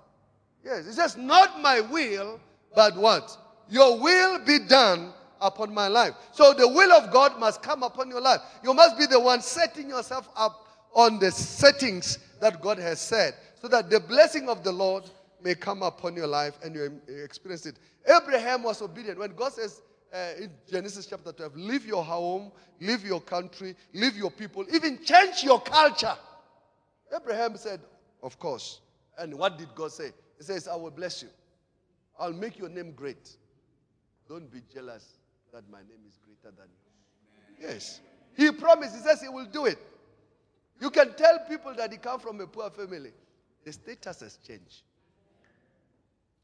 Yes, 0.64 0.86
he 0.86 0.92
says, 0.92 1.16
not 1.16 1.61
my 1.61 1.80
will, 1.80 2.40
but 2.74 2.96
what? 2.96 3.36
Your 3.68 3.98
will 3.98 4.44
be 4.44 4.61
done 4.61 5.12
upon 5.41 5.72
my 5.72 5.89
life. 5.89 6.14
So 6.32 6.53
the 6.53 6.68
will 6.68 6.93
of 6.93 7.12
God 7.12 7.39
must 7.39 7.62
come 7.62 7.82
upon 7.82 8.11
your 8.11 8.20
life. 8.20 8.41
You 8.62 8.74
must 8.74 8.99
be 8.99 9.07
the 9.07 9.20
one 9.20 9.41
setting 9.41 9.89
yourself 9.89 10.28
up 10.37 10.68
on 10.95 11.18
the 11.18 11.30
settings 11.30 12.18
that 12.41 12.61
God 12.61 12.78
has 12.78 13.01
said 13.01 13.35
so 13.61 13.68
that 13.68 13.91
the 13.91 14.01
blessing 14.01 14.49
of 14.49 14.62
the 14.62 14.72
Lord 14.72 15.05
may 15.43 15.55
come 15.55 15.82
upon 15.82 16.16
your 16.16 16.26
life 16.26 16.59
and 16.62 16.74
you 16.74 17.01
experience 17.22 17.66
it. 17.66 17.76
Abraham 18.07 18.62
was 18.62 18.80
obedient. 18.80 19.18
When 19.18 19.35
God 19.35 19.53
says 19.53 19.82
uh, 20.12 20.30
in 20.41 20.51
Genesis 20.70 21.07
chapter 21.07 21.32
12, 21.32 21.57
leave 21.57 21.87
your 21.87 22.05
home, 22.05 22.53
leave 22.80 23.05
your 23.05 23.20
country, 23.20 23.74
leave 23.93 24.16
your 24.16 24.30
people, 24.30 24.64
even 24.72 25.03
change 25.05 25.43
your 25.43 25.61
culture. 25.61 26.16
Abraham 27.14 27.57
said, 27.57 27.80
Of 28.22 28.39
course. 28.39 28.80
And 29.18 29.35
what 29.35 29.59
did 29.59 29.74
God 29.74 29.93
say? 29.93 30.11
He 30.39 30.45
says, 30.45 30.66
I 30.66 30.76
will 30.76 30.91
bless 30.91 31.22
you. 31.22 31.28
I'll 32.18 32.32
make 32.32 32.59
your 32.59 32.68
name 32.68 32.93
great. 32.93 33.37
Don't 34.28 34.51
be 34.51 34.62
jealous 34.72 35.18
that 35.55 35.70
my 35.70 35.78
name 35.78 36.02
is 36.09 36.18
greater 36.18 36.55
than 36.57 36.66
yours. 37.61 37.72
Yes. 37.72 38.00
He 38.36 38.50
promised, 38.50 38.96
he 38.96 39.00
says 39.00 39.22
he 39.22 39.28
will 39.28 39.46
do 39.46 39.66
it. 39.66 39.78
You 40.80 40.90
can 40.90 41.14
tell 41.14 41.38
people 41.48 41.72
that 41.76 41.92
he 41.92 41.98
come 41.98 42.18
from 42.18 42.40
a 42.40 42.46
poor 42.46 42.68
family. 42.70 43.12
The 43.64 43.72
status 43.72 44.20
has 44.20 44.38
changed. 44.46 44.82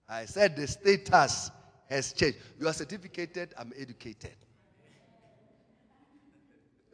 I 0.08 0.24
said 0.26 0.56
the 0.56 0.68
status 0.68 1.50
has 1.88 2.12
changed. 2.12 2.38
You 2.60 2.68
are 2.68 2.72
certificated, 2.72 3.52
I'm 3.58 3.72
educated. 3.76 4.36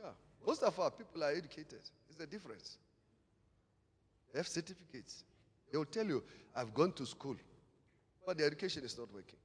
Yeah. 0.02 0.10
Most 0.46 0.62
of 0.62 0.78
our 0.80 0.90
people 0.90 1.22
are 1.22 1.32
educated. 1.32 1.80
It's 2.08 2.18
the 2.18 2.26
difference. 2.26 2.78
They 4.32 4.38
have 4.38 4.48
certificates. 4.48 5.24
They 5.70 5.76
will 5.76 5.84
tell 5.84 6.06
you, 6.06 6.22
I've 6.54 6.72
gone 6.72 6.92
to 6.92 7.04
school, 7.04 7.36
but 8.26 8.38
the 8.38 8.44
education 8.46 8.84
is 8.84 8.96
not 8.96 9.12
working. 9.12 9.38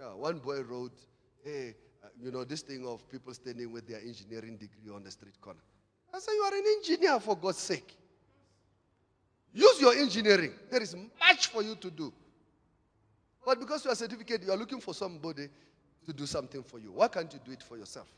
Yeah, 0.00 0.14
one 0.14 0.38
boy 0.38 0.62
wrote, 0.62 0.98
hey, 1.44 1.74
uh, 2.04 2.08
you 2.22 2.30
know, 2.30 2.44
this 2.44 2.62
thing 2.62 2.86
of 2.86 3.08
people 3.10 3.34
standing 3.34 3.72
with 3.72 3.88
their 3.88 4.00
engineering 4.00 4.56
degree 4.56 4.94
on 4.94 5.02
the 5.02 5.10
street 5.10 5.40
corner. 5.40 5.60
I 6.14 6.20
said, 6.20 6.32
you 6.32 6.42
are 6.42 6.54
an 6.54 6.64
engineer 6.78 7.20
for 7.20 7.36
God's 7.36 7.58
sake. 7.58 7.96
Use 9.52 9.80
your 9.80 9.94
engineering. 9.94 10.52
There 10.70 10.82
is 10.82 10.94
much 10.94 11.48
for 11.48 11.62
you 11.62 11.74
to 11.76 11.90
do. 11.90 12.12
But 13.44 13.58
because 13.58 13.84
you 13.84 13.90
are 13.90 13.94
a 13.94 13.96
certificate, 13.96 14.42
you 14.44 14.52
are 14.52 14.56
looking 14.56 14.80
for 14.80 14.94
somebody 14.94 15.48
to 16.06 16.12
do 16.12 16.26
something 16.26 16.62
for 16.62 16.78
you. 16.78 16.92
Why 16.92 17.08
can't 17.08 17.32
you 17.32 17.40
do 17.44 17.52
it 17.52 17.62
for 17.62 17.76
yourself? 17.76 18.08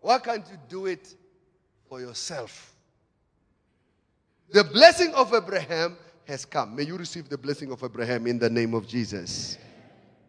Why 0.00 0.18
can't 0.18 0.46
you 0.50 0.56
do 0.68 0.86
it 0.86 1.14
for 1.88 2.00
yourself? 2.00 2.74
The 4.50 4.64
blessing 4.64 5.12
of 5.14 5.34
Abraham 5.34 5.96
has 6.26 6.44
come. 6.44 6.74
May 6.74 6.84
you 6.84 6.96
receive 6.96 7.28
the 7.28 7.38
blessing 7.38 7.70
of 7.70 7.82
Abraham 7.82 8.26
in 8.26 8.38
the 8.38 8.50
name 8.50 8.74
of 8.74 8.86
Jesus. 8.86 9.58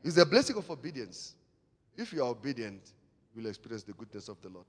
It's 0.04 0.18
a 0.18 0.26
blessing 0.26 0.56
of 0.58 0.70
obedience. 0.70 1.36
If 1.98 2.14
you 2.14 2.24
are 2.24 2.30
obedient, 2.30 2.82
you 3.34 3.42
will 3.42 3.50
experience 3.50 3.84
the 3.84 3.94
goodness 3.94 4.28
of 4.28 4.42
the 4.42 4.50
Lord 4.50 4.66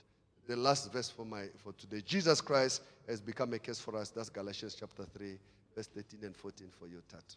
the 0.47 0.55
last 0.55 0.91
verse 0.91 1.09
for 1.09 1.25
my 1.25 1.45
for 1.57 1.73
today. 1.73 2.01
Jesus 2.05 2.41
Christ 2.41 2.81
has 3.07 3.21
become 3.21 3.53
a 3.53 3.59
case 3.59 3.79
for 3.79 3.95
us. 3.97 4.09
That's 4.09 4.29
Galatians 4.29 4.75
chapter 4.79 5.03
3, 5.03 5.37
verse 5.75 5.87
13 5.87 6.21
and 6.23 6.35
14 6.35 6.67
for 6.79 6.87
your 6.87 7.01
tat. 7.09 7.35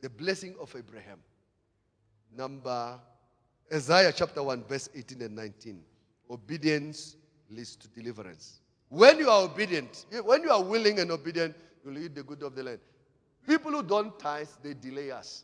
The 0.00 0.08
blessing 0.08 0.54
of 0.60 0.74
Abraham. 0.76 1.20
Number 2.36 2.98
Isaiah 3.72 4.12
chapter 4.14 4.42
1, 4.42 4.64
verse 4.64 4.88
18 4.94 5.22
and 5.22 5.36
19. 5.36 5.80
Obedience 6.30 7.16
leads 7.50 7.76
to 7.76 7.88
deliverance. 7.88 8.60
When 8.94 9.18
you 9.18 9.28
are 9.28 9.42
obedient, 9.42 10.06
when 10.22 10.44
you 10.44 10.50
are 10.52 10.62
willing 10.62 11.00
and 11.00 11.10
obedient, 11.10 11.56
you'll 11.84 11.98
eat 11.98 12.14
the 12.14 12.22
good 12.22 12.44
of 12.44 12.54
the 12.54 12.62
land. 12.62 12.78
People 13.44 13.72
who 13.72 13.82
don't 13.82 14.16
tithe, 14.20 14.46
they 14.62 14.72
delay 14.72 15.10
us. 15.10 15.42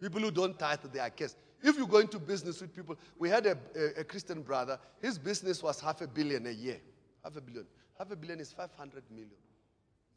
People 0.00 0.20
who 0.20 0.30
don't 0.30 0.56
tithe, 0.56 0.78
they 0.92 1.00
are 1.00 1.10
cursed. 1.10 1.36
If 1.60 1.76
you 1.76 1.88
go 1.88 1.98
into 1.98 2.20
business 2.20 2.60
with 2.60 2.72
people, 2.72 2.96
we 3.18 3.28
had 3.28 3.46
a, 3.46 3.58
a, 3.74 4.00
a, 4.02 4.04
Christian 4.04 4.42
brother, 4.42 4.78
his 5.02 5.18
business 5.18 5.60
was 5.60 5.80
half 5.80 6.02
a 6.02 6.06
billion 6.06 6.46
a 6.46 6.52
year. 6.52 6.80
Half 7.24 7.34
a 7.34 7.40
billion. 7.40 7.66
Half 7.98 8.12
a 8.12 8.16
billion 8.16 8.38
is 8.38 8.52
500 8.52 9.02
million. 9.10 9.30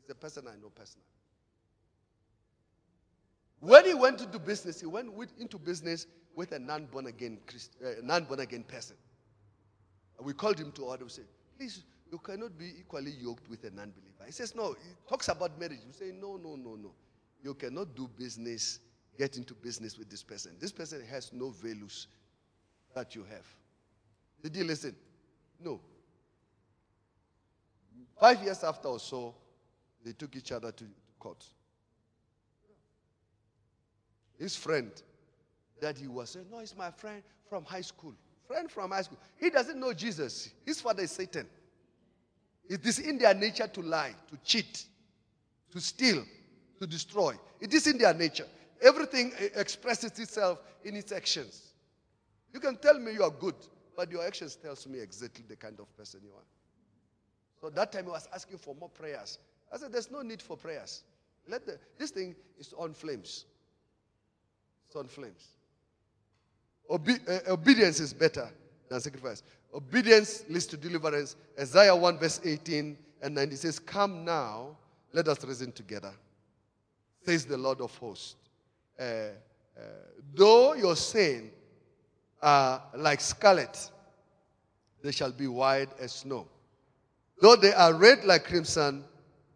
He's 0.03 0.11
a 0.11 0.15
person 0.15 0.43
I 0.47 0.55
know 0.61 0.69
personally. 0.69 1.07
When 3.59 3.85
he 3.85 3.95
went 3.95 4.21
into 4.21 4.37
business, 4.37 4.79
he 4.79 4.85
went 4.85 5.11
with, 5.11 5.33
into 5.39 5.57
business 5.57 6.05
with 6.35 6.51
a 6.51 6.59
non 6.59 6.85
born 6.85 7.07
again, 7.07 7.39
uh, 7.83 7.89
non 8.03 8.25
born 8.25 8.41
again 8.41 8.65
person. 8.65 8.97
And 10.19 10.27
we 10.27 10.33
called 10.33 10.59
him 10.59 10.71
to 10.73 10.83
order. 10.83 11.05
We 11.05 11.09
said, 11.09 11.25
please, 11.57 11.83
you 12.13 12.19
cannot 12.19 12.55
be 12.59 12.71
equally 12.79 13.09
yoked 13.19 13.49
with 13.49 13.63
a 13.63 13.71
non 13.71 13.89
believer. 13.89 14.23
He 14.27 14.31
says, 14.31 14.53
no, 14.53 14.73
he 14.73 15.09
talks 15.09 15.29
about 15.29 15.59
marriage. 15.59 15.79
You 15.83 15.93
say, 15.93 16.11
no, 16.13 16.37
no, 16.37 16.55
no, 16.55 16.75
no. 16.75 16.91
You 17.43 17.55
cannot 17.55 17.95
do 17.95 18.07
business 18.07 18.79
get 19.17 19.35
into 19.35 19.55
business 19.55 19.97
with 19.97 20.11
this 20.11 20.21
person. 20.21 20.51
This 20.59 20.71
person 20.71 21.03
has 21.09 21.33
no 21.33 21.49
values 21.49 22.05
that 22.93 23.15
you 23.15 23.23
have. 23.23 23.47
Did 24.43 24.55
you 24.55 24.63
listen? 24.63 24.95
No. 25.59 25.81
Five 28.19 28.43
years 28.43 28.63
after 28.63 28.89
or 28.89 28.99
so, 28.99 29.33
they 30.05 30.11
took 30.11 30.35
each 30.35 30.51
other 30.51 30.71
to 30.71 30.85
court. 31.17 31.43
His 34.37 34.55
friend 34.55 34.91
that 35.81 35.97
he 35.97 36.07
was 36.07 36.29
saying, 36.29 36.45
No, 36.51 36.59
he's 36.59 36.77
my 36.77 36.91
friend 36.91 37.23
from 37.49 37.65
high 37.65 37.81
school. 37.81 38.13
Friend 38.47 38.69
from 38.69 38.91
high 38.91 39.01
school. 39.01 39.17
He 39.39 39.49
doesn't 39.49 39.79
know 39.79 39.93
Jesus. 39.93 40.51
His 40.63 40.79
father 40.79 41.01
is 41.01 41.11
Satan. 41.11 41.47
It 42.69 42.85
is 42.85 42.99
in 42.99 43.17
their 43.17 43.33
nature 43.33 43.67
to 43.67 43.81
lie, 43.81 44.15
to 44.29 44.37
cheat, 44.43 44.85
to 45.71 45.79
steal, 45.79 46.23
to 46.79 46.87
destroy. 46.87 47.35
It 47.59 47.73
is 47.73 47.87
in 47.87 47.97
their 47.97 48.13
nature. 48.13 48.47
Everything 48.81 49.33
expresses 49.55 50.17
itself 50.19 50.59
in 50.83 50.95
its 50.95 51.11
actions. 51.11 51.73
You 52.53 52.59
can 52.59 52.77
tell 52.77 52.99
me 52.99 53.13
you 53.13 53.23
are 53.23 53.31
good, 53.31 53.55
but 53.95 54.11
your 54.11 54.25
actions 54.25 54.55
tells 54.55 54.87
me 54.87 54.99
exactly 54.99 55.45
the 55.47 55.55
kind 55.55 55.79
of 55.79 55.95
person 55.97 56.21
you 56.23 56.31
are. 56.31 56.45
So 57.61 57.69
that 57.69 57.91
time 57.91 58.05
he 58.05 58.11
was 58.11 58.27
asking 58.33 58.57
for 58.57 58.75
more 58.75 58.89
prayers. 58.89 59.39
I 59.71 59.77
said, 59.77 59.91
there's 59.91 60.11
no 60.11 60.21
need 60.21 60.41
for 60.41 60.57
prayers. 60.57 61.03
Let 61.47 61.65
the, 61.65 61.79
this 61.97 62.11
thing 62.11 62.35
is 62.59 62.73
on 62.77 62.93
flames. 62.93 63.45
It's 64.87 64.95
on 64.95 65.07
flames. 65.07 65.47
Obe- 66.89 67.27
uh, 67.27 67.39
obedience 67.51 67.99
is 67.99 68.13
better 68.13 68.49
than 68.93 69.01
sacrifice. 69.01 69.43
Obedience 69.73 70.45
leads 70.49 70.67
to 70.67 70.77
deliverance. 70.77 71.35
Isaiah 71.59 71.95
1, 71.95 72.19
verse 72.19 72.39
18 72.43 72.97
and 73.21 73.35
19 73.35 73.57
says, 73.57 73.79
Come 73.79 74.23
now, 74.23 74.77
let 75.11 75.27
us 75.27 75.43
reason 75.43 75.71
together, 75.71 76.11
says 77.25 77.45
the 77.45 77.57
Lord 77.57 77.81
of 77.81 77.95
hosts. 77.97 78.35
Uh, 78.99 79.03
uh, 79.03 79.81
though 80.35 80.73
your 80.73 80.95
sin 80.95 81.49
are 82.41 82.83
like 82.95 83.19
scarlet, 83.19 83.89
they 85.01 85.11
shall 85.11 85.31
be 85.31 85.47
white 85.47 85.89
as 85.99 86.11
snow. 86.13 86.47
Though 87.41 87.55
they 87.55 87.73
are 87.73 87.93
red 87.93 88.23
like 88.23 88.45
crimson, 88.45 89.03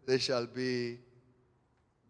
they 0.04 0.18
shall 0.18 0.46
be 0.46 0.98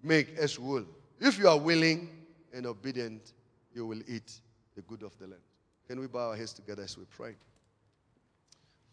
made 0.02 0.30
as 0.38 0.58
wool. 0.58 0.84
If 1.20 1.38
you 1.38 1.48
are 1.48 1.58
willing 1.58 2.08
and 2.54 2.64
obedient, 2.64 3.34
you 3.74 3.86
will 3.86 4.00
eat 4.08 4.40
the 4.74 4.82
good 4.82 5.02
of 5.02 5.16
the 5.18 5.26
land. 5.26 5.42
Can 5.88 6.00
we 6.00 6.06
bow 6.06 6.28
our 6.28 6.36
heads 6.36 6.52
together 6.52 6.82
as 6.82 6.98
we 6.98 7.04
pray? 7.16 7.34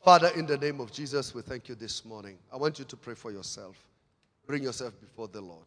Father, 0.02 0.30
in 0.36 0.46
the 0.46 0.58
name 0.58 0.80
of 0.80 0.94
Jesus, 0.94 1.36
we 1.36 1.42
thank 1.42 1.68
you 1.68 1.76
this 1.76 2.06
morning. 2.06 2.38
I 2.54 2.56
want 2.56 2.80
you 2.80 2.86
to 2.86 2.96
pray 2.96 3.16
for 3.16 3.32
yourself. 3.32 3.76
Bring 4.48 4.64
yourself 4.64 4.94
before 5.02 5.28
the 5.28 5.42
Lord. 5.42 5.66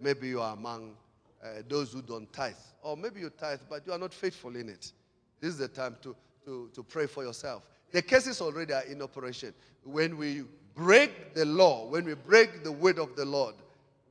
Maybe 0.00 0.28
you 0.28 0.40
are 0.40 0.54
among 0.54 0.92
uh, 1.42 1.62
those 1.68 1.92
who 1.92 2.02
don't 2.02 2.32
tithe, 2.32 2.54
or 2.82 2.96
maybe 2.96 3.20
you 3.20 3.30
tithe, 3.30 3.60
but 3.68 3.84
you 3.84 3.92
are 3.92 3.98
not 3.98 4.14
faithful 4.14 4.54
in 4.54 4.68
it. 4.68 4.92
This 5.40 5.50
is 5.50 5.58
the 5.58 5.66
time 5.66 5.96
to, 6.02 6.14
to, 6.44 6.70
to 6.72 6.82
pray 6.84 7.06
for 7.06 7.24
yourself. 7.24 7.66
The 7.90 8.02
cases 8.02 8.40
already 8.40 8.72
are 8.72 8.84
in 8.84 9.02
operation. 9.02 9.52
When 9.82 10.16
we 10.16 10.44
break 10.76 11.34
the 11.34 11.46
law, 11.46 11.88
when 11.88 12.04
we 12.04 12.14
break 12.14 12.62
the 12.62 12.70
word 12.70 13.00
of 13.00 13.16
the 13.16 13.24
Lord, 13.24 13.56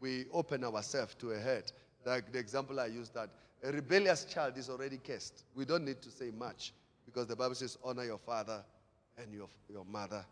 we 0.01 0.26
open 0.34 0.66
ourselves 0.66 1.16
to 1.20 1.32
a 1.32 1.38
hurt. 1.38 1.72
Like 2.05 2.34
the 2.34 2.39
example 2.39 2.82
I 2.82 2.88
used 2.88 3.14
that 3.14 3.30
a 3.64 3.72
rebellious 3.72 4.26
child 4.26 4.57
is 4.57 4.70
already 4.70 4.97
cursed. 4.97 5.43
We 5.55 5.66
don't 5.66 5.86
need 5.86 6.01
to 6.01 6.10
say 6.10 6.32
much 6.38 6.74
because 7.05 7.28
the 7.28 7.36
Bible 7.36 7.55
says, 7.55 7.78
honor 7.84 8.05
your 8.05 8.18
father 8.18 8.64
and 9.18 9.34
your, 9.34 9.47
your 9.70 9.86
mother. 9.86 10.26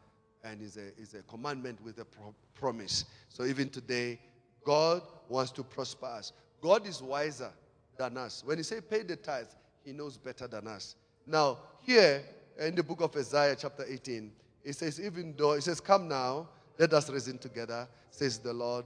And 0.43 0.61
is 0.61 0.78
a, 0.78 0.97
is 1.01 1.13
a 1.13 1.23
commandment 1.23 1.84
with 1.84 1.97
a 1.99 2.05
pro- 2.05 2.34
promise. 2.53 3.05
So 3.28 3.43
even 3.45 3.69
today, 3.69 4.19
God 4.63 5.01
wants 5.28 5.51
to 5.53 5.63
prosper 5.63 6.05
us. 6.05 6.32
God 6.61 6.88
is 6.88 7.01
wiser 7.01 7.51
than 7.97 8.17
us. 8.17 8.43
When 8.45 8.57
He 8.57 8.63
say 8.63 8.80
pay 8.80 9.03
the 9.03 9.15
tithe, 9.15 9.47
He 9.84 9.91
knows 9.91 10.15
better 10.17 10.47
than 10.47 10.67
us. 10.67 10.95
Now, 11.25 11.57
here 11.82 12.23
in 12.59 12.75
the 12.75 12.84
book 12.84 13.01
of 13.01 13.15
Isaiah, 13.15 13.55
chapter 13.59 13.84
18, 13.88 14.32
it 14.63 14.73
says, 14.73 15.01
even 15.01 15.34
though, 15.38 15.53
it 15.53 15.63
says, 15.63 15.82
Come 15.82 16.07
now, 16.07 16.47
let 16.78 16.93
us 16.93 17.09
reason 17.09 17.38
together, 17.38 17.88
says 18.11 18.38
the 18.38 18.53
Lord. 18.53 18.86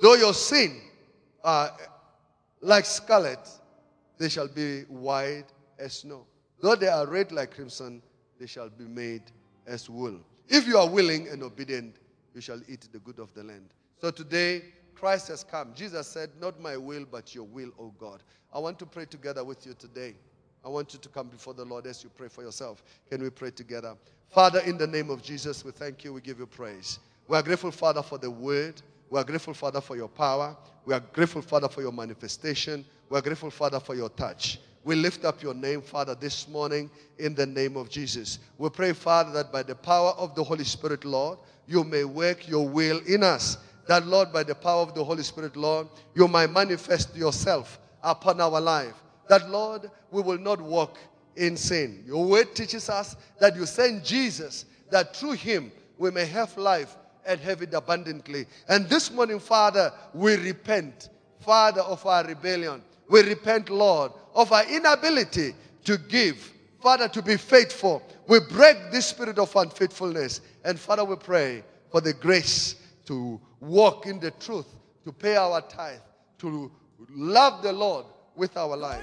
Though 0.00 0.14
your 0.14 0.34
sin 0.34 0.80
are 1.42 1.70
like 2.60 2.84
scarlet, 2.84 3.40
they 4.20 4.28
shall 4.28 4.48
be 4.48 4.82
white 4.82 5.46
as 5.78 5.94
snow. 5.94 6.26
Though 6.60 6.76
they 6.76 6.88
are 6.88 7.06
red 7.06 7.32
like 7.32 7.54
crimson, 7.54 8.02
they 8.38 8.46
shall 8.46 8.68
be 8.68 8.84
made 8.84 9.22
as 9.66 9.88
wool. 9.88 10.20
If 10.46 10.66
you 10.66 10.76
are 10.76 10.86
willing 10.86 11.28
and 11.28 11.42
obedient, 11.42 11.96
you 12.34 12.42
shall 12.42 12.60
eat 12.68 12.86
the 12.92 12.98
good 12.98 13.18
of 13.18 13.32
the 13.32 13.42
land. 13.42 13.70
So 13.98 14.10
today, 14.10 14.62
Christ 14.94 15.28
has 15.28 15.42
come. 15.42 15.72
Jesus 15.74 16.06
said, 16.06 16.28
Not 16.38 16.60
my 16.60 16.76
will, 16.76 17.06
but 17.10 17.34
your 17.34 17.44
will, 17.44 17.70
O 17.78 17.94
God. 17.98 18.22
I 18.52 18.58
want 18.58 18.78
to 18.80 18.86
pray 18.86 19.06
together 19.06 19.42
with 19.42 19.64
you 19.64 19.72
today. 19.72 20.14
I 20.62 20.68
want 20.68 20.92
you 20.92 20.98
to 20.98 21.08
come 21.08 21.28
before 21.28 21.54
the 21.54 21.64
Lord 21.64 21.86
as 21.86 22.04
you 22.04 22.10
pray 22.14 22.28
for 22.28 22.42
yourself. 22.42 22.84
Can 23.08 23.22
we 23.22 23.30
pray 23.30 23.50
together? 23.50 23.96
Father, 24.28 24.60
in 24.60 24.76
the 24.76 24.86
name 24.86 25.08
of 25.08 25.22
Jesus, 25.22 25.64
we 25.64 25.70
thank 25.70 26.04
you. 26.04 26.12
We 26.12 26.20
give 26.20 26.38
you 26.38 26.46
praise. 26.46 26.98
We 27.26 27.38
are 27.38 27.42
grateful, 27.42 27.70
Father, 27.70 28.02
for 28.02 28.18
the 28.18 28.30
word. 28.30 28.82
We 29.08 29.18
are 29.18 29.24
grateful, 29.24 29.54
Father, 29.54 29.80
for 29.80 29.96
your 29.96 30.08
power. 30.08 30.54
We 30.84 30.92
are 30.92 31.00
grateful, 31.00 31.40
Father, 31.40 31.68
for 31.68 31.80
your 31.80 31.92
manifestation. 31.92 32.84
We 33.10 33.18
are 33.18 33.22
grateful, 33.22 33.50
Father, 33.50 33.80
for 33.80 33.96
your 33.96 34.08
touch. 34.08 34.60
We 34.84 34.94
lift 34.94 35.24
up 35.24 35.42
your 35.42 35.52
name, 35.52 35.82
Father, 35.82 36.14
this 36.14 36.46
morning 36.46 36.88
in 37.18 37.34
the 37.34 37.44
name 37.44 37.76
of 37.76 37.90
Jesus. 37.90 38.38
We 38.56 38.70
pray, 38.70 38.92
Father, 38.92 39.32
that 39.32 39.50
by 39.50 39.64
the 39.64 39.74
power 39.74 40.10
of 40.10 40.36
the 40.36 40.44
Holy 40.44 40.62
Spirit, 40.62 41.04
Lord, 41.04 41.38
you 41.66 41.82
may 41.82 42.04
work 42.04 42.48
your 42.48 42.68
will 42.68 43.00
in 43.08 43.24
us. 43.24 43.58
That, 43.88 44.06
Lord, 44.06 44.32
by 44.32 44.44
the 44.44 44.54
power 44.54 44.82
of 44.82 44.94
the 44.94 45.02
Holy 45.02 45.24
Spirit, 45.24 45.56
Lord, 45.56 45.88
you 46.14 46.28
might 46.28 46.52
manifest 46.52 47.16
yourself 47.16 47.80
upon 48.00 48.40
our 48.40 48.60
life. 48.60 48.94
That, 49.28 49.50
Lord, 49.50 49.90
we 50.12 50.22
will 50.22 50.38
not 50.38 50.60
walk 50.60 50.96
in 51.34 51.56
sin. 51.56 52.04
Your 52.06 52.24
word 52.24 52.54
teaches 52.54 52.88
us 52.88 53.16
that 53.40 53.56
you 53.56 53.66
send 53.66 54.04
Jesus, 54.04 54.66
that 54.88 55.16
through 55.16 55.32
him 55.32 55.72
we 55.98 56.12
may 56.12 56.26
have 56.26 56.56
life 56.56 56.96
and 57.26 57.40
have 57.40 57.60
it 57.60 57.74
abundantly. 57.74 58.46
And 58.68 58.88
this 58.88 59.10
morning, 59.10 59.40
Father, 59.40 59.92
we 60.14 60.36
repent, 60.36 61.08
Father, 61.40 61.80
of 61.80 62.06
our 62.06 62.24
rebellion. 62.24 62.82
We 63.10 63.22
repent, 63.22 63.68
Lord, 63.68 64.12
of 64.36 64.52
our 64.52 64.64
inability 64.64 65.54
to 65.84 65.98
give, 65.98 66.52
Father, 66.80 67.08
to 67.08 67.20
be 67.20 67.36
faithful. 67.36 68.02
We 68.28 68.38
break 68.38 68.76
this 68.92 69.06
spirit 69.06 69.38
of 69.38 69.54
unfaithfulness. 69.56 70.40
And 70.64 70.78
Father, 70.78 71.04
we 71.04 71.16
pray 71.16 71.64
for 71.90 72.00
the 72.00 72.12
grace 72.12 72.76
to 73.06 73.40
walk 73.58 74.06
in 74.06 74.20
the 74.20 74.30
truth, 74.30 74.66
to 75.04 75.12
pay 75.12 75.34
our 75.34 75.60
tithe, 75.60 75.98
to 76.38 76.70
love 77.10 77.64
the 77.64 77.72
Lord 77.72 78.06
with 78.36 78.56
our 78.56 78.76
life. 78.76 79.02